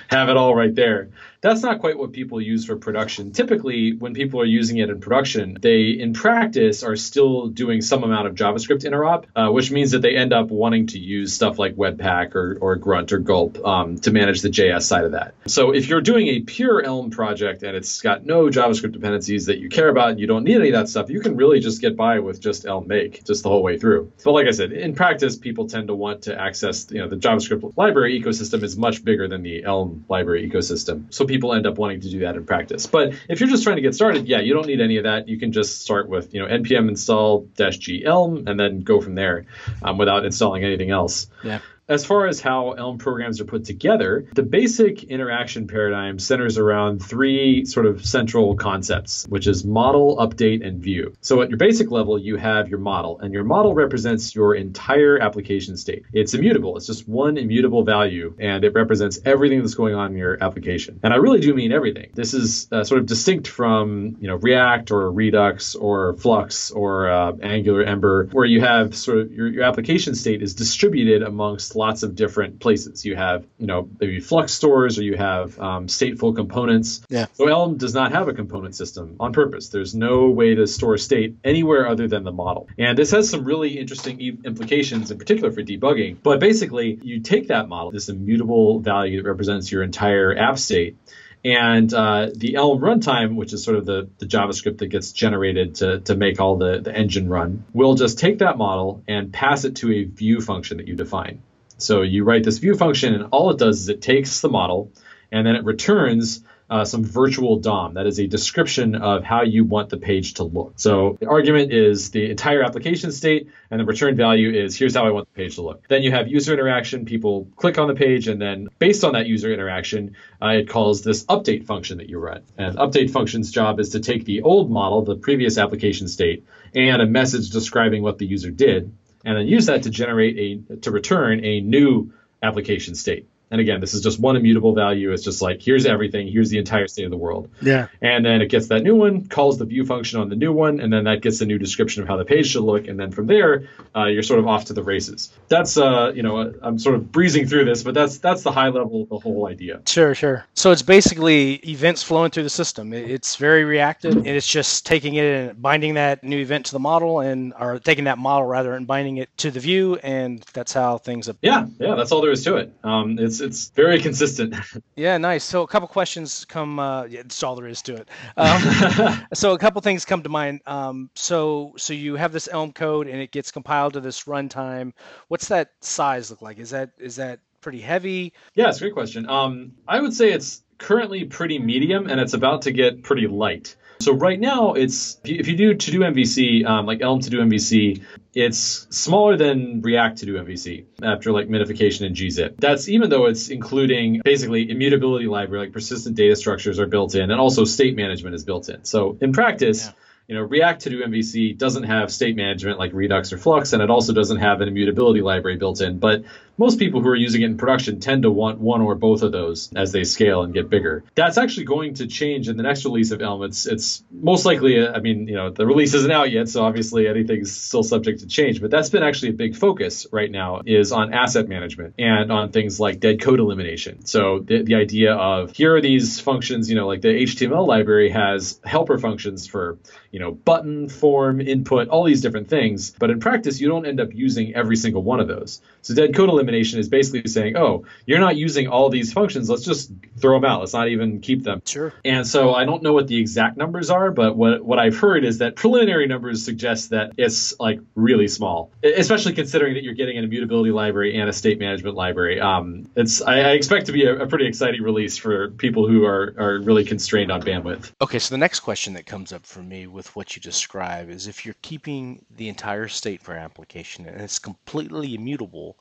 have 0.09 0.29
it 0.29 0.37
all 0.37 0.55
right 0.55 0.73
there 0.73 1.09
that's 1.41 1.61
not 1.61 1.79
quite 1.79 1.97
what 1.97 2.13
people 2.13 2.41
use 2.41 2.56
for 2.65 2.77
production. 2.77 3.31
Typically, 3.31 3.93
when 3.93 4.13
people 4.13 4.41
are 4.41 4.45
using 4.45 4.77
it 4.77 4.89
in 4.89 4.99
production, 4.99 5.57
they 5.61 5.89
in 5.89 6.13
practice 6.13 6.83
are 6.83 6.95
still 6.95 7.47
doing 7.47 7.81
some 7.81 8.03
amount 8.03 8.27
of 8.27 8.35
JavaScript 8.35 8.83
interop, 8.83 9.25
uh, 9.35 9.51
which 9.51 9.71
means 9.71 9.91
that 9.91 10.01
they 10.01 10.15
end 10.15 10.33
up 10.33 10.49
wanting 10.49 10.87
to 10.87 10.99
use 10.99 11.33
stuff 11.33 11.59
like 11.59 11.75
Webpack 11.75 12.35
or, 12.35 12.57
or 12.59 12.75
Grunt 12.75 13.11
or 13.11 13.19
Gulp 13.19 13.63
um, 13.65 13.97
to 13.99 14.11
manage 14.11 14.41
the 14.41 14.49
JS 14.49 14.83
side 14.83 15.05
of 15.05 15.11
that. 15.11 15.35
So 15.47 15.71
if 15.71 15.87
you're 15.87 16.01
doing 16.01 16.27
a 16.27 16.41
pure 16.41 16.83
Elm 16.83 17.09
project 17.09 17.63
and 17.63 17.75
it's 17.75 18.01
got 18.01 18.25
no 18.25 18.47
JavaScript 18.47 18.91
dependencies 18.91 19.45
that 19.47 19.59
you 19.59 19.69
care 19.69 19.89
about 19.89 20.11
and 20.11 20.19
you 20.19 20.27
don't 20.27 20.43
need 20.43 20.57
any 20.57 20.69
of 20.69 20.73
that 20.73 20.89
stuff, 20.89 21.09
you 21.09 21.19
can 21.19 21.35
really 21.35 21.59
just 21.59 21.81
get 21.81 21.95
by 21.95 22.19
with 22.19 22.39
just 22.39 22.65
Elm 22.65 22.87
make 22.87 23.23
just 23.25 23.43
the 23.43 23.49
whole 23.49 23.63
way 23.63 23.77
through. 23.77 24.11
But 24.23 24.31
like 24.31 24.47
I 24.47 24.51
said, 24.51 24.71
in 24.71 24.95
practice, 24.95 25.37
people 25.37 25.67
tend 25.67 25.87
to 25.87 25.95
want 25.95 26.23
to 26.23 26.39
access, 26.39 26.89
you 26.91 26.99
know, 26.99 27.07
the 27.07 27.15
JavaScript 27.15 27.77
library 27.77 28.19
ecosystem 28.19 28.63
is 28.63 28.77
much 28.77 29.03
bigger 29.03 29.27
than 29.27 29.43
the 29.43 29.63
Elm 29.63 30.05
library 30.09 30.49
ecosystem. 30.49 31.13
So 31.13 31.25
people 31.25 31.53
end 31.53 31.67
up 31.67 31.77
wanting 31.77 32.01
to 32.01 32.09
do 32.09 32.19
that 32.19 32.35
in 32.35 32.45
practice. 32.47 32.85
But 32.87 33.13
if 33.29 33.39
you're 33.39 33.49
just 33.49 33.63
trying 33.63 33.75
to 33.75 33.81
get 33.81 33.93
started, 33.93 34.27
yeah, 34.27 34.39
you 34.39 34.53
don't 34.53 34.65
need 34.65 34.81
any 34.81 34.97
of 34.97 35.03
that. 35.03 35.27
You 35.27 35.37
can 35.37 35.51
just 35.51 35.81
start 35.81 36.09
with 36.09 36.33
you 36.33 36.41
know 36.41 36.47
npm 36.47 36.87
install 36.89 37.41
dash 37.55 37.77
g 37.77 38.03
elm 38.05 38.47
and 38.47 38.59
then 38.59 38.81
go 38.81 39.01
from 39.01 39.15
there 39.15 39.45
um, 39.83 39.97
without 39.97 40.25
installing 40.25 40.63
anything 40.63 40.89
else. 40.89 41.27
Yeah. 41.43 41.59
As 41.89 42.05
far 42.05 42.27
as 42.27 42.41
how 42.41 42.71
Elm 42.71 42.97
programs 42.97 43.39
are 43.39 43.45
put 43.45 43.63
together, 43.63 44.27
the 44.33 44.43
basic 44.43 45.05
interaction 45.05 45.67
paradigm 45.67 46.19
centers 46.19 46.57
around 46.57 46.99
three 46.99 47.63
sort 47.63 47.85
of 47.85 48.05
central 48.05 48.57
concepts, 48.57 49.25
which 49.29 49.47
is 49.47 49.63
model, 49.63 50.17
update, 50.17 50.67
and 50.67 50.83
view. 50.83 51.13
So 51.21 51.41
at 51.41 51.49
your 51.49 51.57
basic 51.57 51.89
level, 51.89 52.19
you 52.19 52.35
have 52.35 52.67
your 52.67 52.79
model, 52.79 53.19
and 53.19 53.33
your 53.33 53.45
model 53.45 53.73
represents 53.73 54.35
your 54.35 54.53
entire 54.53 55.17
application 55.17 55.77
state. 55.77 56.03
It's 56.11 56.33
immutable. 56.33 56.75
It's 56.75 56.87
just 56.87 57.07
one 57.07 57.37
immutable 57.37 57.85
value, 57.85 58.35
and 58.37 58.65
it 58.65 58.73
represents 58.73 59.21
everything 59.23 59.61
that's 59.61 59.75
going 59.75 59.95
on 59.95 60.11
in 60.11 60.17
your 60.17 60.43
application. 60.43 60.99
And 61.03 61.13
I 61.13 61.17
really 61.17 61.39
do 61.39 61.53
mean 61.53 61.71
everything. 61.71 62.09
This 62.13 62.33
is 62.33 62.67
uh, 62.69 62.83
sort 62.83 62.99
of 62.99 63.05
distinct 63.05 63.47
from 63.47 64.17
you 64.19 64.27
know 64.27 64.35
React 64.35 64.91
or 64.91 65.09
Redux 65.09 65.75
or 65.75 66.17
Flux 66.17 66.69
or 66.69 67.09
uh, 67.09 67.31
Angular 67.41 67.83
Ember, 67.83 68.27
where 68.33 68.43
you 68.43 68.59
have 68.59 68.93
sort 68.93 69.19
of 69.19 69.31
your, 69.31 69.47
your 69.47 69.63
application 69.63 70.15
state 70.15 70.41
is 70.41 70.53
distributed 70.53 71.23
amongst 71.23 71.76
lots 71.77 72.03
of 72.03 72.15
different 72.15 72.59
places. 72.59 73.05
You 73.05 73.15
have, 73.15 73.45
you 73.57 73.67
know, 73.67 73.89
maybe 73.99 74.19
Flux 74.19 74.53
stores 74.53 74.97
or 74.97 75.03
you 75.03 75.15
have 75.15 75.59
um, 75.59 75.87
stateful 75.87 76.35
components. 76.35 77.01
Yeah. 77.09 77.27
So 77.33 77.47
Elm 77.47 77.77
does 77.77 77.93
not 77.93 78.11
have 78.11 78.27
a 78.27 78.33
component 78.33 78.75
system 78.75 79.15
on 79.19 79.31
purpose. 79.33 79.69
There's 79.69 79.95
no 79.95 80.29
way 80.29 80.55
to 80.55 80.67
store 80.67 80.97
state 80.97 81.37
anywhere 81.43 81.87
other 81.87 82.07
than 82.07 82.23
the 82.23 82.31
model. 82.31 82.67
And 82.77 82.97
this 82.97 83.11
has 83.11 83.29
some 83.29 83.45
really 83.45 83.77
interesting 83.77 84.19
implications, 84.43 85.11
in 85.11 85.17
particular 85.17 85.51
for 85.51 85.61
debugging. 85.61 86.17
But 86.21 86.39
basically, 86.39 86.99
you 87.01 87.21
take 87.21 87.47
that 87.49 87.69
model, 87.69 87.91
this 87.91 88.09
immutable 88.09 88.79
value 88.79 89.21
that 89.21 89.29
represents 89.29 89.71
your 89.71 89.83
entire 89.83 90.35
app 90.37 90.57
state, 90.57 90.97
and 91.45 91.93
uh, 91.93 92.29
the 92.35 92.55
Elm 92.55 92.79
runtime, 92.79 93.35
which 93.35 93.53
is 93.53 93.63
sort 93.63 93.77
of 93.77 93.85
the, 93.85 94.09
the 94.17 94.25
JavaScript 94.25 94.79
that 94.79 94.87
gets 94.87 95.11
generated 95.11 95.75
to, 95.75 95.99
to 96.01 96.15
make 96.15 96.41
all 96.41 96.57
the, 96.57 96.79
the 96.79 96.93
engine 96.93 97.29
run, 97.29 97.63
will 97.73 97.95
just 97.95 98.19
take 98.19 98.39
that 98.39 98.57
model 98.57 99.03
and 99.07 99.31
pass 99.31 99.63
it 99.63 99.77
to 99.77 99.91
a 99.91 100.03
view 100.03 100.41
function 100.41 100.77
that 100.77 100.87
you 100.87 100.95
define. 100.95 101.41
So 101.77 102.01
you 102.01 102.23
write 102.23 102.43
this 102.43 102.57
view 102.57 102.75
function, 102.75 103.13
and 103.13 103.29
all 103.31 103.51
it 103.51 103.57
does 103.57 103.81
is 103.81 103.89
it 103.89 104.01
takes 104.01 104.41
the 104.41 104.49
model 104.49 104.91
and 105.31 105.45
then 105.45 105.55
it 105.55 105.65
returns 105.65 106.41
uh, 106.69 106.83
some 106.83 107.03
virtual 107.03 107.59
DOM. 107.59 107.93
That 107.93 108.07
is 108.07 108.19
a 108.19 108.27
description 108.27 108.95
of 108.95 109.23
how 109.23 109.43
you 109.43 109.63
want 109.63 109.89
the 109.89 109.97
page 109.97 110.35
to 110.35 110.43
look. 110.43 110.73
So 110.75 111.17
the 111.19 111.27
argument 111.27 111.71
is 111.71 112.11
the 112.11 112.29
entire 112.29 112.61
application 112.61 113.11
state, 113.11 113.49
and 113.71 113.79
the 113.79 113.85
return 113.85 114.15
value 114.15 114.51
is 114.51 114.75
here's 114.75 114.95
how 114.95 115.05
I 115.05 115.11
want 115.11 115.27
the 115.33 115.43
page 115.43 115.55
to 115.55 115.61
look. 115.61 115.87
Then 115.87 116.03
you 116.03 116.11
have 116.11 116.27
user 116.27 116.53
interaction. 116.53 117.05
People 117.05 117.47
click 117.55 117.77
on 117.77 117.87
the 117.87 117.95
page, 117.95 118.27
and 118.27 118.41
then 118.41 118.67
based 118.79 119.05
on 119.05 119.13
that 119.13 119.27
user 119.27 119.53
interaction, 119.53 120.17
uh, 120.41 120.47
it 120.47 120.67
calls 120.67 121.03
this 121.03 121.23
update 121.25 121.65
function 121.65 121.99
that 121.99 122.09
you 122.09 122.19
run. 122.19 122.43
And 122.57 122.77
update 122.77 123.11
function's 123.11 123.49
job 123.49 123.79
is 123.79 123.89
to 123.89 124.01
take 124.01 124.25
the 124.25 124.41
old 124.41 124.69
model, 124.69 125.03
the 125.03 125.15
previous 125.15 125.57
application 125.57 126.09
state, 126.09 126.45
and 126.75 127.01
a 127.01 127.05
message 127.05 127.49
describing 127.49 128.03
what 128.03 128.17
the 128.17 128.25
user 128.25 128.51
did, 128.51 128.91
and 129.27 129.37
then 129.37 129.47
use 129.47 129.65
that 129.65 129.83
to 129.83 129.89
generate 129.89 130.37
a 130.71 130.75
to 130.77 130.89
return 130.89 131.43
a 131.43 131.59
new 131.59 132.13
application 132.41 132.95
state. 132.95 133.27
And 133.49 133.61
again, 133.61 133.79
this 133.79 133.93
is 133.93 134.01
just 134.01 134.19
one 134.19 134.35
immutable 134.35 134.73
value. 134.73 135.13
It's 135.13 135.23
just 135.23 135.41
like, 135.41 135.61
here's 135.61 135.85
everything. 135.85 136.27
Here's 136.27 136.49
the 136.49 136.57
entire 136.57 136.87
state 136.87 137.05
of 137.05 137.11
the 137.11 137.17
world. 137.17 137.49
Yeah. 137.61 137.87
And 138.01 138.25
then 138.25 138.41
it 138.41 138.49
gets 138.49 138.67
that 138.67 138.83
new 138.83 138.95
one, 138.95 139.27
calls 139.27 139.57
the 139.57 139.65
view 139.65 139.85
function 139.85 140.19
on 140.19 140.29
the 140.29 140.35
new 140.35 140.51
one, 140.51 140.79
and 140.79 140.91
then 140.91 141.05
that 141.05 141.21
gets 141.21 141.39
a 141.39 141.45
new 141.45 141.57
description 141.57 142.01
of 142.01 142.09
how 142.09 142.17
the 142.17 142.25
page 142.25 142.47
should 142.47 142.63
look. 142.63 142.87
And 142.87 142.99
then 142.99 143.11
from 143.11 143.27
there, 143.27 143.69
uh, 143.95 144.05
you're 144.05 144.23
sort 144.23 144.39
of 144.39 144.47
off 144.47 144.65
to 144.65 144.73
the 144.73 144.83
races. 144.83 145.31
That's, 145.47 145.77
uh, 145.77 146.11
you 146.13 146.23
know, 146.23 146.53
I'm 146.61 146.77
sort 146.77 146.95
of 146.95 147.11
breezing 147.11 147.47
through 147.47 147.65
this, 147.65 147.83
but 147.83 147.93
that's 147.93 148.17
that's 148.17 148.43
the 148.43 148.51
high 148.51 148.67
level, 148.67 149.03
of 149.03 149.09
the 149.09 149.19
whole 149.19 149.47
idea. 149.47 149.81
Sure, 149.87 150.13
sure. 150.13 150.45
So 150.53 150.71
it's 150.71 150.81
basically 150.81 151.53
events 151.67 152.03
flowing 152.03 152.31
through 152.31 152.43
the 152.43 152.49
system. 152.49 152.93
It's 152.93 153.37
very 153.37 153.63
reactive, 153.63 154.15
and 154.15 154.27
it's 154.27 154.47
just 154.47 154.85
taking 154.85 155.15
it 155.15 155.23
and 155.23 155.61
binding 155.61 155.93
that 155.93 156.23
new 156.23 156.39
event 156.39 156.67
to 156.67 156.73
the 156.73 156.79
model, 156.79 157.21
and 157.21 157.53
or 157.59 157.79
taking 157.79 158.05
that 158.05 158.17
model 158.17 158.45
rather 158.45 158.73
and 158.73 158.85
binding 158.85 159.17
it 159.17 159.29
to 159.37 159.51
the 159.51 159.59
view, 159.59 159.95
and 159.95 160.43
that's 160.53 160.73
how 160.73 160.97
things. 160.97 161.29
Yeah, 161.41 161.65
yeah, 161.79 161.95
that's 161.95 162.11
all 162.11 162.21
there 162.21 162.31
is 162.31 162.43
to 162.43 162.57
it. 162.57 162.73
Um, 162.83 163.17
it's 163.19 163.36
it's 163.41 163.57
it's 163.57 163.69
very 163.69 164.01
consistent. 164.01 164.55
Yeah, 164.95 165.17
nice. 165.17 165.43
So 165.43 165.63
a 165.63 165.67
couple 165.67 165.87
questions 165.87 166.45
come. 166.45 166.79
Uh, 166.79 167.05
yeah, 167.05 167.21
that's 167.21 167.41
all 167.43 167.55
there 167.55 167.67
is 167.67 167.81
to 167.83 167.95
it. 167.95 168.09
Um, 168.35 169.27
so 169.33 169.53
a 169.53 169.57
couple 169.59 169.81
things 169.81 170.05
come 170.05 170.23
to 170.23 170.29
mind. 170.29 170.61
Um, 170.65 171.09
so 171.15 171.73
so 171.77 171.93
you 171.93 172.15
have 172.15 172.31
this 172.31 172.49
Elm 172.51 172.73
code 172.73 173.07
and 173.07 173.21
it 173.21 173.31
gets 173.31 173.51
compiled 173.51 173.93
to 173.93 174.01
this 174.01 174.23
runtime. 174.23 174.93
What's 175.27 175.49
that 175.49 175.71
size 175.81 176.29
look 176.31 176.41
like? 176.41 176.59
Is 176.59 176.71
that 176.71 176.91
is 176.97 177.17
that 177.17 177.39
pretty 177.61 177.81
heavy? 177.81 178.33
Yeah, 178.55 178.69
it's 178.69 178.77
a 178.77 178.81
great 178.81 178.93
question. 178.93 179.29
Um, 179.29 179.73
I 179.87 179.99
would 179.99 180.13
say 180.13 180.31
it's 180.31 180.63
currently 180.77 181.25
pretty 181.25 181.59
medium 181.59 182.07
and 182.07 182.19
it's 182.19 182.33
about 182.33 182.63
to 182.63 182.71
get 182.71 183.03
pretty 183.03 183.27
light. 183.27 183.75
So 183.99 184.13
right 184.13 184.39
now, 184.39 184.73
it's 184.73 185.19
if 185.23 185.47
you 185.47 185.57
do 185.57 185.73
TodoMVC, 185.73 186.65
um, 186.65 186.85
like 186.85 187.01
Elm 187.01 187.19
TodoMVC, 187.19 188.03
it's 188.37 188.85
smaller 188.95 189.35
than 189.35 189.81
React 189.81 190.21
TodoMVC 190.21 190.85
after 191.01 191.31
like 191.31 191.47
minification 191.47 192.05
and 192.05 192.15
gzip. 192.15 192.57
That's 192.57 192.87
even 192.87 193.09
though 193.09 193.25
it's 193.25 193.49
including 193.49 194.21
basically 194.23 194.69
immutability 194.69 195.25
library, 195.25 195.65
like 195.65 195.73
persistent 195.73 196.15
data 196.15 196.35
structures 196.35 196.77
are 196.77 196.85
built 196.85 197.15
in, 197.15 197.31
and 197.31 197.41
also 197.41 197.65
state 197.65 197.95
management 197.95 198.35
is 198.35 198.43
built 198.43 198.69
in. 198.69 198.85
So 198.85 199.17
in 199.21 199.33
practice. 199.33 199.87
Yeah 199.87 199.93
you 200.27 200.35
know, 200.35 200.41
React 200.41 200.85
TodoMVC 200.87 201.57
doesn't 201.57 201.83
have 201.83 202.11
state 202.11 202.35
management 202.35 202.79
like 202.79 202.91
Redux 202.91 203.31
or 203.31 203.37
Flux, 203.37 203.71
and 203.71 203.81
it 203.81 203.89
also 203.89 204.13
doesn't 204.13 204.39
have 204.39 204.59
an 204.59 204.67
immutability 204.67 205.21
library 205.21 205.55
built 205.55 205.79
in. 205.79 205.99
But 205.99 206.25
most 206.57 206.79
people 206.79 207.01
who 207.01 207.07
are 207.09 207.15
using 207.15 207.41
it 207.41 207.45
in 207.45 207.57
production 207.57 207.99
tend 207.99 208.23
to 208.23 208.31
want 208.31 208.59
one 208.59 208.81
or 208.81 208.95
both 208.95 209.21
of 209.21 209.31
those 209.31 209.71
as 209.75 209.91
they 209.91 210.03
scale 210.03 210.43
and 210.43 210.53
get 210.53 210.69
bigger. 210.69 211.03
That's 211.15 211.37
actually 211.37 211.65
going 211.65 211.95
to 211.95 212.07
change 212.07 212.49
in 212.49 212.57
the 212.57 212.63
next 212.63 212.83
release 212.85 213.11
of 213.11 213.21
Elm. 213.21 213.43
It's, 213.43 214.03
most 214.11 214.45
likely, 214.45 214.79
uh, 214.79 214.91
I 214.91 214.99
mean, 214.99 215.27
you 215.27 215.35
know, 215.35 215.51
the 215.51 215.65
release 215.65 215.93
isn't 215.93 216.11
out 216.11 216.31
yet, 216.31 216.49
so 216.49 216.63
obviously 216.63 217.07
anything's 217.07 217.55
still 217.55 217.83
subject 217.83 218.21
to 218.21 218.27
change. 218.27 218.59
But 218.59 218.71
that's 218.71 218.89
been 218.89 219.03
actually 219.03 219.29
a 219.29 219.33
big 219.33 219.55
focus 219.55 220.07
right 220.11 220.31
now 220.31 220.61
is 220.65 220.91
on 220.91 221.13
asset 221.13 221.47
management 221.47 221.95
and 221.99 222.31
on 222.31 222.51
things 222.51 222.79
like 222.79 222.99
dead 222.99 223.21
code 223.21 223.39
elimination. 223.39 224.05
So 224.05 224.39
the, 224.39 224.63
the 224.63 224.75
idea 224.75 225.13
of 225.13 225.51
here 225.51 225.75
are 225.75 225.81
these 225.81 226.19
functions, 226.19 226.69
you 226.69 226.75
know, 226.75 226.87
like 226.87 227.01
the 227.01 227.09
HTML 227.09 227.67
library 227.67 228.09
has 228.09 228.59
helper 228.65 228.97
functions 228.97 229.45
for, 229.45 229.77
you 230.11 230.19
know, 230.19 230.31
button, 230.31 230.89
form, 230.89 231.39
input, 231.39 231.89
all 231.89 232.03
these 232.03 232.21
different 232.21 232.49
things. 232.49 232.91
But 232.97 233.11
in 233.11 233.19
practice, 233.19 233.61
you 233.61 233.67
don't 233.67 233.85
end 233.85 233.99
up 233.99 234.09
using 234.13 234.55
every 234.55 234.75
single 234.75 235.03
one 235.03 235.19
of 235.19 235.27
those. 235.27 235.61
So 235.81 235.93
dead 235.93 236.15
code 236.15 236.29
elimination 236.29 236.46
elimination 236.47 236.79
is 236.79 236.89
basically 236.89 237.29
saying, 237.29 237.57
oh, 237.57 237.85
you're 238.05 238.19
not 238.19 238.35
using 238.35 238.67
all 238.67 238.89
these 238.89 239.13
functions. 239.13 239.49
Let's 239.49 239.63
just 239.63 239.91
throw 240.19 240.35
them 240.39 240.45
out. 240.45 240.61
Let's 240.61 240.73
not 240.73 240.87
even 240.87 241.19
keep 241.21 241.43
them. 241.43 241.61
Sure. 241.65 241.93
And 242.05 242.25
so 242.25 242.53
I 242.53 242.65
don't 242.65 242.83
know 242.83 242.93
what 242.93 243.07
the 243.07 243.17
exact 243.17 243.57
numbers 243.57 243.89
are, 243.89 244.11
but 244.11 244.35
what, 244.35 244.63
what 244.63 244.79
I've 244.79 244.97
heard 244.97 245.25
is 245.25 245.39
that 245.39 245.55
preliminary 245.55 246.07
numbers 246.07 246.43
suggest 246.43 246.91
that 246.91 247.13
it's 247.17 247.59
like 247.59 247.79
really 247.95 248.27
small, 248.27 248.71
especially 248.83 249.33
considering 249.33 249.73
that 249.75 249.83
you're 249.83 249.93
getting 249.93 250.17
an 250.17 250.23
immutability 250.23 250.71
library 250.71 251.19
and 251.19 251.29
a 251.29 251.33
state 251.33 251.59
management 251.59 251.95
library. 251.95 252.39
Um, 252.39 252.89
it's 252.95 253.21
I, 253.21 253.39
I 253.39 253.51
expect 253.51 253.87
to 253.87 253.91
be 253.91 254.05
a, 254.05 254.23
a 254.23 254.27
pretty 254.27 254.47
exciting 254.47 254.81
release 254.81 255.17
for 255.17 255.51
people 255.51 255.87
who 255.87 256.05
are, 256.05 256.33
are 256.37 256.59
really 256.61 256.85
constrained 256.85 257.31
on 257.31 257.41
bandwidth. 257.41 257.91
Okay, 258.01 258.19
so 258.19 258.33
the 258.33 258.39
next 258.39 258.61
question 258.61 258.93
that 258.93 259.05
comes 259.05 259.33
up 259.33 259.45
for 259.45 259.61
me 259.61 259.87
with 259.87 260.15
what 260.15 260.35
you 260.35 260.41
describe 260.41 261.09
is 261.09 261.27
if 261.27 261.45
you're 261.45 261.55
keeping 261.61 262.25
the 262.35 262.49
entire 262.49 262.87
state 262.87 263.21
for 263.21 263.33
an 263.33 263.39
application 263.43 264.05
and 264.05 264.21
it's 264.21 264.39
completely 264.39 265.15
immutable, 265.15 265.77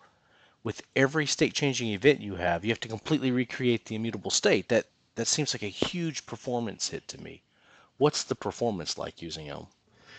with 0.66 0.82
every 0.96 1.26
state 1.26 1.54
changing 1.54 1.90
event 1.90 2.20
you 2.20 2.34
have, 2.34 2.64
you 2.64 2.72
have 2.72 2.80
to 2.80 2.88
completely 2.88 3.30
recreate 3.30 3.84
the 3.84 3.94
immutable 3.94 4.32
state. 4.32 4.68
That 4.68 4.86
that 5.14 5.28
seems 5.28 5.54
like 5.54 5.62
a 5.62 5.68
huge 5.68 6.26
performance 6.26 6.88
hit 6.88 7.06
to 7.06 7.22
me. 7.22 7.44
What's 7.98 8.24
the 8.24 8.34
performance 8.34 8.98
like 8.98 9.22
using 9.22 9.48
Elm? 9.48 9.68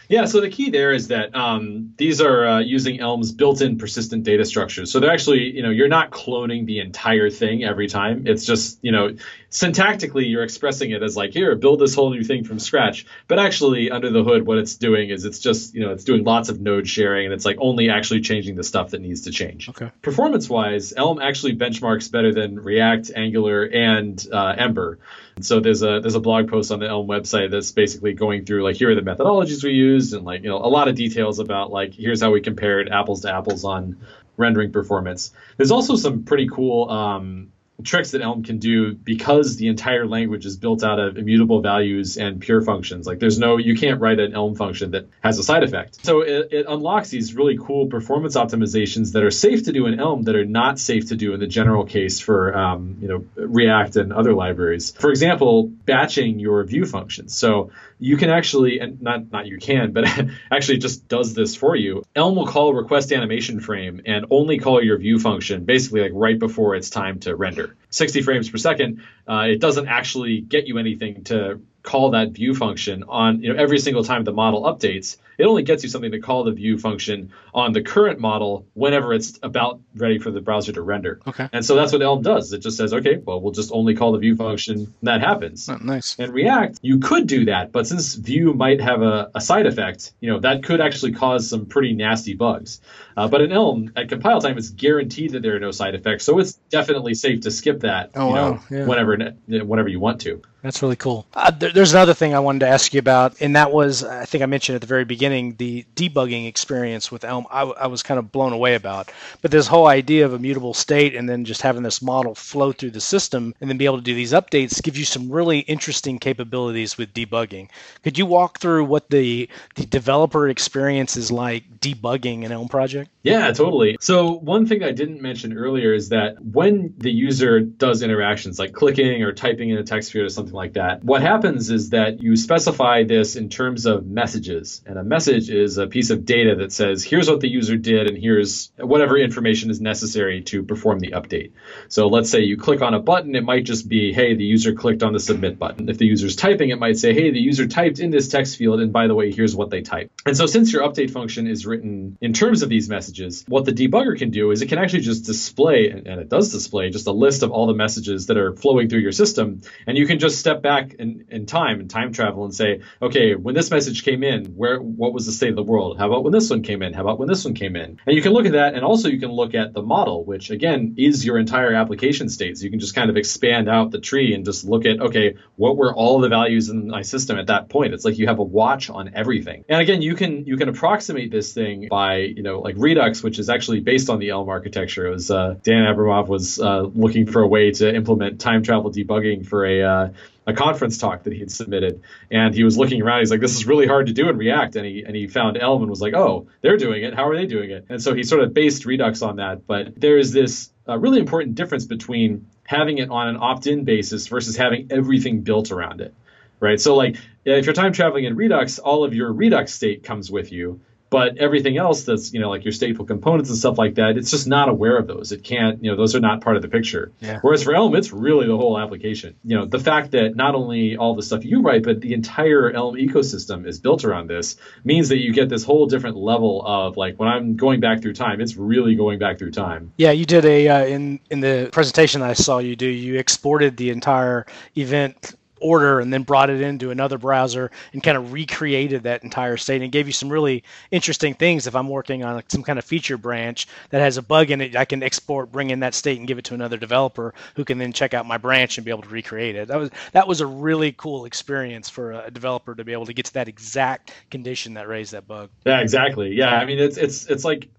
Yeah, 0.09 0.25
so 0.25 0.39
the 0.39 0.49
key 0.49 0.69
there 0.69 0.93
is 0.93 1.09
that 1.09 1.35
um, 1.35 1.93
these 1.97 2.21
are 2.21 2.47
uh, 2.47 2.59
using 2.59 2.99
Elm's 2.99 3.31
built-in 3.31 3.77
persistent 3.77 4.23
data 4.23 4.45
structures. 4.45 4.91
So 4.91 4.99
they're 4.99 5.11
actually, 5.11 5.55
you 5.55 5.63
know, 5.63 5.69
you're 5.69 5.87
not 5.87 6.11
cloning 6.11 6.65
the 6.65 6.79
entire 6.79 7.29
thing 7.29 7.63
every 7.63 7.87
time. 7.87 8.25
It's 8.25 8.45
just, 8.45 8.79
you 8.81 8.91
know, 8.91 9.15
syntactically 9.51 10.29
you're 10.29 10.43
expressing 10.43 10.91
it 10.91 11.03
as 11.03 11.17
like, 11.17 11.31
here, 11.31 11.55
build 11.55 11.79
this 11.79 11.93
whole 11.93 12.09
new 12.09 12.23
thing 12.23 12.45
from 12.45 12.59
scratch. 12.59 13.05
But 13.27 13.39
actually, 13.39 13.91
under 13.91 14.09
the 14.09 14.23
hood, 14.23 14.45
what 14.45 14.57
it's 14.57 14.75
doing 14.75 15.09
is 15.09 15.25
it's 15.25 15.39
just, 15.39 15.73
you 15.73 15.81
know, 15.81 15.91
it's 15.91 16.05
doing 16.05 16.23
lots 16.23 16.49
of 16.49 16.61
node 16.61 16.87
sharing, 16.87 17.25
and 17.25 17.33
it's 17.33 17.45
like 17.45 17.57
only 17.59 17.89
actually 17.89 18.21
changing 18.21 18.55
the 18.55 18.63
stuff 18.63 18.91
that 18.91 19.01
needs 19.01 19.21
to 19.23 19.31
change. 19.31 19.67
Okay. 19.69 19.91
Performance-wise, 20.01 20.93
Elm 20.95 21.19
actually 21.19 21.57
benchmarks 21.57 22.09
better 22.09 22.33
than 22.33 22.59
React, 22.59 23.11
Angular, 23.15 23.63
and 23.63 24.25
uh, 24.31 24.55
Ember. 24.57 24.99
So 25.41 25.59
there's 25.59 25.83
a 25.83 25.99
there's 25.99 26.15
a 26.15 26.19
blog 26.19 26.49
post 26.49 26.71
on 26.71 26.79
the 26.79 26.87
Elm 26.87 27.07
website 27.07 27.51
that's 27.51 27.71
basically 27.71 28.13
going 28.13 28.45
through 28.45 28.63
like 28.63 28.75
here 28.75 28.89
are 28.91 28.95
the 28.95 29.01
methodologies 29.01 29.63
we 29.63 29.71
used 29.71 30.13
and 30.13 30.25
like 30.25 30.43
you 30.43 30.49
know 30.49 30.57
a 30.57 30.67
lot 30.67 30.87
of 30.87 30.95
details 30.95 31.39
about 31.39 31.71
like 31.71 31.93
here's 31.93 32.21
how 32.21 32.31
we 32.31 32.41
compared 32.41 32.89
apples 32.89 33.21
to 33.21 33.33
apples 33.33 33.63
on 33.63 33.97
rendering 34.37 34.71
performance. 34.71 35.31
There's 35.57 35.71
also 35.71 35.95
some 35.95 36.23
pretty 36.23 36.47
cool 36.47 36.89
um, 36.89 37.51
tricks 37.83 38.11
that 38.11 38.21
Elm 38.21 38.43
can 38.43 38.57
do 38.57 38.93
because 38.93 39.57
the 39.57 39.67
entire 39.67 40.07
language 40.07 40.45
is 40.45 40.57
built 40.57 40.83
out 40.83 40.99
of 40.99 41.17
immutable 41.17 41.61
values 41.61 42.17
and 42.17 42.41
pure 42.41 42.61
functions. 42.61 43.05
Like 43.05 43.19
there's 43.19 43.37
no, 43.37 43.57
you 43.57 43.75
can't 43.75 44.01
write 44.01 44.19
an 44.19 44.33
Elm 44.33 44.55
function 44.55 44.91
that 44.91 45.07
has 45.23 45.37
a 45.37 45.43
side 45.43 45.63
effect. 45.63 46.03
So 46.03 46.21
it, 46.21 46.49
it, 46.51 46.65
unlocks 46.67 47.09
these 47.09 47.33
really 47.33 47.57
cool 47.57 47.87
performance 47.87 48.35
optimizations 48.35 49.13
that 49.13 49.23
are 49.23 49.31
safe 49.31 49.65
to 49.65 49.71
do 49.71 49.85
in 49.85 49.99
Elm 49.99 50.23
that 50.23 50.35
are 50.35 50.45
not 50.45 50.79
safe 50.79 51.09
to 51.09 51.15
do 51.15 51.33
in 51.33 51.39
the 51.39 51.47
general 51.47 51.85
case 51.85 52.19
for, 52.19 52.57
um, 52.57 52.97
you 52.99 53.07
know, 53.07 53.25
React 53.35 53.95
and 53.97 54.13
other 54.13 54.33
libraries. 54.33 54.91
For 54.91 55.09
example, 55.09 55.67
batching 55.67 56.39
your 56.39 56.63
view 56.63 56.85
functions. 56.85 57.37
So 57.37 57.71
you 57.99 58.17
can 58.17 58.29
actually, 58.29 58.79
and 58.79 59.01
not 59.01 59.31
not 59.31 59.47
you 59.47 59.57
can, 59.57 59.91
but 59.91 60.05
actually 60.51 60.77
just 60.79 61.07
does 61.07 61.33
this 61.33 61.55
for 61.55 61.75
you. 61.75 62.03
Elm 62.15 62.35
will 62.35 62.47
call 62.47 62.73
request 62.73 63.11
animation 63.11 63.59
frame 63.59 64.01
and 64.05 64.25
only 64.29 64.59
call 64.59 64.83
your 64.83 64.97
view 64.97 65.19
function 65.19 65.65
basically 65.65 66.01
like 66.01 66.11
right 66.13 66.37
before 66.37 66.75
it's 66.75 66.89
time 66.89 67.19
to 67.19 67.35
render. 67.35 67.66
60 67.89 68.21
frames 68.21 68.49
per 68.49 68.57
second, 68.57 69.01
uh, 69.27 69.45
it 69.49 69.59
doesn't 69.59 69.87
actually 69.87 70.41
get 70.41 70.67
you 70.67 70.77
anything 70.77 71.23
to 71.25 71.61
call 71.87 72.11
that 72.11 72.31
view 72.31 72.53
function 72.53 73.01
on 73.07 73.41
you 73.41 73.53
know 73.53 73.57
every 73.57 73.79
single 73.79 74.03
time 74.03 74.25
the 74.25 74.33
model 74.33 74.63
updates 74.63 75.15
it 75.37 75.45
only 75.45 75.63
gets 75.63 75.83
you 75.83 75.89
something 75.89 76.11
to 76.11 76.19
call 76.19 76.43
the 76.43 76.51
view 76.51 76.77
function 76.77 77.31
on 77.53 77.71
the 77.71 77.81
current 77.81 78.19
model 78.19 78.65
whenever 78.73 79.13
it's 79.13 79.39
about 79.43 79.79
ready 79.95 80.17
for 80.17 80.31
the 80.31 80.41
browser 80.41 80.71
to 80.71 80.81
render. 80.81 81.19
Okay. 81.27 81.47
And 81.53 81.63
so 81.63 81.75
that's 81.75 81.93
what 81.93 82.01
elm 82.01 82.23
does. 82.23 82.51
It 82.53 82.59
just 82.59 82.75
says 82.75 82.93
okay 82.93 83.17
well 83.17 83.39
we'll 83.39 83.53
just 83.53 83.71
only 83.71 83.95
call 83.95 84.11
the 84.11 84.17
view 84.17 84.35
function 84.35 84.77
and 84.77 84.93
that 85.03 85.21
happens. 85.21 85.69
Oh, 85.69 85.77
nice. 85.77 86.17
And 86.19 86.33
react 86.33 86.79
you 86.81 86.99
could 86.99 87.25
do 87.25 87.45
that 87.45 87.71
but 87.71 87.87
since 87.87 88.15
view 88.15 88.53
might 88.53 88.81
have 88.81 89.01
a, 89.01 89.31
a 89.33 89.39
side 89.39 89.65
effect 89.65 90.11
you 90.19 90.29
know 90.29 90.39
that 90.39 90.63
could 90.63 90.81
actually 90.81 91.13
cause 91.13 91.49
some 91.49 91.67
pretty 91.67 91.93
nasty 91.93 92.33
bugs. 92.33 92.81
Uh, 93.15 93.29
but 93.29 93.41
in 93.41 93.53
elm 93.53 93.93
at 93.95 94.09
compile 94.09 94.41
time 94.41 94.57
it's 94.57 94.71
guaranteed 94.71 95.31
that 95.31 95.41
there 95.41 95.55
are 95.55 95.59
no 95.59 95.71
side 95.71 95.95
effects 95.95 96.25
so 96.25 96.37
it's 96.39 96.53
definitely 96.69 97.13
safe 97.13 97.39
to 97.41 97.51
skip 97.51 97.79
that 97.79 98.11
oh, 98.15 98.27
you 98.27 98.33
wow. 98.33 98.51
know, 98.51 98.59
yeah. 98.69 98.85
whenever 98.85 99.15
whenever 99.63 99.87
you 99.87 100.01
want 100.01 100.19
to 100.19 100.41
that's 100.61 100.81
really 100.81 100.95
cool. 100.95 101.25
Uh, 101.33 101.51
there, 101.51 101.71
there's 101.71 101.93
another 101.93 102.13
thing 102.13 102.33
I 102.33 102.39
wanted 102.39 102.59
to 102.59 102.67
ask 102.67 102.93
you 102.93 102.99
about, 102.99 103.39
and 103.41 103.55
that 103.55 103.71
was 103.71 104.03
I 104.03 104.25
think 104.25 104.41
I 104.41 104.47
mentioned 104.47 104.75
at 104.75 104.81
the 104.81 104.87
very 104.87 105.05
beginning 105.05 105.55
the 105.55 105.85
debugging 105.95 106.47
experience 106.47 107.11
with 107.11 107.23
Elm. 107.23 107.45
I, 107.51 107.61
I, 107.61 107.87
was 107.87 108.03
kind 108.03 108.17
of 108.17 108.31
blown 108.31 108.53
away 108.53 108.75
about, 108.75 109.11
but 109.41 109.51
this 109.51 109.67
whole 109.67 109.87
idea 109.87 110.25
of 110.25 110.33
a 110.33 110.39
mutable 110.39 110.73
state 110.73 111.15
and 111.15 111.29
then 111.29 111.45
just 111.45 111.61
having 111.61 111.83
this 111.83 112.01
model 112.01 112.33
flow 112.33 112.71
through 112.71 112.91
the 112.91 113.01
system 113.01 113.53
and 113.61 113.69
then 113.69 113.77
be 113.77 113.85
able 113.85 113.97
to 113.97 114.03
do 114.03 114.15
these 114.15 114.33
updates 114.33 114.81
gives 114.81 114.97
you 114.97 115.05
some 115.05 115.31
really 115.31 115.59
interesting 115.59 116.17
capabilities 116.19 116.97
with 116.97 117.13
debugging. 117.13 117.69
Could 118.03 118.17
you 118.17 118.25
walk 118.25 118.59
through 118.59 118.85
what 118.85 119.09
the 119.09 119.49
the 119.75 119.85
developer 119.85 120.49
experience 120.49 121.17
is 121.17 121.31
like 121.31 121.79
debugging 121.79 122.45
an 122.45 122.51
Elm 122.51 122.67
project? 122.67 123.11
Yeah, 123.23 123.51
totally. 123.51 123.97
So 123.99 124.31
one 124.31 124.65
thing 124.65 124.83
I 124.83 124.91
didn't 124.91 125.21
mention 125.21 125.57
earlier 125.57 125.93
is 125.93 126.09
that 126.09 126.43
when 126.43 126.93
the 126.97 127.11
user 127.11 127.59
does 127.59 128.01
interactions 128.01 128.57
like 128.57 128.73
clicking 128.73 129.21
or 129.23 129.33
typing 129.33 129.69
in 129.69 129.77
a 129.77 129.83
text 129.83 130.11
field 130.11 130.25
or 130.25 130.29
something 130.29 130.46
like 130.51 130.73
that. 130.73 131.03
What 131.03 131.21
happens 131.21 131.69
is 131.69 131.91
that 131.91 132.21
you 132.21 132.35
specify 132.35 133.03
this 133.03 133.35
in 133.35 133.49
terms 133.49 133.85
of 133.85 134.05
messages. 134.05 134.81
And 134.85 134.97
a 134.97 135.03
message 135.03 135.49
is 135.49 135.77
a 135.77 135.87
piece 135.87 136.09
of 136.09 136.25
data 136.25 136.55
that 136.55 136.71
says, 136.71 137.03
here's 137.03 137.29
what 137.29 137.39
the 137.39 137.49
user 137.49 137.77
did, 137.77 138.07
and 138.07 138.17
here's 138.17 138.71
whatever 138.77 139.17
information 139.17 139.69
is 139.69 139.81
necessary 139.81 140.41
to 140.43 140.63
perform 140.63 140.99
the 140.99 141.11
update. 141.11 141.51
So 141.89 142.07
let's 142.07 142.29
say 142.29 142.41
you 142.41 142.57
click 142.57 142.81
on 142.81 142.93
a 142.93 142.99
button, 142.99 143.35
it 143.35 143.43
might 143.43 143.65
just 143.65 143.87
be, 143.87 144.13
hey, 144.13 144.35
the 144.35 144.43
user 144.43 144.73
clicked 144.73 145.03
on 145.03 145.13
the 145.13 145.19
submit 145.19 145.59
button. 145.59 145.89
If 145.89 145.97
the 145.97 146.05
user's 146.05 146.35
typing, 146.35 146.69
it 146.69 146.79
might 146.79 146.97
say, 146.97 147.13
hey, 147.13 147.31
the 147.31 147.39
user 147.39 147.67
typed 147.67 147.99
in 147.99 148.11
this 148.11 148.27
text 148.27 148.57
field, 148.57 148.79
and 148.79 148.93
by 148.93 149.07
the 149.07 149.15
way, 149.15 149.31
here's 149.31 149.55
what 149.55 149.69
they 149.69 149.81
typed. 149.81 150.21
And 150.25 150.35
so 150.35 150.45
since 150.45 150.71
your 150.73 150.83
update 150.83 151.11
function 151.11 151.47
is 151.47 151.65
written 151.65 152.17
in 152.21 152.33
terms 152.33 152.63
of 152.63 152.69
these 152.69 152.89
messages, 152.89 153.45
what 153.47 153.65
the 153.65 153.71
debugger 153.71 154.17
can 154.17 154.29
do 154.29 154.51
is 154.51 154.61
it 154.61 154.67
can 154.67 154.77
actually 154.77 155.01
just 155.01 155.25
display, 155.25 155.89
and 155.89 156.07
it 156.07 156.29
does 156.29 156.51
display, 156.51 156.89
just 156.89 157.07
a 157.07 157.11
list 157.11 157.43
of 157.43 157.51
all 157.51 157.67
the 157.67 157.73
messages 157.73 158.27
that 158.27 158.37
are 158.37 158.53
flowing 158.53 158.89
through 158.89 158.99
your 158.99 159.11
system. 159.11 159.61
And 159.85 159.97
you 159.97 160.07
can 160.07 160.19
just 160.19 160.36
step 160.39 160.61
back 160.61 160.93
in, 160.93 161.25
in 161.29 161.45
time 161.45 161.79
and 161.79 161.89
time 161.89 162.13
travel 162.13 162.45
and 162.45 162.53
say, 162.53 162.81
okay, 163.01 163.35
when 163.35 163.55
this 163.55 163.71
message 163.71 164.03
came 164.03 164.23
in, 164.23 164.45
where 164.55 164.79
what 164.79 165.13
was 165.13 165.25
the 165.25 165.31
state 165.31 165.49
of 165.49 165.55
the 165.55 165.63
world? 165.63 165.97
How 165.97 166.07
about 166.07 166.23
when 166.23 166.33
this 166.33 166.49
one 166.49 166.63
came 166.63 166.81
in? 166.81 166.93
How 166.93 167.01
about 167.01 167.19
when 167.19 167.27
this 167.27 167.43
one 167.45 167.53
came 167.53 167.75
in? 167.75 167.99
And 168.05 168.15
you 168.15 168.21
can 168.21 168.33
look 168.33 168.45
at 168.45 168.53
that, 168.53 168.73
and 168.73 168.83
also 168.83 169.09
you 169.09 169.19
can 169.19 169.31
look 169.31 169.55
at 169.55 169.73
the 169.73 169.81
model, 169.81 170.23
which 170.23 170.49
again 170.49 170.95
is 170.97 171.25
your 171.25 171.37
entire 171.37 171.73
application 171.73 172.29
state. 172.29 172.57
So 172.57 172.63
you 172.63 172.69
can 172.69 172.79
just 172.79 172.95
kind 172.95 173.09
of 173.09 173.17
expand 173.17 173.69
out 173.69 173.91
the 173.91 173.99
tree 173.99 174.33
and 174.33 174.45
just 174.45 174.63
look 174.65 174.85
at, 174.85 174.99
okay, 174.99 175.35
what 175.55 175.77
were 175.77 175.93
all 175.93 176.19
the 176.19 176.29
values 176.29 176.69
in 176.69 176.87
my 176.87 177.01
system 177.01 177.37
at 177.37 177.47
that 177.47 177.69
point? 177.69 177.93
It's 177.93 178.05
like 178.05 178.17
you 178.17 178.27
have 178.27 178.39
a 178.39 178.43
watch 178.43 178.89
on 178.89 179.11
everything. 179.13 179.65
And 179.69 179.81
again, 179.81 180.01
you 180.01 180.15
can 180.15 180.45
you 180.45 180.57
can 180.57 180.69
approximate 180.69 181.31
this 181.31 181.53
thing 181.53 181.87
by 181.89 182.17
you 182.17 182.43
know 182.43 182.59
like 182.59 182.75
Redux, 182.77 183.23
which 183.23 183.39
is 183.39 183.49
actually 183.49 183.79
based 183.79 184.09
on 184.09 184.19
the 184.19 184.29
Elm 184.29 184.49
architecture. 184.49 185.07
It 185.07 185.11
was 185.11 185.31
uh, 185.31 185.55
Dan 185.63 185.83
Abramov 185.85 186.27
was 186.27 186.59
uh, 186.59 186.81
looking 186.81 187.25
for 187.31 187.41
a 187.41 187.47
way 187.47 187.71
to 187.71 187.93
implement 187.93 188.39
time 188.39 188.63
travel 188.63 188.91
debugging 188.91 189.45
for 189.45 189.65
a 189.65 189.81
uh, 189.83 190.09
a 190.47 190.53
conference 190.53 190.97
talk 190.97 191.23
that 191.23 191.33
he 191.33 191.39
had 191.39 191.51
submitted, 191.51 192.01
and 192.31 192.55
he 192.55 192.63
was 192.63 192.77
looking 192.77 193.01
around. 193.01 193.19
He's 193.19 193.29
like, 193.29 193.41
"This 193.41 193.55
is 193.55 193.67
really 193.67 193.85
hard 193.85 194.07
to 194.07 194.13
do 194.13 194.29
in 194.29 194.37
React," 194.37 194.77
and 194.77 194.85
he 194.85 195.03
and 195.05 195.15
he 195.15 195.27
found 195.27 195.57
Elm 195.57 195.81
and 195.81 195.89
was 195.89 196.01
like, 196.01 196.15
"Oh, 196.15 196.47
they're 196.61 196.77
doing 196.77 197.03
it. 197.03 197.13
How 197.13 197.27
are 197.27 197.35
they 197.35 197.45
doing 197.45 197.69
it?" 197.69 197.85
And 197.89 198.01
so 198.01 198.15
he 198.15 198.23
sort 198.23 198.41
of 198.41 198.53
based 198.53 198.85
Redux 198.85 199.21
on 199.21 199.35
that. 199.35 199.67
But 199.67 199.99
there 199.99 200.17
is 200.17 200.31
this 200.31 200.71
uh, 200.87 200.97
really 200.97 201.19
important 201.19 201.55
difference 201.55 201.85
between 201.85 202.47
having 202.63 202.97
it 202.97 203.09
on 203.09 203.27
an 203.27 203.37
opt-in 203.39 203.83
basis 203.83 204.27
versus 204.27 204.55
having 204.55 204.87
everything 204.89 205.41
built 205.41 205.71
around 205.71 205.99
it, 205.99 206.13
right? 206.61 206.79
So 206.79 206.95
like 206.95 207.17
if 207.43 207.65
you're 207.65 207.73
time 207.73 207.91
traveling 207.91 208.23
in 208.23 208.35
Redux, 208.35 208.79
all 208.79 209.03
of 209.03 209.13
your 209.13 209.31
Redux 209.31 209.73
state 209.73 210.03
comes 210.03 210.31
with 210.31 210.51
you, 210.51 210.79
but 211.09 211.37
everything 211.37 211.77
else 211.77 212.03
that's 212.03 212.33
you 212.33 212.39
know 212.39 212.49
like 212.49 212.63
your 212.63 212.73
stateful 212.73 213.07
components 213.07 213.49
and 213.49 213.57
stuff 213.57 213.77
like 213.77 213.95
that 213.95 214.17
it's 214.17 214.31
just 214.31 214.47
not 214.47 214.69
aware 214.69 214.97
of 214.97 215.07
those. 215.07 215.31
It 215.31 215.43
can't 215.43 215.83
you 215.83 215.91
know 215.91 215.97
those 215.97 216.15
are 216.15 216.19
not 216.19 216.41
part 216.41 216.55
of 216.55 216.61
the 216.61 216.67
picture. 216.67 217.11
Yeah. 217.19 217.39
whereas 217.41 217.63
for 217.63 217.75
elm 217.75 217.95
it's 217.95 218.11
really 218.11 218.47
the 218.47 218.57
whole 218.57 218.77
application. 218.79 219.35
You 219.43 219.57
know 219.57 219.65
the 219.65 219.79
fact 219.79 220.11
that 220.11 220.35
not 220.35 220.55
only 220.55 220.97
all 220.97 221.15
the 221.15 221.23
stuff 221.23 221.45
you 221.45 221.61
write 221.61 221.83
but 221.83 222.01
the 222.01 222.13
entire 222.13 222.71
elm 222.71 222.95
ecosystem 222.95 223.67
is 223.67 223.79
built 223.79 224.03
around 224.05 224.27
this 224.27 224.57
means 224.83 225.09
that 225.09 225.17
you 225.17 225.33
get 225.33 225.49
this 225.49 225.63
whole 225.63 225.85
different 225.85 226.17
level 226.17 226.63
of 226.65 226.97
like 226.97 227.17
when 227.19 227.29
i'm 227.29 227.55
going 227.55 227.79
back 227.79 228.01
through 228.01 228.13
time 228.13 228.41
it's 228.41 228.55
really 228.55 228.95
going 228.95 229.19
back 229.19 229.37
through 229.37 229.51
time. 229.51 229.91
Yeah 229.97 230.11
you 230.11 230.25
did 230.25 230.45
a 230.45 230.67
uh, 230.67 230.85
in 230.85 231.19
in 231.29 231.39
the 231.39 231.69
presentation 231.71 232.21
i 232.21 232.33
saw 232.33 232.59
you 232.59 232.75
do 232.75 232.87
you 232.87 233.17
exported 233.17 233.77
the 233.77 233.89
entire 233.89 234.45
event 234.75 235.35
order 235.59 235.99
and 235.99 236.11
then 236.13 236.23
brought 236.23 236.49
it 236.49 236.61
into 236.61 236.91
another 236.91 237.17
browser 237.17 237.71
and 237.93 238.03
kind 238.03 238.17
of 238.17 238.31
recreated 238.31 239.03
that 239.03 239.23
entire 239.23 239.57
state 239.57 239.81
and 239.81 239.91
gave 239.91 240.07
you 240.07 240.13
some 240.13 240.29
really 240.29 240.63
interesting 240.91 241.33
things 241.33 241.67
if 241.67 241.75
i'm 241.75 241.89
working 241.89 242.23
on 242.23 242.41
some 242.47 242.63
kind 242.63 242.79
of 242.79 242.85
feature 242.85 243.17
branch 243.17 243.67
that 243.89 244.01
has 244.01 244.17
a 244.17 244.21
bug 244.21 244.51
in 244.51 244.61
it 244.61 244.75
i 244.75 244.85
can 244.85 245.03
export 245.03 245.51
bring 245.51 245.69
in 245.69 245.81
that 245.81 245.93
state 245.93 246.17
and 246.19 246.27
give 246.27 246.37
it 246.37 246.45
to 246.45 246.53
another 246.53 246.77
developer 246.77 247.33
who 247.55 247.65
can 247.65 247.77
then 247.77 247.93
check 247.93 248.13
out 248.13 248.25
my 248.25 248.37
branch 248.37 248.77
and 248.77 248.85
be 248.85 248.91
able 248.91 249.01
to 249.01 249.09
recreate 249.09 249.55
it. 249.55 249.67
That 249.67 249.77
was 249.77 249.89
that 250.13 250.27
was 250.27 250.41
a 250.41 250.47
really 250.47 250.91
cool 250.91 251.25
experience 251.25 251.89
for 251.89 252.11
a 252.11 252.31
developer 252.31 252.75
to 252.75 252.83
be 252.83 252.93
able 252.93 253.05
to 253.07 253.13
get 253.13 253.25
to 253.25 253.33
that 253.33 253.47
exact 253.47 254.13
condition 254.29 254.75
that 254.75 254.87
raised 254.87 255.13
that 255.13 255.27
bug. 255.27 255.49
Yeah 255.65 255.79
exactly. 255.79 256.33
Yeah 256.33 256.55
i 256.55 256.65
mean 256.65 256.79
it's 256.79 256.97
it's 256.97 257.25
it's 257.27 257.43
like 257.43 257.69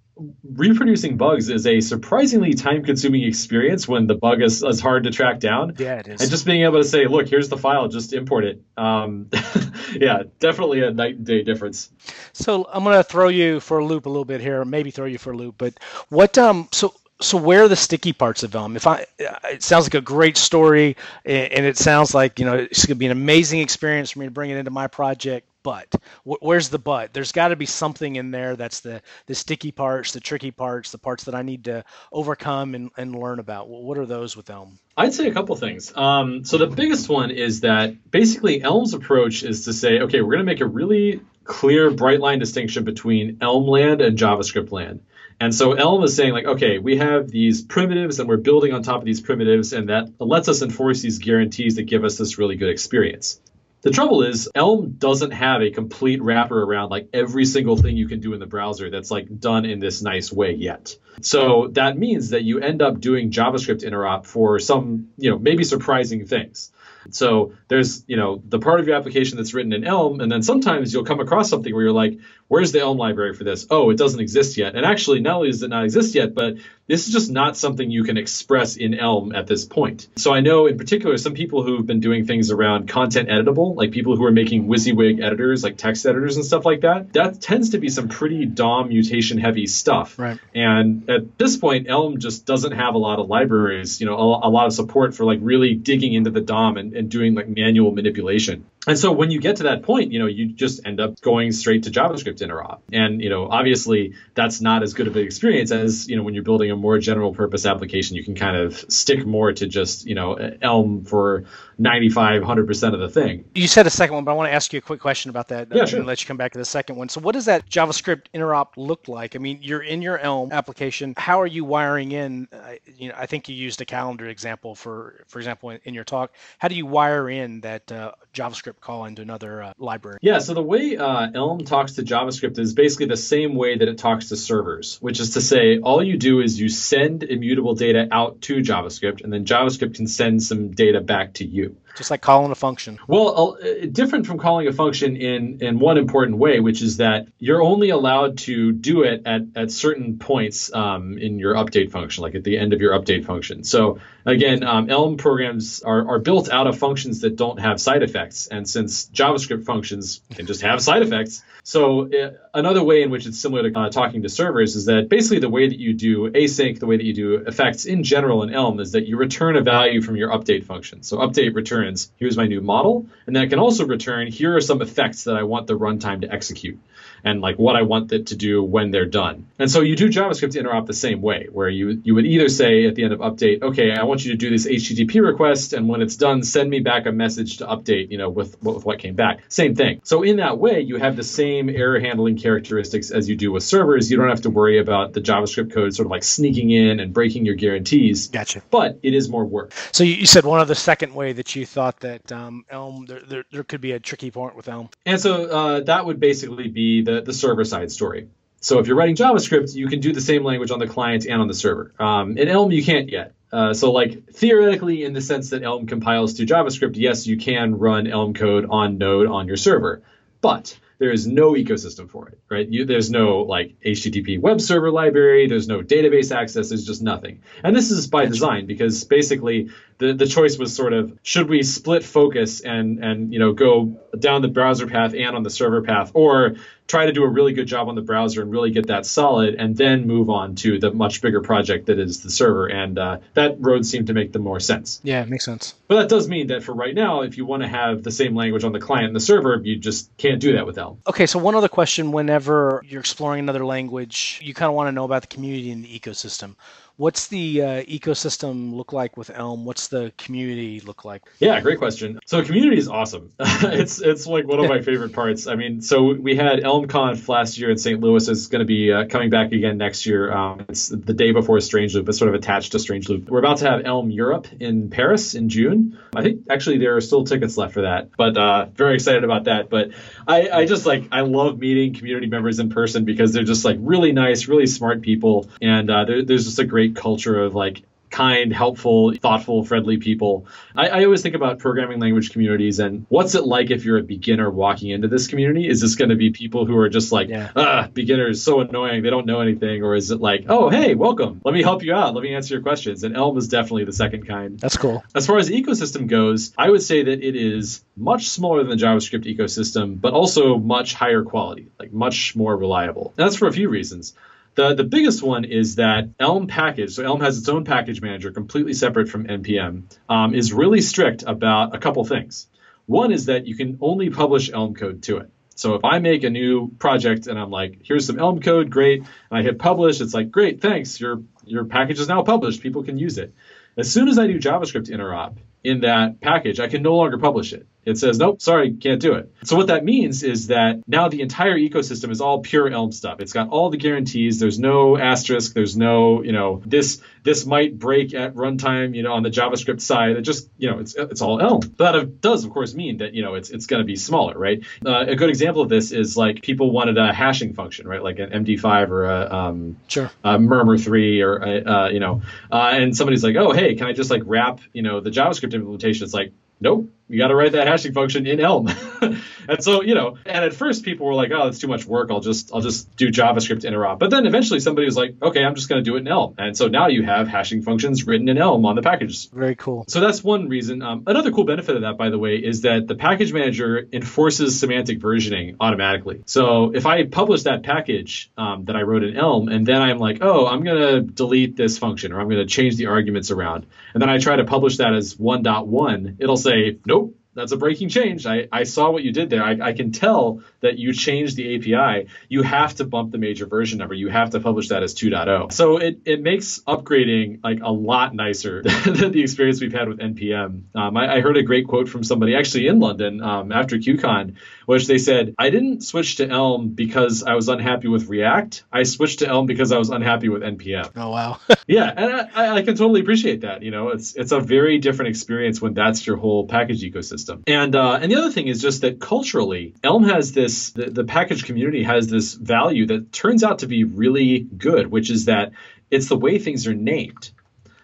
reproducing 0.45 1.17
bugs 1.17 1.49
is 1.49 1.67
a 1.67 1.81
surprisingly 1.81 2.55
time 2.55 2.85
consuming 2.85 3.25
experience 3.25 3.87
when 3.87 4.07
the 4.07 4.15
bug 4.15 4.43
is, 4.43 4.63
is 4.63 4.81
hard 4.81 5.05
to 5.05 5.11
track 5.11 5.41
down. 5.41 5.75
Yeah, 5.79 5.99
it 5.99 6.09
is. 6.09 6.21
And 6.21 6.31
just 6.31 6.45
being 6.45 6.63
able 6.63 6.79
to 6.79 6.89
say, 6.89 7.07
look, 7.07 7.29
here's 7.29 7.49
the 7.49 7.57
file, 7.57 7.89
just 7.89 8.13
import 8.13 8.45
it. 8.45 8.63
Um, 8.77 9.31
yeah, 9.93 10.25
definitely 10.41 10.83
a 10.83 10.91
night 10.91 11.17
and 11.17 11.27
day 11.27 11.43
difference. 11.43 11.91
So 12.33 12.69
I'm 12.73 12.85
going 12.85 12.97
to 12.97 13.05
throw 13.05 13.29
you 13.29 13.61
for 13.61 13.79
a 13.79 13.85
loop 13.85 14.07
a 14.07 14.09
little 14.09 14.25
bit 14.25 14.41
here, 14.41 14.65
maybe 14.65 14.91
throw 14.91 15.07
you 15.07 15.19
for 15.19 15.33
a 15.33 15.37
loop. 15.37 15.57
But 15.59 15.75
what, 16.09 16.37
um, 16.39 16.69
so 16.73 16.95
so 17.21 17.37
where 17.37 17.65
are 17.65 17.69
the 17.69 17.77
sticky 17.77 18.13
parts 18.13 18.43
of 18.43 18.55
Elm? 18.55 18.77
If 18.77 18.87
I, 18.87 19.05
it 19.19 19.63
sounds 19.63 19.87
like 19.87 19.95
a 19.95 20.01
great 20.01 20.37
story, 20.37 20.97
and 21.25 21.67
it 21.67 21.77
sounds 21.77 22.15
like 22.15 22.39
you 22.39 22.45
know 22.45 22.55
it's 22.55 22.87
going 22.87 22.95
to 22.95 22.99
be 22.99 23.07
an 23.07 23.13
amazing 23.13 23.61
experience 23.61 24.13
for 24.13 24.21
me 24.21 24.27
to 24.27 24.31
bring 24.31 24.51
it 24.51 24.57
into 24.57 24.71
my 24.71 24.87
project 24.87 25.49
but 25.69 25.95
where's 26.25 26.71
the 26.71 26.79
but 26.79 27.13
there's 27.13 27.33
got 27.33 27.49
to 27.49 27.57
be 27.57 27.67
something 27.67 28.17
in 28.17 28.31
there 28.31 28.57
that's 28.57 28.81
the 28.81 29.03
the 29.27 29.35
sticky 29.35 29.71
parts 29.71 30.13
the 30.13 30.21
tricky 30.21 30.51
parts 30.51 30.93
the 30.93 30.99
parts 30.99 31.25
that 31.25 31.35
i 31.35 31.43
need 31.43 31.65
to 31.65 31.85
overcome 32.13 32.75
and, 32.75 32.91
and 32.97 33.15
learn 33.15 33.39
about. 33.39 33.69
What 33.69 33.99
are 33.99 34.07
those 34.07 34.37
with 34.37 34.51
elm? 34.51 34.79
I'd 34.97 35.15
say 35.15 35.29
a 35.29 35.33
couple 35.33 35.55
things. 35.57 35.97
Um, 35.97 36.45
so 36.45 36.59
the 36.59 36.67
biggest 36.67 37.09
one 37.09 37.31
is 37.31 37.61
that 37.61 38.11
basically 38.11 38.63
elm's 38.63 38.95
approach 38.95 39.43
is 39.43 39.65
to 39.67 39.73
say 39.73 40.01
okay 40.01 40.21
we're 40.21 40.33
going 40.33 40.47
to 40.47 40.53
make 40.53 40.61
a 40.61 40.67
really 40.67 41.21
clear 41.45 41.91
bright 41.91 42.21
line 42.21 42.39
distinction 42.39 42.85
between 42.85 43.39
elm 43.41 43.67
land 43.67 44.01
and 44.01 44.19
javascript 44.19 44.71
land. 44.73 45.01
And 45.41 45.55
so 45.55 45.75
Elm 45.75 46.03
is 46.03 46.17
saying 46.17 46.33
like, 46.33 46.47
okay, 46.47 46.79
we 46.79 46.97
have 46.97 47.29
these 47.29 47.63
primitives 47.63 48.19
and 48.19 48.29
we're 48.29 48.39
building 48.39 48.73
on 48.73 48.83
top 48.83 48.99
of 48.99 49.05
these 49.05 49.21
primitives 49.21 49.73
and 49.73 49.89
that 49.89 50.11
lets 50.19 50.49
us 50.49 50.63
enforce 50.63 51.01
these 51.01 51.19
guarantees 51.19 51.77
that 51.77 51.85
give 51.85 52.03
us 52.03 52.19
this 52.19 52.39
really 52.39 52.57
good 52.57 52.71
experience. 52.71 53.41
The 53.88 53.94
trouble 53.94 54.22
is, 54.22 54.51
Elm 54.55 54.96
doesn't 54.98 55.31
have 55.31 55.62
a 55.62 55.70
complete 55.70 56.20
wrapper 56.20 56.62
around 56.62 56.90
like 56.90 57.09
every 57.14 57.46
single 57.46 57.74
thing 57.74 57.96
you 57.96 58.07
can 58.07 58.20
do 58.20 58.35
in 58.35 58.38
the 58.38 58.46
browser 58.46 58.90
that's 58.90 59.11
like 59.11 59.40
done 59.40 59.64
in 59.64 59.79
this 59.79 60.03
nice 60.03 60.31
way 60.31 60.53
yet. 60.53 60.94
So 61.22 61.68
that 61.72 61.96
means 61.96 62.29
that 62.31 62.42
you 62.42 62.61
end 62.61 62.83
up 62.83 63.01
doing 63.01 63.31
JavaScript 63.31 63.83
interop 63.83 64.27
for 64.27 64.59
some, 64.59 65.09
you 65.16 65.31
know, 65.31 65.38
maybe 65.38 65.64
surprising 65.64 66.27
things. 66.27 66.70
So 67.12 67.55
there's, 67.68 68.05
you 68.07 68.18
know, 68.18 68.42
the 68.46 68.59
part 68.59 68.81
of 68.81 68.87
your 68.87 68.94
application 68.94 69.38
that's 69.38 69.55
written 69.55 69.72
in 69.72 69.85
Elm, 69.85 70.20
and 70.20 70.31
then 70.31 70.42
sometimes 70.42 70.92
you'll 70.92 71.07
come 71.07 71.20
across 71.20 71.48
something 71.48 71.72
where 71.72 71.85
you're 71.85 71.92
like, 71.92 72.18
where's 72.49 72.73
the 72.73 72.81
Elm 72.81 72.99
library 72.99 73.35
for 73.35 73.45
this? 73.45 73.67
Oh, 73.71 73.91
it 73.91 73.99
doesn't 73.99 74.21
exist 74.21 74.57
yet. 74.57 74.75
And 74.75 74.85
actually, 74.85 75.21
not 75.21 75.37
only 75.37 75.51
does 75.51 75.63
it 75.63 75.69
not 75.69 75.85
exist 75.85 76.15
yet, 76.15 76.35
but 76.35 76.57
this 76.87 77.07
is 77.07 77.13
just 77.13 77.31
not 77.31 77.57
something 77.57 77.91
you 77.91 78.03
can 78.03 78.17
express 78.17 78.77
in 78.77 78.95
Elm 78.95 79.35
at 79.35 79.47
this 79.47 79.67
point. 79.67 80.09
So 80.17 80.33
I 80.33 80.41
know 80.41 80.67
in 80.67 80.79
particular 80.79 81.19
some 81.19 81.35
people 81.35 81.63
who've 81.63 81.87
been 81.87 82.01
doing 82.01 82.27
things 82.27 82.51
around 82.51 82.89
content 82.89 83.29
editable, 83.29 83.77
like 83.77 83.91
people 83.91 84.17
who 84.17 84.25
are 84.25 84.33
making 84.33 84.67
WYSIWYG 84.67 85.23
editors, 85.23 85.63
like 85.63 85.77
text 85.77 86.07
editors 86.07 86.37
and 86.37 86.45
stuff 86.45 86.65
like 86.65 86.81
that. 86.81 87.13
That 87.13 87.43
tends 87.43 87.71
to 87.71 87.79
be 87.79 87.91
some 87.91 88.09
pretty 88.09 88.47
DOM 88.47 88.89
mutation 88.89 89.37
heavy 89.37 89.67
stuff. 89.67 90.19
Right. 90.19 90.41
And 90.55 91.09
at 91.11 91.37
this 91.37 91.59
point, 91.59 91.89
Elm 91.91 92.19
just 92.19 92.47
doesn't 92.47 92.73
have 92.73 92.95
a 92.95 92.99
lot 92.99 93.19
of 93.19 93.29
libraries, 93.29 94.01
you 94.01 94.07
know, 94.07 94.17
a, 94.17 94.49
a 94.49 94.51
lot 94.51 94.67
of 94.67 94.73
support 94.73 95.15
for 95.15 95.25
like 95.25 95.41
really 95.43 95.75
digging 95.75 96.15
into 96.15 96.31
the 96.31 96.41
DOM 96.41 96.79
and, 96.79 96.95
and 96.95 97.11
doing 97.11 97.35
like 97.35 97.49
manual 97.49 97.93
manipulation. 97.93 98.65
And 98.87 98.99
so 98.99 99.12
when 99.12 99.31
you 99.31 99.41
get 99.41 99.57
to 99.57 99.64
that 99.64 99.83
point, 99.83 100.12
you 100.12 100.19
know, 100.19 100.27
you 100.27 100.47
just 100.47 100.87
end 100.87 101.01
up 101.01 101.21
going 101.21 101.53
straight 101.53 101.83
to 101.85 101.91
JavaScript 101.91 102.41
interop. 102.41 102.81
And, 102.93 103.21
you 103.21 103.29
know, 103.29 103.49
obviously 103.49 104.14
that's 104.35 104.61
not 104.61 104.83
as 104.83 104.95
good 104.95 105.07
of 105.07 105.17
an 105.17 105.25
experience 105.25 105.71
as, 105.73 106.09
you 106.09 106.17
know, 106.17 106.23
when 106.23 106.35
you're 106.35 106.45
building 106.45 106.71
a 106.71 106.77
more 106.77 106.99
general 106.99 107.35
purpose 107.35 107.67
application, 107.67 108.17
you 108.17 108.25
can 108.25 108.35
kind 108.35 108.57
of 108.57 108.77
stick 108.91 109.27
more 109.27 109.53
to 109.53 109.67
just, 109.67 110.07
you 110.07 110.14
know, 110.14 110.37
Elm 110.62 111.05
for 111.05 111.45
95, 111.79 112.43
100% 112.43 112.95
of 112.95 113.01
the 113.01 113.09
thing. 113.09 113.45
You 113.55 113.69
said 113.69 113.87
a 113.87 113.91
second 113.91 114.14
one, 114.14 114.25
but 114.25 114.33
I 114.33 114.35
want 114.35 114.49
to 114.49 114.55
ask 114.55 114.73
you 114.73 114.79
a 114.79 114.83
quick 114.83 115.01
question 115.01 115.31
about 115.31 115.49
that. 115.49 115.69
Yeah, 115.73 115.85
sure. 115.85 115.99
And 115.99 116.07
let 116.07 116.21
you 116.21 116.27
come 116.27 116.37
back 116.37 116.53
to 116.53 116.59
the 116.59 116.64
second 116.64 116.97
one. 116.97 117.09
So, 117.09 117.21
what 117.21 117.33
does 117.33 117.45
that 117.45 117.69
JavaScript 117.69 118.27
interop 118.35 118.69
look 118.77 119.07
like? 119.07 119.37
I 119.37 119.38
mean, 119.38 119.61
you're 119.62 119.83
in 119.83 120.03
your 120.03 120.19
Elm 120.19 120.51
application. 120.51 121.14
How 121.17 121.41
are 121.41 121.47
you 121.47 121.64
wiring 121.64 122.12
in? 122.12 122.49
Uh, 122.53 122.75
you 122.97 123.09
know, 123.09 123.14
I 123.17 123.27
think 123.27 123.49
you 123.49 123.55
used 123.55 123.81
a 123.81 123.85
calendar 123.85 124.27
example 124.27 124.75
for, 124.75 125.25
for 125.29 125.38
example, 125.38 125.71
in, 125.71 125.81
in 125.85 125.95
your 125.95 126.05
talk. 126.05 126.33
How 126.59 126.69
do 126.69 126.75
you 126.75 126.87
wire 126.87 127.31
in 127.31 127.61
that 127.61 127.91
uh, 127.93 128.12
JavaScript 128.35 128.68
call 128.73 129.05
into 129.05 129.23
another 129.23 129.63
uh, 129.63 129.73
library? 129.79 130.19
Yeah. 130.23 130.39
So 130.39 130.55
the 130.55 130.63
way 130.63 130.97
uh, 130.97 131.31
Elm 131.35 131.65
talks 131.65 131.95
to 131.95 132.03
JavaScript 132.03 132.59
is 132.59 132.75
basically 132.75 133.07
the 133.07 133.17
same 133.17 133.55
way 133.55 133.77
that 133.77 133.89
it 133.89 133.99
talks 133.99 134.29
to 134.29 134.37
servers, 134.37 134.99
which 135.01 135.21
is 135.21 135.31
to 135.31 135.41
say, 135.41 135.79
all 135.79 136.03
you 136.03 136.17
do 136.17 136.41
is 136.41 136.59
you 136.59 136.69
send 136.69 137.23
immutable 137.23 137.75
data 137.75 138.09
out 138.11 138.41
to 138.43 138.57
JavaScript, 138.57 139.23
and 139.23 139.33
then 139.33 139.45
JavaScript 139.45 139.95
can 139.95 140.07
send 140.07 140.43
some 140.43 140.71
data 140.71 141.01
back 141.01 141.35
to 141.35 141.47
you. 141.47 141.77
Just 141.99 142.13
like 142.13 142.23
calling 142.23 142.53
a 142.53 142.55
function. 142.55 142.99
Well, 143.09 143.59
uh, 143.61 143.87
different 143.91 144.27
from 144.27 144.39
calling 144.39 144.69
a 144.69 144.73
function 144.73 145.17
in, 145.17 145.59
in 145.61 145.81
one 145.81 145.99
important 145.99 146.39
way, 146.39 146.61
which 146.61 146.81
is 146.81 146.99
that 146.99 147.27
you're 147.39 147.61
only 147.61 147.91
allowed 147.91 148.39
to 148.39 148.73
do 148.73 149.03
it 149.03 149.23
at, 149.27 149.43
at 149.57 149.73
certain 149.73 150.19
points 150.19 150.73
um, 150.73 151.19
in 151.19 151.41
your 151.41 151.55
update 151.55 151.91
function, 151.91 152.23
like 152.23 152.37
at 152.37 152.45
the 152.45 152.57
end 152.57 152.73
of 152.73 152.81
your 152.81 152.99
update 152.99 153.25
function. 153.25 153.65
So 153.65 153.99
again, 154.25 154.63
um, 154.63 154.89
Elm 154.89 155.17
programs 155.17 155.83
are, 155.83 156.09
are 156.09 156.19
built 156.21 156.49
out 156.49 156.69
of 156.69 156.79
functions 156.79 157.23
that 157.23 157.35
don't 157.35 157.59
have 157.59 157.81
side 157.81 158.05
effects. 158.05 158.47
And 158.47 158.69
since 158.69 159.09
JavaScript 159.09 159.65
functions 159.65 160.21
can 160.35 160.47
just 160.47 160.63
have 160.63 160.81
side 160.81 161.03
effects, 161.03 161.43
so 161.65 162.09
uh, 162.13 162.31
another 162.59 162.83
way 162.83 163.03
in 163.03 163.11
which 163.11 163.27
it's 163.27 163.40
similar 163.40 163.71
to 163.71 163.79
uh, 163.79 163.90
talking 163.90 164.23
to 164.23 164.29
servers 164.29 164.77
is 164.77 164.87
that 164.87 165.09
basically 165.09 165.38
the 165.38 165.49
way 165.49 165.68
that 165.68 165.79
you 165.79 165.94
do 165.94 166.31
async, 166.31 166.79
the 166.79 166.87
way 166.87 166.97
that 166.97 167.05
you 167.05 167.14
do 167.14 167.35
effects 167.47 167.85
in 167.85 168.03
general 168.03 168.42
in 168.42 168.53
Elm 168.53 168.81
is 168.81 168.92
that 168.92 169.07
you 169.07 169.16
return 169.16 169.57
a 169.57 169.62
value 169.62 170.03
from 170.03 170.16
your 170.16 170.31
update 170.31 170.64
function. 170.64 171.03
So 171.03 171.18
update 171.18 171.55
returns, 171.55 172.11
here's 172.16 172.37
my 172.37 172.47
new 172.47 172.61
model, 172.61 173.07
and 173.27 173.35
then 173.35 173.44
it 173.44 173.49
can 173.49 173.59
also 173.59 173.87
return, 173.87 174.27
here 174.27 174.57
are 174.57 174.61
some 174.61 174.83
effects 174.83 175.25
that 175.25 175.37
I 175.37 175.42
want 175.44 175.66
the 175.66 175.79
runtime 175.79 176.21
to 176.23 176.33
execute 176.33 176.79
and 177.25 177.41
like 177.41 177.59
what 177.59 177.77
I 177.77 177.83
want 177.83 178.13
it 178.13 178.29
to 178.29 178.37
do 178.37 178.63
when 178.63 178.91
they're 178.91 179.07
done. 179.07 179.47
And 179.59 179.71
so 179.71 179.81
you 179.81 179.97
do 179.97 180.09
JavaScript 180.09 180.55
interop 180.55 180.87
the 180.87 180.95
same 180.95 181.21
way, 181.21 181.49
where 181.51 181.69
you 181.69 182.01
you 182.05 182.15
would 182.15 182.27
either 182.27 182.49
say 182.49 182.87
at 182.87 182.95
the 182.95 183.05
end 183.05 183.13
of 183.13 183.21
update, 183.21 183.63
okay, 183.63 183.95
I 183.95 184.05
want 184.05 184.25
you 184.25 184.33
to 184.33 184.37
do 184.37 184.51
this 184.51 184.67
HTTP 184.67 185.23
request, 185.23 185.73
and 185.73 185.89
when 185.89 186.03
it's 186.03 186.17
done, 186.17 186.43
send 186.43 186.71
me 186.71 186.81
back 186.81 187.07
a 187.07 187.13
message 187.13 187.59
to 187.59 187.67
update, 187.67 188.11
you 188.11 188.19
know, 188.19 188.31
with, 188.31 188.63
with 188.63 188.85
what 188.85 188.99
came 188.99 189.15
back. 189.15 189.41
Same 189.49 189.75
thing. 189.75 190.01
So 190.05 190.23
in 190.23 190.37
that 190.37 190.59
way, 190.59 190.81
you 190.81 190.97
have 190.97 191.17
the 191.17 191.25
same 191.25 191.69
error 191.69 191.99
handling 192.01 192.37
characteristics 192.37 193.11
as 193.11 193.29
you 193.29 193.37
do 193.37 193.53
with 193.53 193.63
servers. 193.63 194.11
You 194.11 194.17
don't 194.17 194.29
have 194.29 194.43
to 194.43 194.51
worry 194.51 194.79
about 194.79 195.13
the 195.13 195.21
JavaScript 195.21 195.73
code 195.73 195.95
sort 195.95 196.07
of 196.07 196.11
like 196.11 196.25
sneaking 196.25 196.71
in 196.71 197.01
and 197.01 197.13
breaking 197.13 197.45
your 197.45 197.55
guarantees. 197.57 198.29
Gotcha. 198.29 198.63
But 198.71 198.99
it 199.03 199.15
is 199.15 199.29
more 199.29 199.45
work. 199.45 199.73
So 199.93 200.05
you 200.05 200.27
said 200.27 200.45
one 200.45 200.61
of 200.61 200.69
the 200.69 200.75
second 200.75 201.15
way 201.15 201.33
that 201.33 201.55
you 201.57 201.67
thought 201.67 202.01
that 202.01 202.31
um, 202.33 202.65
Elm 202.71 203.07
there, 203.07 203.21
there, 203.21 203.45
there 203.51 203.65
could 203.65 203.81
be 203.81 203.93
a 203.93 204.01
tricky 204.01 204.31
point 204.31 204.57
with 204.57 204.69
Elm. 204.69 204.89
And 205.07 205.21
so 205.21 205.47
uh, 205.47 205.81
that 205.81 206.05
would 206.07 206.21
basically 206.21 206.69
be 206.69 207.03
the 207.09 207.23
the 207.23 207.33
server 207.33 207.64
side 207.64 207.90
story. 207.90 208.29
So 208.61 208.81
if 208.81 208.87
you're 208.87 208.97
writing 208.97 209.16
JavaScript, 209.16 209.75
you 209.75 209.87
can 209.87 210.01
do 210.01 210.12
the 210.12 210.21
same 210.21 210.44
language 210.44 210.71
on 210.71 210.79
the 210.79 210.87
client 210.87 211.27
and 211.27 211.40
on 211.40 211.49
the 211.49 211.55
server. 211.55 211.94
Um, 211.99 212.37
in 212.37 212.49
Elm, 212.49 212.73
you 212.73 212.85
can't 212.85 213.09
yet. 213.09 213.33
Uh, 213.53 213.73
so 213.73 213.92
like 213.92 214.28
theoretically, 214.33 215.05
in 215.05 215.12
the 215.12 215.20
sense 215.20 215.51
that 215.51 215.62
Elm 215.62 215.87
compiles 215.87 216.35
to 216.35 216.45
JavaScript, 216.45 216.97
yes, 216.97 217.26
you 217.26 217.39
can 217.39 217.78
run 217.78 218.07
Elm 218.07 218.35
code 218.35 218.66
on 218.68 218.99
Node 218.99 219.28
on 219.28 219.47
your 219.47 219.57
server, 219.57 220.03
but 220.41 220.76
there 220.99 221.12
is 221.12 221.26
no 221.26 221.53
ecosystem 221.53 222.11
for 222.11 222.28
it, 222.28 222.39
right? 222.49 222.68
You, 222.68 222.85
there's 222.85 223.11
no 223.11 223.43
like 223.43 223.80
HTTP 223.87 224.41
web 224.41 224.61
server 224.61 224.91
library. 224.91 225.47
There's 225.47 225.68
no 225.68 225.80
database 225.80 226.35
access. 226.35 226.70
There's 226.70 226.85
just 226.85 227.03
nothing. 227.03 227.43
And 227.62 227.74
this 227.74 227.91
is 227.91 228.09
by 228.09 228.26
design 228.26 228.66
because 228.66 229.05
basically 229.05 229.70
the, 229.99 230.12
the 230.12 230.26
choice 230.26 230.59
was 230.59 230.74
sort 230.74 230.93
of 230.93 231.16
should 231.22 231.49
we 231.49 231.62
split 231.62 232.05
focus 232.05 232.61
and 232.61 233.03
and 233.03 233.33
you 233.33 233.39
know 233.39 233.53
go 233.53 233.97
down 234.18 234.43
the 234.43 234.49
browser 234.49 234.89
path 234.89 235.14
and 235.14 235.37
on 235.37 235.45
the 235.45 235.51
server 235.51 235.83
path, 235.83 236.11
or 236.14 236.57
try 236.89 237.07
to 237.07 237.12
do 237.12 237.22
a 237.22 237.28
really 237.28 237.53
good 237.53 237.66
job 237.66 237.89
on 237.89 237.95
the 237.95 238.01
browser 238.01 238.43
and 238.43 238.51
really 238.51 238.70
get 238.70 238.89
that 238.89 239.07
solid, 239.07 239.55
and 239.55 239.76
then 239.76 240.07
move 240.07 240.30
on 240.30 240.57
to 240.57 240.78
the 240.78 240.91
much 240.91 241.20
bigger 241.20 241.43
project 241.43 241.86
that 241.86 241.99
is 241.99 242.22
the 242.22 242.30
server. 242.30 242.66
And 242.66 242.99
uh, 242.99 243.18
that 243.34 243.57
road 243.61 243.86
seemed 243.86 244.09
to 244.09 244.14
make 244.14 244.32
the 244.32 244.39
more 244.39 244.59
sense. 244.59 245.01
Yeah, 245.05 245.22
it 245.22 245.28
makes 245.28 245.45
sense. 245.45 245.74
But 245.86 245.97
that 246.01 246.09
does 246.09 246.28
mean 246.28 246.49
that 246.49 246.64
for 246.64 246.74
right 246.74 246.95
now, 246.95 247.20
if 247.20 247.36
you 247.36 247.45
want 247.45 247.62
to 247.62 247.68
have 247.68 248.03
the 248.03 248.11
same 248.11 248.34
language 248.34 248.64
on 248.64 248.72
the 248.72 248.80
client 248.80 249.07
and 249.07 249.16
the 249.16 249.20
server, 249.20 249.61
you 249.62 249.76
just 249.76 250.14
can't 250.16 250.41
do 250.41 250.55
that 250.55 250.66
with 250.66 250.78
Elm. 250.78 251.01
Okay, 251.07 251.26
so 251.26 251.39
one 251.39 251.55
other 251.55 251.68
question: 251.68 252.11
Whenever 252.11 252.82
you're 252.86 253.01
exploring 253.01 253.41
another 253.41 253.64
language, 253.64 254.41
you 254.43 254.55
kind 254.55 254.68
of 254.68 254.74
want 254.74 254.89
to 254.89 254.93
know 254.93 255.05
about 255.05 255.22
the 255.22 255.28
community 255.28 255.70
and 255.70 255.84
the 255.84 256.01
ecosystem. 256.01 256.57
What's 256.99 257.28
the 257.28 257.62
uh, 257.62 257.66
ecosystem 257.84 258.74
look 258.74 258.92
like 258.92 259.16
with 259.16 259.30
Elm? 259.30 259.64
What's 259.64 259.86
the 259.86 260.12
community 260.18 260.80
look 260.80 261.05
like? 261.05 261.22
Yeah, 261.38 261.61
great 261.61 261.78
question. 261.78 262.18
So 262.26 262.42
community 262.42 262.76
is 262.76 262.88
awesome. 262.88 263.30
it's 263.38 264.01
it's 264.01 264.26
like 264.26 264.49
one 264.49 264.59
of 264.59 264.68
my 264.68 264.82
favorite 264.82 265.12
parts. 265.12 265.46
I 265.46 265.55
mean, 265.55 265.80
so 265.80 266.12
we 266.12 266.34
had 266.34 266.59
ElmConf 266.59 267.28
last 267.28 267.57
year 267.57 267.70
in 267.70 267.78
St. 267.78 268.01
Louis. 268.01 268.26
It's 268.26 268.49
going 268.49 268.59
to 268.59 268.66
be 268.66 268.92
uh, 268.92 269.07
coming 269.07 269.30
back 269.30 269.53
again 269.53 269.78
next 269.78 270.07
year. 270.07 270.32
Um, 270.32 270.66
it's 270.68 270.88
the 270.88 271.14
day 271.14 271.30
before 271.30 271.61
Strange 271.61 271.94
Loop. 271.94 272.09
It's 272.09 272.18
sort 272.18 272.30
of 272.30 272.34
attached 272.34 272.72
to 272.72 272.80
Strange 272.80 273.09
Loop. 273.09 273.30
We're 273.30 273.38
about 273.38 273.59
to 273.59 273.70
have 273.70 273.82
Elm 273.84 274.11
Europe 274.11 274.49
in 274.59 274.90
Paris 274.90 275.36
in 275.36 275.51
June. 275.51 276.01
I 276.16 276.22
think 276.22 276.46
actually 276.51 276.78
there 276.78 276.96
are 276.96 277.01
still 277.01 277.22
tickets 277.22 277.57
left 277.57 277.74
for 277.74 277.82
that, 277.82 278.11
but 278.16 278.36
uh, 278.36 278.66
very 278.74 278.94
excited 278.94 279.22
about 279.22 279.44
that. 279.44 279.70
But 279.70 279.90
I, 280.26 280.49
I 280.51 280.66
just 280.66 280.84
like 280.84 281.05
I 281.12 281.20
love 281.20 281.61
meeting 281.61 281.94
community 281.94 282.26
members 282.26 282.59
in 282.59 282.70
person 282.70 283.05
because 283.05 283.32
they're 283.32 283.44
just 283.44 283.64
like 283.64 283.76
really 283.78 284.11
nice, 284.11 284.49
really 284.49 284.66
smart 284.66 285.01
people, 285.03 285.49
and 285.62 285.88
uh, 285.88 286.05
there's 286.05 286.44
just 286.44 286.59
a 286.59 286.64
great 286.64 286.88
culture 286.97 287.43
of 287.43 287.55
like 287.55 287.82
kind, 288.11 288.53
helpful, 288.53 289.14
thoughtful, 289.14 289.64
friendly 289.64 289.99
people. 289.99 290.47
I, 290.74 290.89
I, 290.89 291.05
always 291.05 291.22
think 291.22 291.34
about 291.34 291.59
programming 291.59 292.01
language 292.01 292.30
communities 292.30 292.78
and 292.78 293.07
what's 293.09 293.34
it 293.34 293.45
like 293.45 293.70
if 293.70 293.84
you're 293.84 293.99
a 293.99 294.03
beginner 294.03 294.51
walking 294.51 294.91
into 294.91 295.09
this 295.09 295.26
community? 295.26 295.68
Is 295.68 295.80
this 295.80 295.95
going 295.95 296.11
to 296.11 296.16
be 296.16 296.30
people 296.30 296.66
who 296.66 296.76
are 296.76 296.89
just 296.89 297.12
like, 297.12 297.28
yeah. 297.28 297.51
ah, 297.57 297.89
beginners, 297.93 298.43
so 298.43 298.61
annoying, 298.61 299.03
they 299.03 299.11
don't 299.11 299.26
know 299.26 299.41
anything? 299.41 299.82
Or 299.82 299.95
is 299.95 300.11
it 300.11 300.20
like, 300.20 300.47
oh, 300.49 300.68
hey, 300.68 300.95
welcome, 300.95 301.41
let 301.45 301.55
me 301.55 301.62
help 301.62 301.82
you 301.82 301.95
out, 301.95 302.14
let 302.14 302.22
me 302.22 302.34
answer 302.34 302.55
your 302.55 302.62
questions? 302.62 303.05
And 303.05 303.16
Elm 303.16 303.36
is 303.36 303.49
definitely 303.49 303.84
the 303.84 303.93
second 303.93 304.26
kind. 304.26 304.59
That's 304.59 304.76
cool. 304.76 305.05
As 305.14 305.26
far 305.26 305.39
as 305.39 305.49
the 305.49 305.61
ecosystem 305.61 306.07
goes, 306.07 306.53
I 306.57 306.70
would 306.70 306.82
say 306.82 307.03
that 307.05 307.22
it 307.22 307.36
is 307.36 307.84
much 307.97 308.28
smaller 308.28 308.62
than 308.62 308.76
the 308.76 308.84
JavaScript 308.84 309.24
ecosystem, 309.24 310.01
but 310.01 310.12
also 310.12 310.59
much 310.59 310.95
higher 310.95 311.22
quality, 311.22 311.68
like 311.78 311.93
much 311.93 312.34
more 312.36 312.57
reliable. 312.57 313.12
And 313.16 313.26
that's 313.26 313.36
for 313.36 313.49
a 313.49 313.53
few 313.53 313.68
reasons. 313.68 314.14
The, 314.59 314.75
the 314.75 314.83
biggest 314.83 315.23
one 315.23 315.45
is 315.45 315.77
that 315.77 316.09
Elm 316.19 316.49
package, 316.49 316.95
so 316.95 317.05
Elm 317.05 317.21
has 317.21 317.39
its 317.39 317.49
own 317.49 317.65
package 317.65 318.03
manager 318.03 318.33
completely 318.33 318.73
separate 318.73 319.09
from 319.09 319.25
NPM, 319.25 319.85
um, 320.09 320.35
is 320.35 320.53
really 320.53 320.81
strict 320.81 321.23
about 321.25 321.77
a 321.77 321.79
couple 321.79 322.05
things. 322.05 322.49
One 322.87 323.13
is 323.13 323.27
that 323.27 323.47
you 323.47 323.55
can 323.55 323.79
only 323.81 324.11
publish 324.11 324.51
Elm 324.53 324.75
code 324.75 325.05
to 325.05 325.19
it. 325.19 325.31
So 325.55 325.77
if 325.77 325.85
I 325.85 326.01
make 326.01 326.25
a 326.25 326.31
new 326.31 326.73
project 326.77 327.29
and 327.29 327.39
I'm 327.39 327.53
like, 327.53 327.83
here's 327.85 328.05
some 328.05 328.19
Elm 328.19 328.41
code, 328.41 328.69
great, 328.69 328.99
and 328.99 329.09
I 329.31 329.43
hit 329.43 329.61
publish, 329.61 330.01
it's 330.01 330.13
like, 330.13 330.33
great, 330.33 330.61
thanks, 330.61 331.01
your 331.01 331.23
your 331.45 331.65
package 331.65 332.01
is 332.01 332.09
now 332.09 332.25
published, 332.25 332.61
people 332.61 332.83
can 332.83 332.99
use 332.99 333.17
it. 333.17 333.35
As 333.77 333.93
soon 333.93 334.09
as 334.09 334.19
I 334.19 334.27
do 334.27 334.41
JavaScript 334.41 334.91
interop 334.91 335.37
in 335.63 335.83
that 335.83 336.21
package, 336.21 336.59
I 336.59 336.67
can 336.67 336.83
no 336.83 336.97
longer 336.97 337.19
publish 337.19 337.53
it 337.53 337.69
it 337.89 337.97
says, 337.97 338.18
nope, 338.18 338.43
sorry, 338.43 338.72
can't 338.74 339.01
do 339.01 339.14
it. 339.14 339.32
So 339.45 339.57
what 339.57 339.68
that 339.68 339.84
means 339.84 340.22
is 340.22 340.49
that 340.49 340.82
now 340.86 341.09
the 341.09 341.22
entire 341.22 341.57
ecosystem 341.57 342.11
is 342.11 342.20
all 342.20 342.41
pure 342.41 342.68
Elm 342.68 342.93
stuff. 342.93 343.20
It's 343.20 343.32
got 343.32 343.49
all 343.49 343.70
the 343.70 343.78
guarantees. 343.78 344.39
There's 344.39 344.59
no 344.59 344.99
asterisk. 344.99 345.55
There's 345.55 345.76
no, 345.76 346.22
you 346.22 346.32
know, 346.32 346.62
this 346.66 347.01
this 347.24 347.47
might 347.47 347.78
break 347.78 348.14
at 348.14 348.34
runtime, 348.34 348.95
you 348.95 349.03
know, 349.03 349.12
on 349.12 349.22
the 349.22 349.30
JavaScript 349.30 349.80
side. 349.80 350.16
It 350.16 350.22
just, 350.22 350.51
you 350.59 350.70
know, 350.70 350.78
it's 350.80 350.95
it's 350.95 351.22
all 351.22 351.41
Elm. 351.41 351.61
But 351.76 351.93
that 351.93 352.20
does, 352.20 352.45
of 352.45 352.51
course, 352.51 352.74
mean 352.74 352.99
that 352.99 353.14
you 353.14 353.22
know 353.22 353.34
it's 353.34 353.51
it's 353.51 353.66
going 353.66 353.80
to 353.80 353.86
be 353.86 353.97
smaller, 353.97 354.39
right? 354.39 354.62
Uh, 354.84 355.07
a 355.09 355.16
good 355.16 355.30
example 355.30 355.62
of 355.62 355.70
this 355.70 355.91
is 355.91 356.16
like 356.16 356.43
people 356.43 356.70
wanted 356.70 356.99
a 356.99 357.12
hashing 357.12 357.55
function, 357.55 357.89
right, 357.89 358.03
like 358.03 358.18
an 358.18 358.30
MD5 358.45 358.91
or 358.91 359.05
a, 359.07 359.34
um, 359.34 359.76
sure. 359.89 360.11
a 360.22 360.39
Murmur 360.39 360.76
three 360.76 361.22
or 361.22 361.36
a, 361.36 361.64
uh, 361.64 361.89
you 361.89 362.01
know, 362.01 362.22
uh, 362.53 362.70
and 362.72 362.97
somebody's 362.97 363.24
like, 363.24 363.36
oh, 363.36 363.53
hey, 363.53 363.74
can 363.76 363.86
I 363.86 363.93
just 363.93 364.11
like 364.11 364.22
wrap, 364.26 364.61
you 364.72 364.82
know, 364.82 365.01
the 365.01 365.11
JavaScript 365.11 365.55
implementation? 365.55 366.05
It's 366.05 366.14
like 366.14 366.32
nope, 366.61 366.91
you 367.09 367.19
got 367.19 367.29
to 367.29 367.35
write 367.35 367.53
that 367.53 367.67
hashing 367.67 367.93
function 367.93 368.27
in 368.27 368.39
Elm. 368.41 368.69
and 369.49 369.65
so, 369.65 369.83
you 369.83 369.95
know, 369.95 370.19
and 370.27 370.45
at 370.45 370.53
first 370.53 370.85
people 370.85 371.07
were 371.07 371.15
like, 371.15 371.31
oh, 371.33 371.45
that's 371.47 371.59
too 371.59 371.67
much 371.69 371.87
work. 371.87 372.11
I'll 372.11 372.21
just, 372.21 372.53
I'll 372.53 372.61
just 372.61 372.95
do 372.97 373.11
JavaScript 373.11 373.63
interop. 373.63 373.99
But 373.99 374.11
then 374.11 374.27
eventually 374.27 374.61
somebody 374.61 374.85
was 374.85 374.97
like, 374.97 375.17
okay, 375.23 375.43
I'm 375.43 375.55
just 375.55 375.71
going 375.71 375.83
to 375.83 375.91
do 375.91 375.97
it 375.97 376.01
in 376.01 376.09
Elm. 376.09 376.35
And 376.37 376.57
so 376.57 376.69
now 376.69 376.89
you 376.89 377.03
have 377.03 377.27
hashing 377.27 377.63
functions 377.63 378.07
written 378.07 378.29
in 378.29 378.37
Elm 378.37 378.67
on 378.67 378.77
the 378.77 378.83
packages. 378.83 379.31
Very 379.33 379.57
cool. 379.57 379.85
So 379.89 380.01
that's 380.01 380.23
one 380.23 380.49
reason. 380.49 380.83
Um, 380.83 381.05
another 381.07 381.33
cool 381.33 381.45
benefit 381.45 381.77
of 381.77 381.83
that, 381.83 381.97
by 381.97 382.11
the 382.11 382.19
way, 382.19 382.37
is 382.37 382.63
that 382.63 382.87
the 382.87 382.95
package 382.95 383.33
manager 383.33 383.89
enforces 383.91 384.61
semantic 384.61 385.01
versioning 385.01 385.57
automatically. 385.61 386.23
So 386.27 386.75
if 386.75 386.85
I 386.85 387.05
publish 387.07 387.45
that 387.45 387.63
package 387.63 388.31
um, 388.37 388.67
that 388.67 388.77
I 388.77 388.83
wrote 388.83 389.03
in 389.03 389.17
Elm, 389.17 389.49
and 389.49 389.67
then 389.67 389.81
I'm 389.81 389.99
like, 389.99 390.19
oh, 390.21 390.47
I'm 390.47 390.63
going 390.63 390.81
to 390.81 391.01
delete 391.01 391.57
this 391.57 391.79
function, 391.79 392.13
or 392.13 392.21
I'm 392.21 392.29
going 392.29 392.47
to 392.47 392.47
change 392.47 392.77
the 392.77 392.87
arguments 392.87 393.31
around, 393.31 393.67
and 393.95 394.03
then 394.03 394.11
I 394.11 394.19
try 394.19 394.37
to 394.37 394.45
publish 394.45 394.77
that 394.77 394.93
as 394.93 395.15
1.1, 395.15 396.17
it'll 396.19 396.37
say, 396.37 396.79
nope, 396.85 396.97
that's 397.39 397.53
a 397.53 397.57
breaking 397.57 397.89
change. 397.89 398.26
I, 398.26 398.49
I 398.51 398.64
saw 398.64 398.91
what 398.91 399.05
you 399.05 399.12
did 399.12 399.30
there. 399.30 399.45
I, 399.45 399.59
I 399.61 399.72
can 399.72 399.93
tell 399.93 400.43
that 400.61 400.79
you 400.79 400.93
change 400.93 401.35
the 401.35 401.57
API. 401.57 402.09
You 402.29 402.43
have 402.43 402.75
to 402.77 402.85
bump 402.85 403.13
the 403.13 403.19
major 403.19 403.47
version 403.47 403.79
number. 403.79 403.95
You 403.95 404.09
have 404.09 404.31
to 404.31 404.41
publish 404.41 404.69
that 404.69 404.83
as 404.83 404.95
2.0. 404.95 405.53
So 405.53 405.79
it, 405.79 406.01
it 406.05 406.21
makes 406.21 406.61
upgrading 406.61 407.41
like 407.43 407.61
a 407.63 407.71
lot 407.71 408.15
nicer 408.15 408.63
than 408.85 409.13
the 409.13 409.23
experience 409.23 409.61
we've 409.61 409.73
had 409.73 409.89
with 409.89 409.99
NPM. 409.99 410.63
Um, 410.75 410.97
I, 410.97 411.17
I, 411.17 411.21
heard 411.21 411.37
a 411.37 411.43
great 411.43 411.67
quote 411.67 411.89
from 411.89 412.05
somebody 412.05 412.35
actually 412.35 412.67
in 412.67 412.81
London 412.81 413.23
um, 413.23 413.53
after 413.53 413.77
QCon, 413.77 414.35
which 414.67 414.87
they 414.87 414.99
said, 414.99 415.35
I 415.39 415.51
didn't 415.51 415.83
switch 415.83 416.17
to 416.17 416.29
Elm 416.29 416.71
because 416.71 417.23
I 417.23 417.35
was 417.35 417.49
unhappy 417.49 417.89
with 417.89 418.09
React. 418.09 418.65
I 418.73 418.83
switched 418.83 419.21
to 419.21 419.29
Elm 419.29 419.47
because 419.47 419.73
I 419.73 419.79
was 419.79 419.91
unhappy 419.91 420.29
with 420.29 420.43
NPM. 420.43 420.91
Oh, 420.97 421.11
wow. 421.11 421.41
yeah. 421.67 421.93
And 421.97 422.29
I, 422.35 422.57
I 422.57 422.63
can 422.63 422.77
totally 422.77 423.01
appreciate 423.01 423.43
that. 423.43 423.63
You 423.63 423.71
know, 423.71 423.91
it's, 423.91 424.15
it's 424.15 424.33
a 424.33 424.41
very 424.41 424.79
different 424.79 425.11
experience 425.11 425.61
when 425.61 425.75
that's 425.75 426.07
your 426.07 426.17
whole 426.17 426.47
package 426.47 426.83
ecosystem. 426.83 427.43
And 427.47 427.75
uh, 427.75 427.99
and 428.01 428.11
the 428.11 428.17
other 428.17 428.31
thing 428.31 428.49
is 428.49 428.61
just 428.61 428.83
that 428.83 429.01
culturally, 429.01 429.75
Elm 429.83 430.05
has 430.05 430.33
this 430.33 430.47
the, 430.72 430.90
the 430.90 431.05
package 431.05 431.44
community 431.44 431.82
has 431.82 432.09
this 432.09 432.34
value 432.34 432.86
that 432.86 433.12
turns 433.12 433.44
out 433.44 433.61
to 433.61 433.66
be 433.66 433.84
really 433.84 434.40
good, 434.40 434.86
which 434.88 435.11
is 435.11 435.26
that 435.26 435.53
it's 435.90 436.09
the 436.09 436.16
way 436.16 436.38
things 436.38 436.66
are 436.66 436.74
named. 436.74 437.30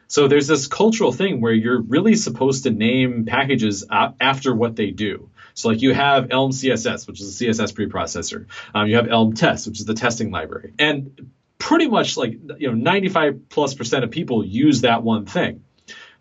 So 0.08 0.28
there's 0.28 0.46
this 0.46 0.66
cultural 0.66 1.12
thing 1.12 1.40
where 1.40 1.52
you're 1.52 1.80
really 1.80 2.14
supposed 2.14 2.64
to 2.64 2.70
name 2.70 3.24
packages 3.24 3.84
after 3.90 4.54
what 4.54 4.76
they 4.76 4.90
do. 4.90 5.30
So 5.54 5.68
like 5.68 5.82
you 5.82 5.94
have 5.94 6.28
Elm 6.30 6.50
CSS, 6.50 7.06
which 7.06 7.20
is 7.20 7.40
a 7.40 7.44
CSS 7.44 7.72
preprocessor. 7.72 8.46
Um, 8.74 8.88
you 8.88 8.96
have 8.96 9.08
Elm 9.08 9.34
Test, 9.34 9.66
which 9.66 9.80
is 9.80 9.86
the 9.86 9.94
testing 9.94 10.30
library, 10.30 10.74
and 10.78 11.30
pretty 11.58 11.88
much 11.88 12.16
like 12.16 12.32
you 12.58 12.68
know 12.68 12.74
95 12.74 13.48
plus 13.48 13.74
percent 13.74 14.04
of 14.04 14.10
people 14.10 14.44
use 14.44 14.82
that 14.82 15.02
one 15.02 15.26
thing. 15.26 15.64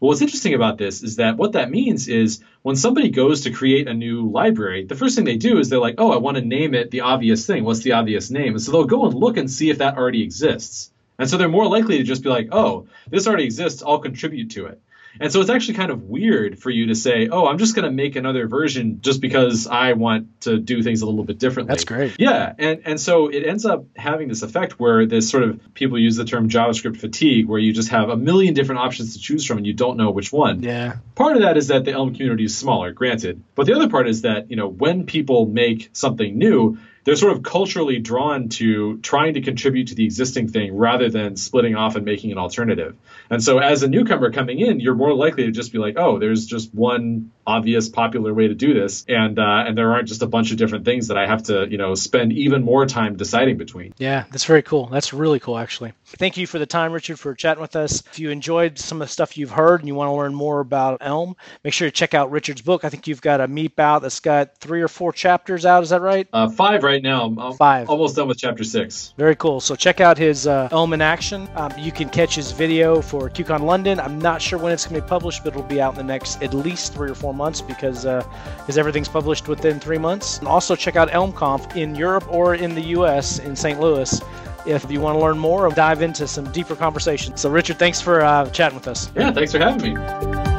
What's 0.04 0.22
interesting 0.22 0.54
about 0.54 0.78
this 0.78 1.02
is 1.02 1.16
that 1.16 1.38
what 1.38 1.54
that 1.54 1.72
means 1.72 2.10
is 2.10 2.44
when 2.64 2.76
somebody 2.76 3.08
goes 3.10 3.40
to 3.42 3.52
create 3.52 3.88
a 3.88 3.94
new 3.94 4.30
library, 4.30 4.84
the 4.84 4.98
first 4.98 5.16
thing 5.16 5.24
they 5.24 5.38
do 5.38 5.60
is 5.60 5.70
they're 5.70 5.80
like, 5.80 5.96
oh, 5.98 6.12
I 6.12 6.18
want 6.18 6.36
to 6.36 6.44
name 6.44 6.74
it 6.74 6.92
the 6.92 7.00
obvious 7.00 7.48
thing. 7.48 7.64
What's 7.64 7.84
the 7.84 7.94
obvious 7.94 8.30
name? 8.30 8.52
And 8.52 8.62
so 8.62 8.74
they'll 8.74 8.84
go 8.84 9.06
and 9.06 9.14
look 9.14 9.38
and 9.38 9.50
see 9.50 9.70
if 9.70 9.78
that 9.78 9.98
already 9.98 10.22
exists. 10.22 10.92
And 11.20 11.30
so 11.30 11.38
they're 11.38 11.48
more 11.48 11.70
likely 11.70 12.00
to 12.00 12.04
just 12.04 12.22
be 12.22 12.28
like, 12.28 12.50
oh, 12.52 12.86
this 13.10 13.28
already 13.28 13.46
exists. 13.46 13.82
I'll 13.82 14.00
contribute 14.00 14.52
to 14.52 14.66
it. 14.66 14.82
And 15.20 15.32
so 15.32 15.42
it's 15.42 15.50
actually 15.50 15.76
kind 15.76 15.92
of 15.92 16.04
weird 16.04 16.60
for 16.60 16.70
you 16.70 16.88
to 16.88 16.96
say, 16.96 17.28
oh, 17.28 17.46
I'm 17.46 17.58
just 17.58 17.76
going 17.76 17.86
to 17.86 17.92
make 17.92 18.16
another 18.16 18.48
version 18.48 19.00
just 19.02 19.22
because 19.22 19.68
I 19.68 19.94
want 19.94 20.42
to 20.42 20.58
do 20.58 20.82
things 20.82 21.02
a 21.02 21.06
little 21.06 21.24
bit 21.24 21.38
differently. 21.38 21.72
That's 21.72 21.86
great. 21.86 22.16
Yeah. 22.20 22.54
And, 22.58 22.82
and 22.86 23.00
so 23.00 23.28
it 23.28 23.46
ends 23.46 23.66
up 23.66 23.86
having 23.96 24.28
this 24.28 24.42
effect 24.42 24.80
where 24.80 25.06
this 25.06 25.30
sort 25.30 25.44
of 25.44 25.74
people 25.74 26.00
use 26.00 26.16
the 26.16 26.26
term 26.26 26.50
JavaScript 26.50 26.98
fatigue, 26.98 27.48
where 27.48 27.60
you 27.60 27.74
just 27.74 27.90
have 27.90 28.10
a 28.10 28.18
million 28.18 28.54
different 28.54 28.80
options 28.80 29.14
to 29.14 29.22
choose 29.22 29.46
from 29.46 29.58
and 29.58 29.68
you 29.68 29.74
don't 29.74 29.98
know 29.98 30.12
which 30.12 30.32
one. 30.32 30.64
Yeah. 30.64 30.98
Part 31.16 31.36
of 31.36 31.44
that 31.44 31.58
is 31.58 31.68
that 31.68 31.86
the 31.86 31.92
Elm 31.92 32.14
community 32.14 32.46
is 32.46 32.58
smaller, 32.58 32.92
granted. 32.92 33.44
But 33.56 33.68
the 33.68 33.74
other 33.74 33.90
part 33.90 34.08
is 34.08 34.24
that, 34.24 34.50
you 34.50 34.56
know, 34.56 34.68
when 34.68 35.06
people 35.06 35.46
make 35.46 35.90
something 35.94 36.38
new, 36.38 36.80
they're 37.04 37.16
sort 37.16 37.34
of 37.34 37.44
culturally 37.44 38.00
drawn 38.00 38.50
to 38.50 38.98
trying 39.00 39.34
to 39.34 39.42
contribute 39.42 39.88
to 39.88 39.96
the 39.96 40.06
existing 40.06 40.48
thing 40.48 40.76
rather 40.76 41.10
than 41.10 41.36
splitting 41.36 41.76
off 41.76 41.96
and 41.96 42.06
making 42.06 42.32
an 42.32 42.38
alternative. 42.38 42.96
And 43.30 43.44
so 43.44 43.60
as 43.60 43.84
a 43.84 43.88
newcomer 43.88 44.32
coming 44.32 44.60
in, 44.60 44.80
you're 44.80 44.96
more 44.96 45.14
likely 45.14 45.46
to 45.46 45.52
just 45.52 45.72
be 45.72 45.80
like, 45.80 45.96
oh, 45.98 46.20
there's 46.20 46.46
just 46.46 46.74
one 46.74 47.32
obvious, 47.46 47.90
popular 47.90 48.34
way 48.34 48.48
to 48.48 48.56
do 48.56 48.74
this, 48.74 49.06
and 49.08 49.40
uh, 49.40 49.64
and 49.68 49.78
there 49.78 49.92
aren't 49.92 50.08
just 50.08 50.22
a 50.22 50.28
bunch 50.28 50.52
of 50.52 50.58
different 50.58 50.86
things 50.86 51.08
that 51.08 51.18
I 51.18 51.28
have 51.28 51.44
to 51.44 51.68
you 51.70 51.78
know 51.78 51.96
spend 51.96 52.34
even 52.34 52.64
more 52.64 52.86
time 52.86 53.16
deciding 53.16 53.58
between. 53.58 53.94
Yeah, 53.98 54.26
that's 54.32 54.46
very 54.46 54.62
cool. 54.62 54.88
That's 54.88 55.14
really 55.14 55.40
cool, 55.40 55.58
actually. 55.58 55.94
Thank 56.06 56.38
you 56.38 56.48
for 56.48 56.60
the 56.60 56.66
time, 56.66 56.92
Richard, 56.92 57.20
for 57.20 57.34
chatting 57.34 57.62
with 57.62 57.76
us. 57.76 58.04
If 58.12 58.20
you 58.20 58.30
enjoyed 58.30 58.78
some 58.78 59.02
of 59.02 59.08
the 59.08 59.12
stuff 59.12 59.38
you've 59.38 59.52
heard 59.52 59.82
and 59.82 59.88
you 59.88 59.96
want 59.96 60.10
to 60.10 60.14
learn 60.14 60.34
more 60.34 60.60
about 60.60 61.00
Elm, 61.02 61.36
make 61.64 61.74
sure 61.74 61.88
to 61.88 61.92
check 61.92 62.14
out 62.14 62.32
Richard's 62.32 62.62
book. 62.62 62.84
I 62.84 62.90
think 62.90 63.08
you've 63.08 63.22
got 63.22 63.42
a 63.42 63.48
MEAP 63.48 63.80
out 63.80 64.02
that's 64.02 64.20
got 64.20 64.58
three 64.58 64.82
or 64.82 64.88
four 64.88 65.12
chapters 65.12 65.66
out. 65.66 65.84
Is 65.84 65.90
that 65.90 66.02
right? 66.02 66.28
Uh, 66.32 66.50
five 66.50 66.84
right 66.84 67.02
now. 67.02 67.26
I'm 67.26 67.54
five. 67.54 67.90
Almost 67.90 68.16
done 68.16 68.28
with 68.28 68.38
chapter 68.38 68.64
six. 68.64 69.14
Very 69.18 69.36
cool. 69.36 69.60
So 69.60 69.76
check 69.76 70.02
out 70.02 70.18
his 70.18 70.48
uh, 70.48 70.70
Elm 70.72 70.94
in 70.94 71.02
action. 71.02 71.48
Um, 71.56 71.72
you 71.78 71.92
can 71.92 72.10
catch 72.10 72.36
his 72.36 72.52
video 72.52 73.02
for 73.02 73.30
QCon 73.30 73.62
London. 73.62 74.00
I'm 74.00 74.20
not 74.20 74.42
sure 74.42 74.60
when 74.60 74.72
it's 74.72 74.86
going 74.86 74.96
to 74.96 75.02
be 75.02 75.10
published, 75.10 75.44
but 75.44 75.54
it'll 75.54 75.64
be 75.64 75.82
out 75.82 75.94
in 75.94 75.98
the 75.98 76.04
next 76.04 76.42
at 76.42 76.54
least 76.54 76.94
three 76.94 77.10
or 77.10 77.16
four 77.16 77.33
months 77.34 77.62
because 77.62 78.04
because 78.04 78.78
uh, 78.78 78.80
everything's 78.80 79.10
published 79.10 79.48
within 79.48 79.80
three 79.80 79.98
months. 79.98 80.40
And 80.40 80.48
also 80.48 80.76
check 80.76 80.96
out 80.96 81.10
ElmConf 81.10 81.76
in 81.76 81.96
Europe 81.96 82.26
or 82.32 82.56
in 82.56 82.76
the 82.76 82.84
U.S. 82.98 83.40
in 83.40 83.56
St. 83.56 83.80
Louis 83.80 84.22
if 84.66 84.90
you 84.90 85.02
want 85.02 85.16
to 85.18 85.20
learn 85.20 85.38
more 85.38 85.68
or 85.68 85.72
dive 85.72 86.02
into 86.02 86.28
some 86.28 86.50
deeper 86.52 86.76
conversations. 86.76 87.42
So, 87.42 87.50
Richard, 87.50 87.78
thanks 87.78 88.00
for 88.00 88.22
uh, 88.22 88.50
chatting 88.52 88.78
with 88.78 88.88
us. 88.88 89.12
Yeah, 89.16 89.32
thanks 89.32 89.52
for 89.52 89.60
having 89.60 89.94
me. 89.94 90.53